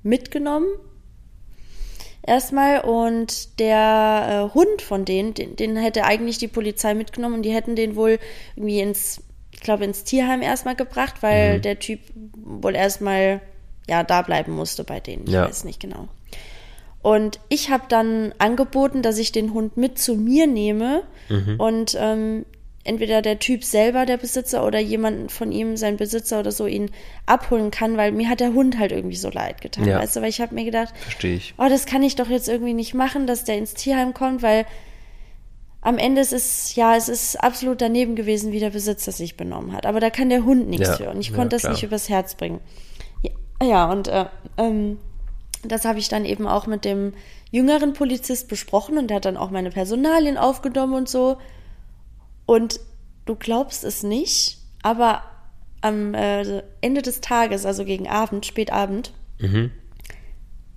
[0.02, 0.68] mitgenommen
[2.26, 7.42] erstmal und der äh, Hund von denen, den, den hätte eigentlich die Polizei mitgenommen und
[7.42, 8.18] die hätten den wohl
[8.56, 9.22] irgendwie ins,
[9.60, 13.40] glaube, ins Tierheim erstmal gebracht, weil der Typ wohl erstmal
[13.88, 15.26] ja da bleiben musste bei denen.
[15.26, 15.46] Ich Ja.
[15.46, 16.08] weiß nicht genau.
[17.02, 21.02] Und ich habe dann angeboten, dass ich den Hund mit zu mir nehme
[21.58, 22.44] und ähm,
[22.86, 26.90] entweder der Typ selber, der Besitzer, oder jemand von ihm, sein Besitzer oder so, ihn
[27.26, 29.86] abholen kann, weil mir hat der Hund halt irgendwie so leid getan.
[29.86, 29.98] Ja.
[30.00, 31.54] Weißt du, weil ich habe mir gedacht, Verstehe ich.
[31.58, 34.66] oh, das kann ich doch jetzt irgendwie nicht machen, dass der ins Tierheim kommt, weil
[35.80, 39.72] am Ende ist es, ja, es ist absolut daneben gewesen, wie der Besitzer sich benommen
[39.72, 39.86] hat.
[39.86, 41.10] Aber da kann der Hund nichts Ja, für.
[41.10, 42.60] Und ich ja, konnte das nicht übers Herz bringen.
[43.22, 43.30] Ja,
[43.66, 44.26] ja und äh,
[44.58, 44.98] ähm,
[45.68, 47.12] das habe ich dann eben auch mit dem
[47.50, 51.38] jüngeren Polizist besprochen und der hat dann auch meine Personalien aufgenommen und so.
[52.46, 52.80] Und
[53.24, 55.22] du glaubst es nicht, aber
[55.80, 59.12] am äh, Ende des Tages, also gegen Abend, Spätabend,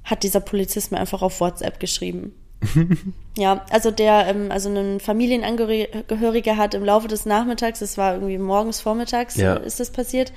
[0.04, 2.34] hat dieser Polizist mir einfach auf WhatsApp geschrieben.
[3.38, 8.38] ja, also der, ähm, also ein Familienangehöriger hat im Laufe des Nachmittags, das war irgendwie
[8.38, 9.56] morgens, vormittags, Ja.
[9.56, 10.34] ist das passiert,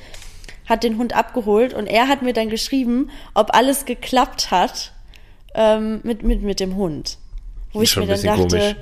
[0.66, 4.92] hat den Hund abgeholt und er hat mir dann geschrieben, ob alles geklappt hat
[5.54, 7.18] ähm, mit, mit, mit dem Hund.
[7.72, 8.76] Wo ich mir dann dachte,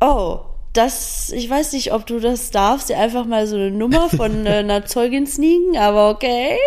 [0.00, 0.40] oh,
[0.72, 4.44] das, ich weiß nicht, ob du das darfst, dir einfach mal so eine Nummer von
[4.46, 6.58] äh, einer Zeugin sneaken, aber okay.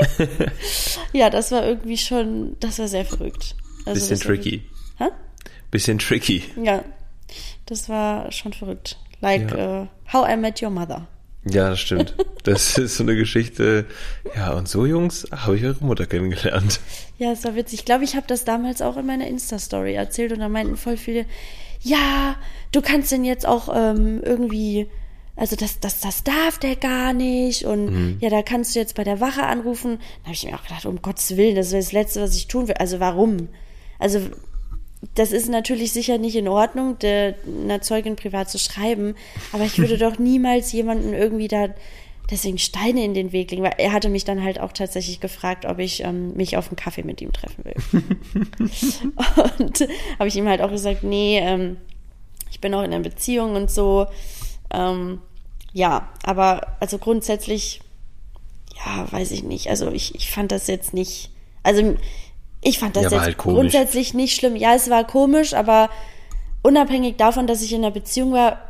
[1.13, 3.55] ja, das war irgendwie schon, das war sehr verrückt.
[3.85, 4.63] Also Bisschen tricky.
[4.97, 5.09] Hä?
[5.71, 6.43] Bisschen tricky.
[6.63, 6.83] Ja,
[7.65, 8.97] das war schon verrückt.
[9.19, 9.83] Like Ja.
[9.83, 11.07] äh, How I Met Your Mother.
[11.49, 12.15] Ja, das stimmt.
[12.43, 13.85] Das ist so eine Geschichte.
[14.35, 16.79] Ja, und so, Jungs, habe ich eure Mutter kennengelernt.
[17.17, 17.79] Ja, es war witzig.
[17.79, 20.97] Ich glaube, ich habe das damals auch in meiner Insta-Story erzählt und da meinten voll
[20.97, 21.25] viele,
[21.81, 22.35] ja,
[22.71, 24.87] du kannst denn jetzt auch ähm, irgendwie,
[25.35, 29.03] also das, das, das darf der gar nicht und ja, da kannst du jetzt bei
[29.03, 29.99] der Wache anrufen.
[30.19, 32.47] Da habe ich mir auch gedacht, um Gottes Willen, das wäre das Letzte, was ich
[32.47, 32.75] tun will.
[32.75, 33.49] Also warum?
[33.99, 34.21] Also
[35.15, 39.15] das ist natürlich sicher nicht in Ordnung, der, einer Zeugin privat zu schreiben,
[39.51, 41.69] aber ich würde doch niemals jemanden irgendwie da
[42.29, 45.65] deswegen Steine in den Weg legen, weil er hatte mich dann halt auch tatsächlich gefragt,
[45.65, 47.75] ob ich ähm, mich auf einen Kaffee mit ihm treffen will.
[49.59, 49.87] und
[50.19, 51.77] habe ich ihm halt auch gesagt, nee, ähm,
[52.51, 54.07] ich bin auch in einer Beziehung und so.
[54.73, 55.21] Ähm,
[55.73, 57.81] ja, aber also grundsätzlich,
[58.75, 59.69] ja, weiß ich nicht.
[59.69, 61.29] Also ich, ich fand das jetzt nicht,
[61.63, 61.95] also
[62.61, 64.55] ich fand das Ja, jetzt halt grundsätzlich nicht schlimm.
[64.55, 65.89] Ja, es war komisch, aber
[66.63, 68.61] unabhängig davon, dass ich in einer Beziehung war,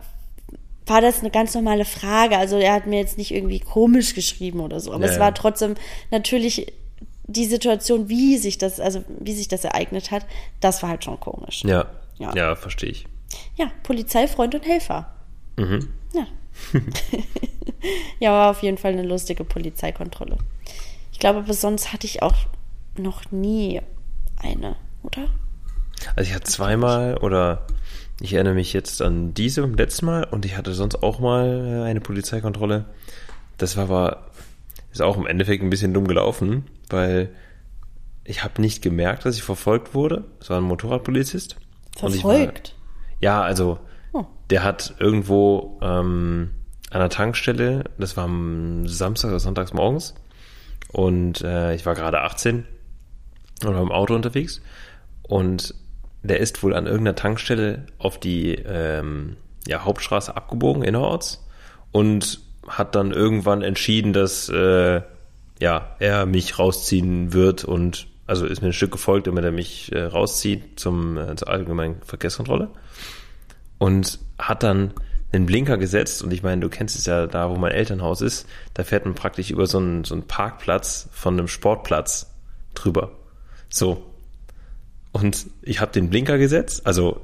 [0.85, 2.38] war das eine ganz normale Frage.
[2.38, 5.33] Also er hat mir jetzt nicht irgendwie komisch geschrieben oder so, aber Ja, es war
[5.33, 5.75] trotzdem
[6.11, 6.73] natürlich
[7.27, 10.25] die Situation, wie sich das, also wie sich das ereignet hat,
[10.61, 11.63] das war halt schon komisch.
[11.63, 11.85] Ja.
[12.17, 12.33] Ja.
[12.35, 13.05] Ja, verstehe ich.
[13.57, 15.13] Ja, Polizei, Freund und Helfer.
[15.57, 15.89] Mhm.
[16.13, 16.25] Ja.
[18.19, 20.38] ja, war auf jeden Fall eine lustige Polizeikontrolle.
[21.11, 22.35] Ich glaube, aber sonst hatte ich auch
[22.99, 23.81] noch nie
[24.37, 25.27] eine, oder?
[26.15, 27.65] Also ich hatte zweimal oder
[28.19, 31.83] ich erinnere mich jetzt an diese beim letzten Mal und ich hatte sonst auch mal
[31.85, 32.85] eine Polizeikontrolle.
[33.57, 34.27] Das war aber
[34.91, 37.29] ist auch im Endeffekt ein bisschen dumm gelaufen, weil
[38.23, 40.25] ich habe nicht gemerkt, dass ich verfolgt wurde.
[40.39, 41.55] Es war ein Motorradpolizist.
[41.95, 42.75] Ich war- Verfolgt.
[43.19, 43.79] Ja, also
[44.13, 44.25] Oh.
[44.49, 46.51] der hat irgendwo ähm,
[46.91, 50.15] an der Tankstelle, das war am Samstag oder Sonntags morgens,
[50.91, 52.65] und äh, ich war gerade 18
[53.64, 54.62] war im Auto unterwegs
[55.24, 55.74] und
[56.24, 59.38] der ist wohl an irgendeiner Tankstelle auf die ähm,
[59.68, 61.46] ja, Hauptstraße abgebogen innerorts
[61.92, 65.01] und hat dann irgendwann entschieden, dass äh,
[65.59, 69.92] ja, er mich rausziehen wird und also ist mir ein Stück gefolgt, damit er mich
[69.93, 72.70] äh, rauszieht zum, äh, zur allgemeinen Verkehrskontrolle
[73.78, 74.93] und hat dann
[75.32, 78.47] einen Blinker gesetzt und ich meine, du kennst es ja da, wo mein Elternhaus ist,
[78.74, 82.34] da fährt man praktisch über so einen, so einen Parkplatz von einem Sportplatz
[82.75, 83.12] drüber.
[83.69, 84.03] So.
[85.11, 87.21] Und ich habe den Blinker gesetzt, also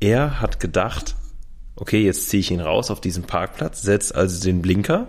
[0.00, 1.14] er hat gedacht,
[1.76, 5.08] okay, jetzt ziehe ich ihn raus auf diesen Parkplatz, setzt also den Blinker.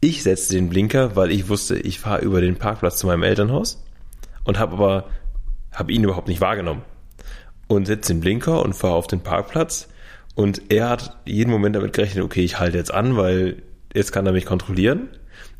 [0.00, 3.82] Ich setzte den Blinker, weil ich wusste, ich fahre über den Parkplatz zu meinem Elternhaus
[4.44, 5.08] und habe aber
[5.72, 6.82] habe ihn überhaupt nicht wahrgenommen
[7.66, 9.88] und setze den Blinker und fahre auf den Parkplatz
[10.34, 13.62] und er hat jeden Moment damit gerechnet, okay, ich halte jetzt an, weil
[13.94, 15.08] jetzt kann er mich kontrollieren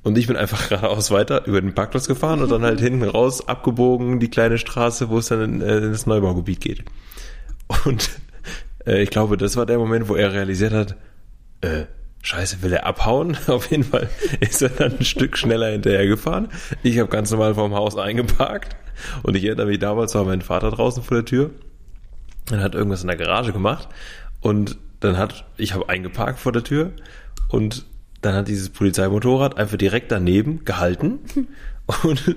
[0.07, 3.49] und ich bin einfach geradeaus weiter über den Parkplatz gefahren und dann halt hinten raus
[3.49, 6.85] abgebogen die kleine Straße, wo es dann in, äh, in das Neubaugebiet geht.
[7.85, 8.11] Und
[8.87, 10.95] äh, ich glaube, das war der Moment, wo er realisiert hat,
[11.61, 11.87] äh,
[12.23, 13.37] Scheiße, will er abhauen?
[13.49, 14.09] Auf jeden Fall
[14.39, 16.51] ist er dann ein Stück schneller hinterher gefahren.
[16.85, 18.77] Ich habe ganz normal vorm Haus eingeparkt
[19.25, 21.51] und ich erinnere mich, damals war mein Vater draußen vor der Tür
[22.53, 23.89] und hat irgendwas in der Garage gemacht
[24.41, 26.93] und dann hat, ich habe eingeparkt vor der Tür
[27.49, 27.87] und
[28.27, 31.21] dann hat dieses Polizeimotorrad einfach direkt daneben gehalten
[32.03, 32.37] und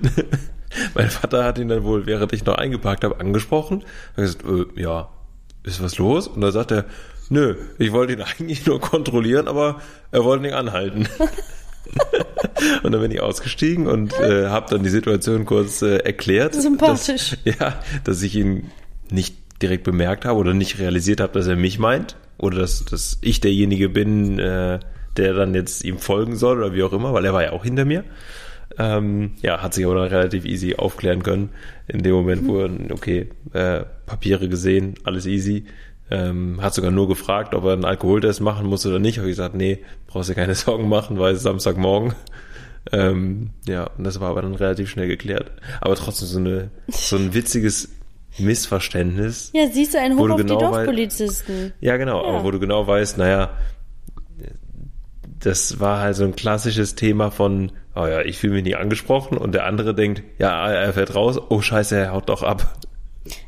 [0.94, 3.84] mein Vater hat ihn dann wohl, während ich noch eingeparkt habe, angesprochen
[4.16, 5.10] und gesagt, äh, ja,
[5.64, 6.28] ist was los?
[6.28, 6.84] Und da sagt er,
[7.28, 9.80] nö, ich wollte ihn eigentlich nur kontrollieren, aber
[10.12, 11.08] er wollte nicht anhalten.
[12.84, 16.54] und dann bin ich ausgestiegen und äh, habe dann die Situation kurz äh, erklärt.
[16.54, 17.36] Sympathisch.
[17.44, 18.70] Dass, ja, dass ich ihn
[19.10, 23.18] nicht direkt bemerkt habe oder nicht realisiert habe, dass er mich meint oder dass, dass
[23.22, 24.78] ich derjenige bin, äh,
[25.16, 27.64] der dann jetzt ihm folgen soll oder wie auch immer, weil er war ja auch
[27.64, 28.04] hinter mir.
[28.78, 31.50] Ähm, ja, hat sich aber dann relativ easy aufklären können.
[31.88, 35.64] In dem Moment, wo er, okay, äh, Papiere gesehen, alles easy.
[36.12, 39.18] Ähm, hat sogar nur gefragt, ob er einen Alkoholtest machen muss oder nicht.
[39.18, 42.14] Habe ich gesagt, nee, brauchst dir keine Sorgen machen, weil es Samstagmorgen.
[42.92, 45.50] Ähm, ja, und das war aber dann relativ schnell geklärt.
[45.80, 47.90] Aber trotzdem so, eine, so ein witziges
[48.38, 49.50] Missverständnis.
[49.54, 51.72] Ja, siehst du einen Hoch auf genau die Dorfpolizisten.
[51.80, 52.28] Ja, genau, Ja.
[52.28, 53.50] aber wo du genau weißt, naja,
[55.40, 59.36] das war halt so ein klassisches Thema von, oh ja, ich fühle mich nicht angesprochen
[59.38, 62.78] und der andere denkt, ja, er fährt raus, oh scheiße, er haut doch ab.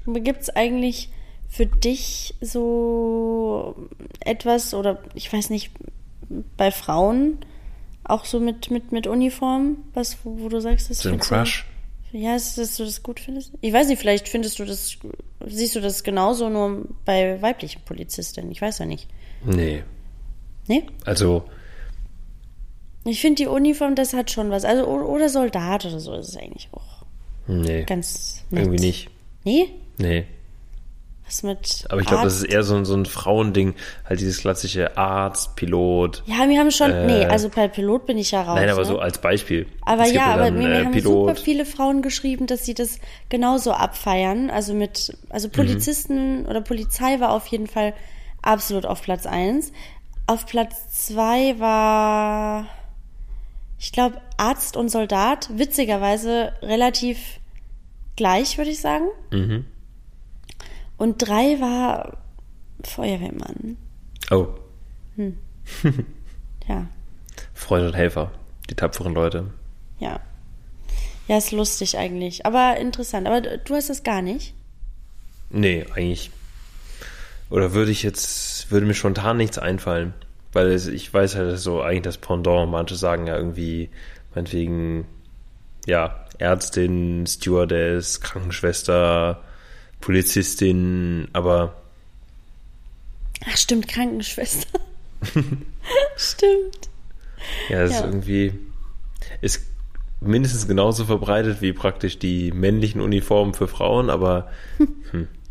[0.07, 1.11] Aber gibt's eigentlich
[1.49, 3.75] für dich so
[4.21, 5.71] etwas oder ich weiß nicht,
[6.57, 7.39] bei Frauen
[8.05, 11.31] auch so mit, mit, mit Uniform, was, wo, wo du sagst, das So ein findest
[11.31, 11.67] du- Crush.
[12.15, 13.53] Ja, ist, dass du das gut findest?
[13.63, 14.99] Ich weiß nicht, vielleicht findest du das,
[15.47, 18.51] siehst du das genauso nur bei weiblichen Polizistinnen.
[18.51, 19.09] Ich weiß ja nicht.
[19.45, 19.83] Nee,
[20.69, 20.85] Nee?
[21.07, 21.45] also,
[23.05, 24.65] Ich finde die Uniform, das hat schon was.
[24.65, 27.05] Also, oder Soldat oder so ist es eigentlich auch
[27.47, 28.65] nee, ganz nett.
[28.65, 29.11] irgendwie nicht.
[29.45, 29.69] Nee?
[29.99, 30.25] Nee.
[31.27, 31.85] Was mit.
[31.89, 33.75] Aber ich glaube, das ist eher so ein, so ein Frauending,
[34.05, 36.23] halt dieses klassische Arzt, Pilot.
[36.27, 36.91] Ja, wir haben schon.
[36.91, 38.57] Äh, nee, also bei Pilot bin ich ja raus.
[38.57, 38.87] Nein, aber ne?
[38.87, 39.67] so als Beispiel.
[39.85, 42.99] Aber ja, aber dann, mir, mir äh, haben super viele Frauen geschrieben, dass sie das
[43.29, 44.51] genauso abfeiern.
[44.51, 45.53] Also mit, also Mhm.
[45.53, 47.95] Polizisten oder Polizei war auf jeden Fall
[48.43, 49.73] absolut auf Platz eins.
[50.27, 52.67] Auf Platz zwei war,
[53.83, 55.51] ich glaube, Arzt und Soldat.
[55.59, 57.19] Witzigerweise relativ
[58.17, 59.07] gleich, würde ich sagen.
[59.33, 59.65] Mhm.
[60.97, 62.19] Und drei war
[62.85, 63.77] Feuerwehrmann.
[64.31, 64.47] Oh,
[66.69, 66.87] Ja,
[67.55, 68.31] Freunde und Helfer,
[68.71, 69.51] die tapferen Leute.
[69.99, 70.21] ja.
[71.29, 72.47] Ja, ist lustig eigentlich.
[72.47, 73.29] Aber interessant.
[73.29, 74.55] Aber du hast das gar nicht.
[75.51, 76.33] Nee, eigentlich.
[77.49, 80.15] Oder würde ich jetzt, würde mir spontan nichts einfallen.
[80.53, 82.71] Weil es, ich weiß halt, ist so eigentlich das Pendant.
[82.71, 83.91] Manche sagen ja irgendwie,
[84.35, 85.07] meinetwegen,
[85.87, 89.43] ja, Ärztin, Stewardess, Krankenschwester,
[90.01, 91.75] Polizistin, aber
[93.45, 94.79] Ach, stimmt, Krankenschwester.
[96.17, 96.89] stimmt.
[97.69, 98.07] ja, es ist Ja.
[98.07, 98.53] irgendwie,
[99.41, 99.63] ist
[100.21, 104.51] mindestens genauso verbreitet wie praktisch die männlichen Uniformen für Frauen, aber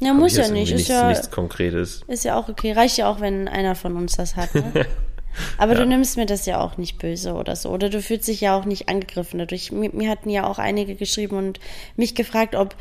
[0.00, 0.70] Ja, muss ja nicht.
[0.70, 2.02] irgendwie Ist nichts, ja, nichts Konkretes.
[2.06, 2.72] ist ja auch okay.
[2.72, 4.54] Reicht ja auch, wenn einer von uns das hat.
[4.54, 4.86] Ne?
[5.58, 5.80] Aber Ja.
[5.80, 7.70] du nimmst mir das ja auch nicht böse oder so.
[7.70, 9.72] Oder du fühlst dich ja auch nicht angegriffen dadurch.
[9.72, 11.60] Mir, mir hatten ja auch einige geschrieben und
[11.96, 12.74] mich gefragt, ob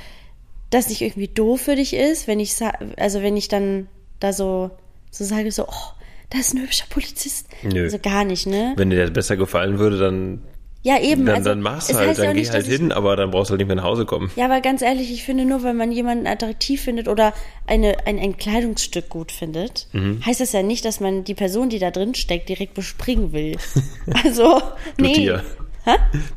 [0.70, 2.54] das nicht irgendwie doof für dich ist, wenn ich
[2.98, 3.88] also wenn ich dann
[4.20, 4.72] da so,
[5.12, 5.92] so sage, so, oh,
[6.32, 7.48] das ist ein hübscher Polizist.
[7.64, 7.84] Nö.
[7.84, 8.74] Also gar nicht, ne?
[8.76, 10.42] Wenn dir das besser gefallen würde, dann,
[10.86, 11.26] Ja, eben.
[11.26, 13.16] dann, also, dann mach's es halt, heißt ja dann auch geh nicht, halt hin, aber
[13.16, 14.30] dann brauchst du halt nicht mehr nach Hause kommen.
[14.36, 17.34] Ja, aber ganz ehrlich, ich finde nur, wenn man jemanden attraktiv findet oder
[17.66, 20.24] eine, ein, ein Kleidungsstück gut findet, Mhm.
[20.24, 23.57] heißt das ja nicht, dass man die Person, die da drin steckt, direkt bespringen will.
[24.24, 24.62] Also,
[24.98, 25.14] Du nee.
[25.14, 25.44] Tier.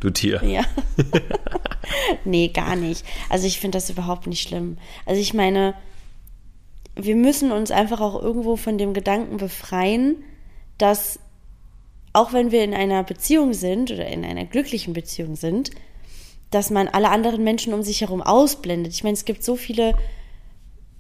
[0.01, 0.43] Du Tier.
[0.43, 0.63] Ja.
[2.25, 3.05] nee, gar nicht.
[3.29, 4.79] Also ich finde das überhaupt nicht schlimm.
[5.07, 5.75] Also ich meine,
[6.97, 10.17] wir müssen uns einfach auch irgendwo von dem Gedanken befreien,
[10.79, 11.19] dass
[12.13, 15.71] auch wenn wir in einer Beziehung sind oder in einer glücklichen Beziehung sind,
[16.51, 18.93] dass man alle anderen Menschen um sich herum ausblendet.
[18.93, 19.95] Ich meine, es gibt so viele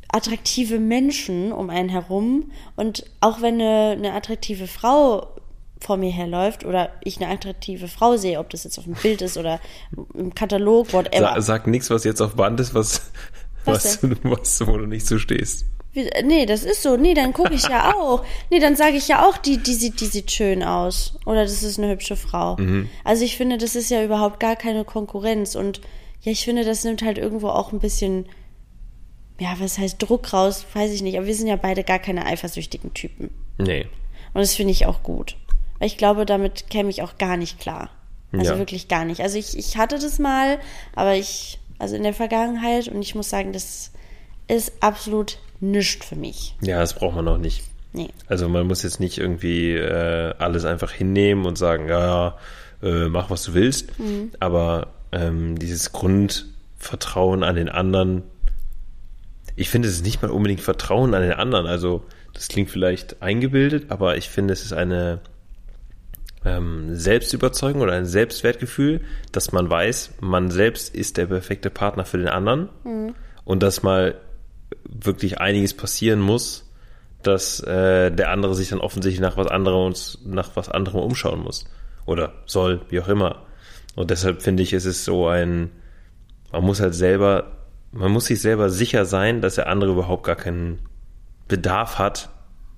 [0.08, 5.28] attraktive Menschen um einen herum und auch wenn eine, eine attraktive Frau
[5.80, 9.22] vor mir herläuft oder ich eine attraktive Frau sehe, ob das jetzt auf dem Bild
[9.22, 9.60] ist oder
[10.14, 11.34] im Katalog, whatever.
[11.34, 13.02] Sa sag nichts, was jetzt auf Band ist, was,
[13.68, 15.66] Was was, du, was, wo du nicht so stehst.
[15.92, 16.96] Wie- Nee, das ist so.
[16.96, 18.24] Nee, dann gucke ich ja auch.
[18.50, 21.14] Nee, dann sage ich ja auch, die, die, sieht, die sieht schön aus.
[21.26, 22.56] Oder das ist eine hübsche Frau.
[23.04, 25.54] Also ich finde, das ist ja überhaupt gar keine Konkurrenz.
[25.54, 25.80] Und
[26.22, 28.26] ja, ich finde, das nimmt halt irgendwo auch ein bisschen,
[29.40, 31.16] ja, was heißt Druck raus, weiß ich nicht.
[31.16, 33.30] Aber wir sind ja beide gar keine eifersüchtigen Typen.
[33.58, 33.86] Nee.
[34.34, 35.36] Und das finde ich auch gut.
[35.78, 37.90] Weil ich glaube, damit käme ich auch gar nicht klar.
[38.32, 38.58] Also Ja.
[38.58, 39.20] wirklich gar nicht.
[39.22, 40.58] Also ich, ich hatte das mal,
[40.94, 43.92] aber ich, also in der Vergangenheit, und ich muss sagen, das
[44.48, 46.56] ist absolut nichts für mich.
[46.60, 47.64] Ja, das braucht man noch nicht.
[47.92, 48.10] Nee.
[48.26, 52.36] Also man muss jetzt nicht irgendwie äh, alles einfach hinnehmen und sagen, ja,
[52.82, 53.90] äh, mach was du willst.
[54.40, 58.22] Aber ähm, dieses Grundvertrauen an den anderen,
[59.56, 61.66] ich finde es ist nicht mal unbedingt Vertrauen an den anderen.
[61.66, 62.04] Also
[62.34, 65.20] das klingt vielleicht eingebildet, aber ich finde es ist eine
[66.44, 69.00] ähm, Selbstüberzeugung oder ein Selbstwertgefühl,
[69.32, 72.68] dass man weiß, man selbst ist der perfekte Partner für den anderen
[73.44, 74.14] und das mal
[74.88, 76.70] wirklich einiges passieren muss,
[77.22, 81.40] dass äh, der andere sich dann offensichtlich nach was anderem und nach was anderem umschauen
[81.40, 81.64] muss.
[82.06, 83.42] Oder soll, wie auch immer.
[83.94, 85.70] Und deshalb finde ich, es ist so ein,
[86.52, 87.52] man muss halt selber,
[87.92, 90.78] man muss sich selber sicher sein, dass der andere überhaupt gar keinen
[91.48, 92.30] Bedarf hat,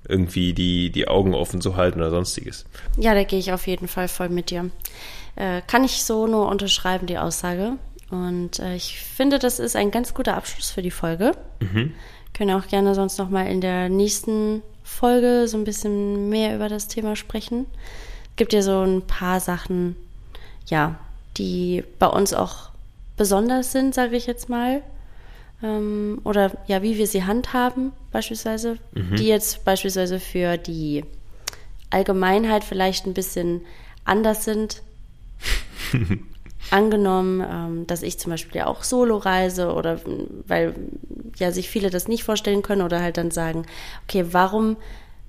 [0.08, 2.64] irgendwie die, die Augen offen zu halten oder sonstiges.
[2.96, 4.70] Ja, da gehe ich auf jeden Fall voll mit dir.
[5.36, 7.74] Äh, kann ich so nur unterschreiben, die Aussage.
[8.10, 11.32] Und äh, ich finde, das ist ein ganz guter Abschluss für die Folge.
[11.60, 11.94] Mhm.
[12.34, 16.68] Können auch gerne sonst noch mal in der nächsten Folge so ein bisschen mehr über
[16.68, 17.66] das Thema sprechen.
[18.30, 19.96] Es gibt ja so ein paar Sachen,
[20.66, 20.98] ja,
[21.36, 22.70] die bei uns auch
[23.16, 24.82] besonders sind, sage ich jetzt mal.
[25.62, 29.16] Ähm, oder ja, wie wir sie handhaben, beispielsweise, mhm.
[29.16, 31.04] die jetzt beispielsweise für die
[31.90, 33.60] Allgemeinheit vielleicht ein bisschen
[34.04, 34.82] anders sind.
[36.70, 39.98] Angenommen, ähm, dass ich zum Beispiel ja auch solo reise oder
[40.46, 40.74] weil
[41.38, 43.66] ja sich viele das nicht vorstellen können oder halt dann sagen,
[44.06, 44.76] okay, warum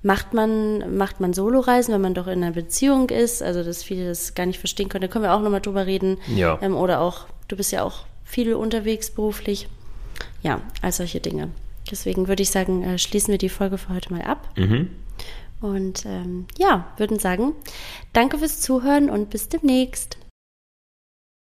[0.02, 3.42] macht man, macht man Solo-Reisen, wenn man doch in einer Beziehung ist?
[3.42, 5.02] Also, dass viele das gar nicht verstehen können.
[5.02, 6.18] Da können wir auch nochmal drüber reden.
[6.34, 6.58] Ja.
[6.60, 9.68] Ähm, oder auch, du bist ja auch viel unterwegs beruflich.
[10.42, 11.50] Ja, all solche Dinge.
[11.90, 14.48] Deswegen würde ich sagen, äh, schließen wir die Folge für heute mal ab.
[14.56, 14.90] Mhm.
[15.60, 17.52] Und ähm, ja, würden sagen,
[18.12, 20.18] danke fürs Zuhören und bis demnächst.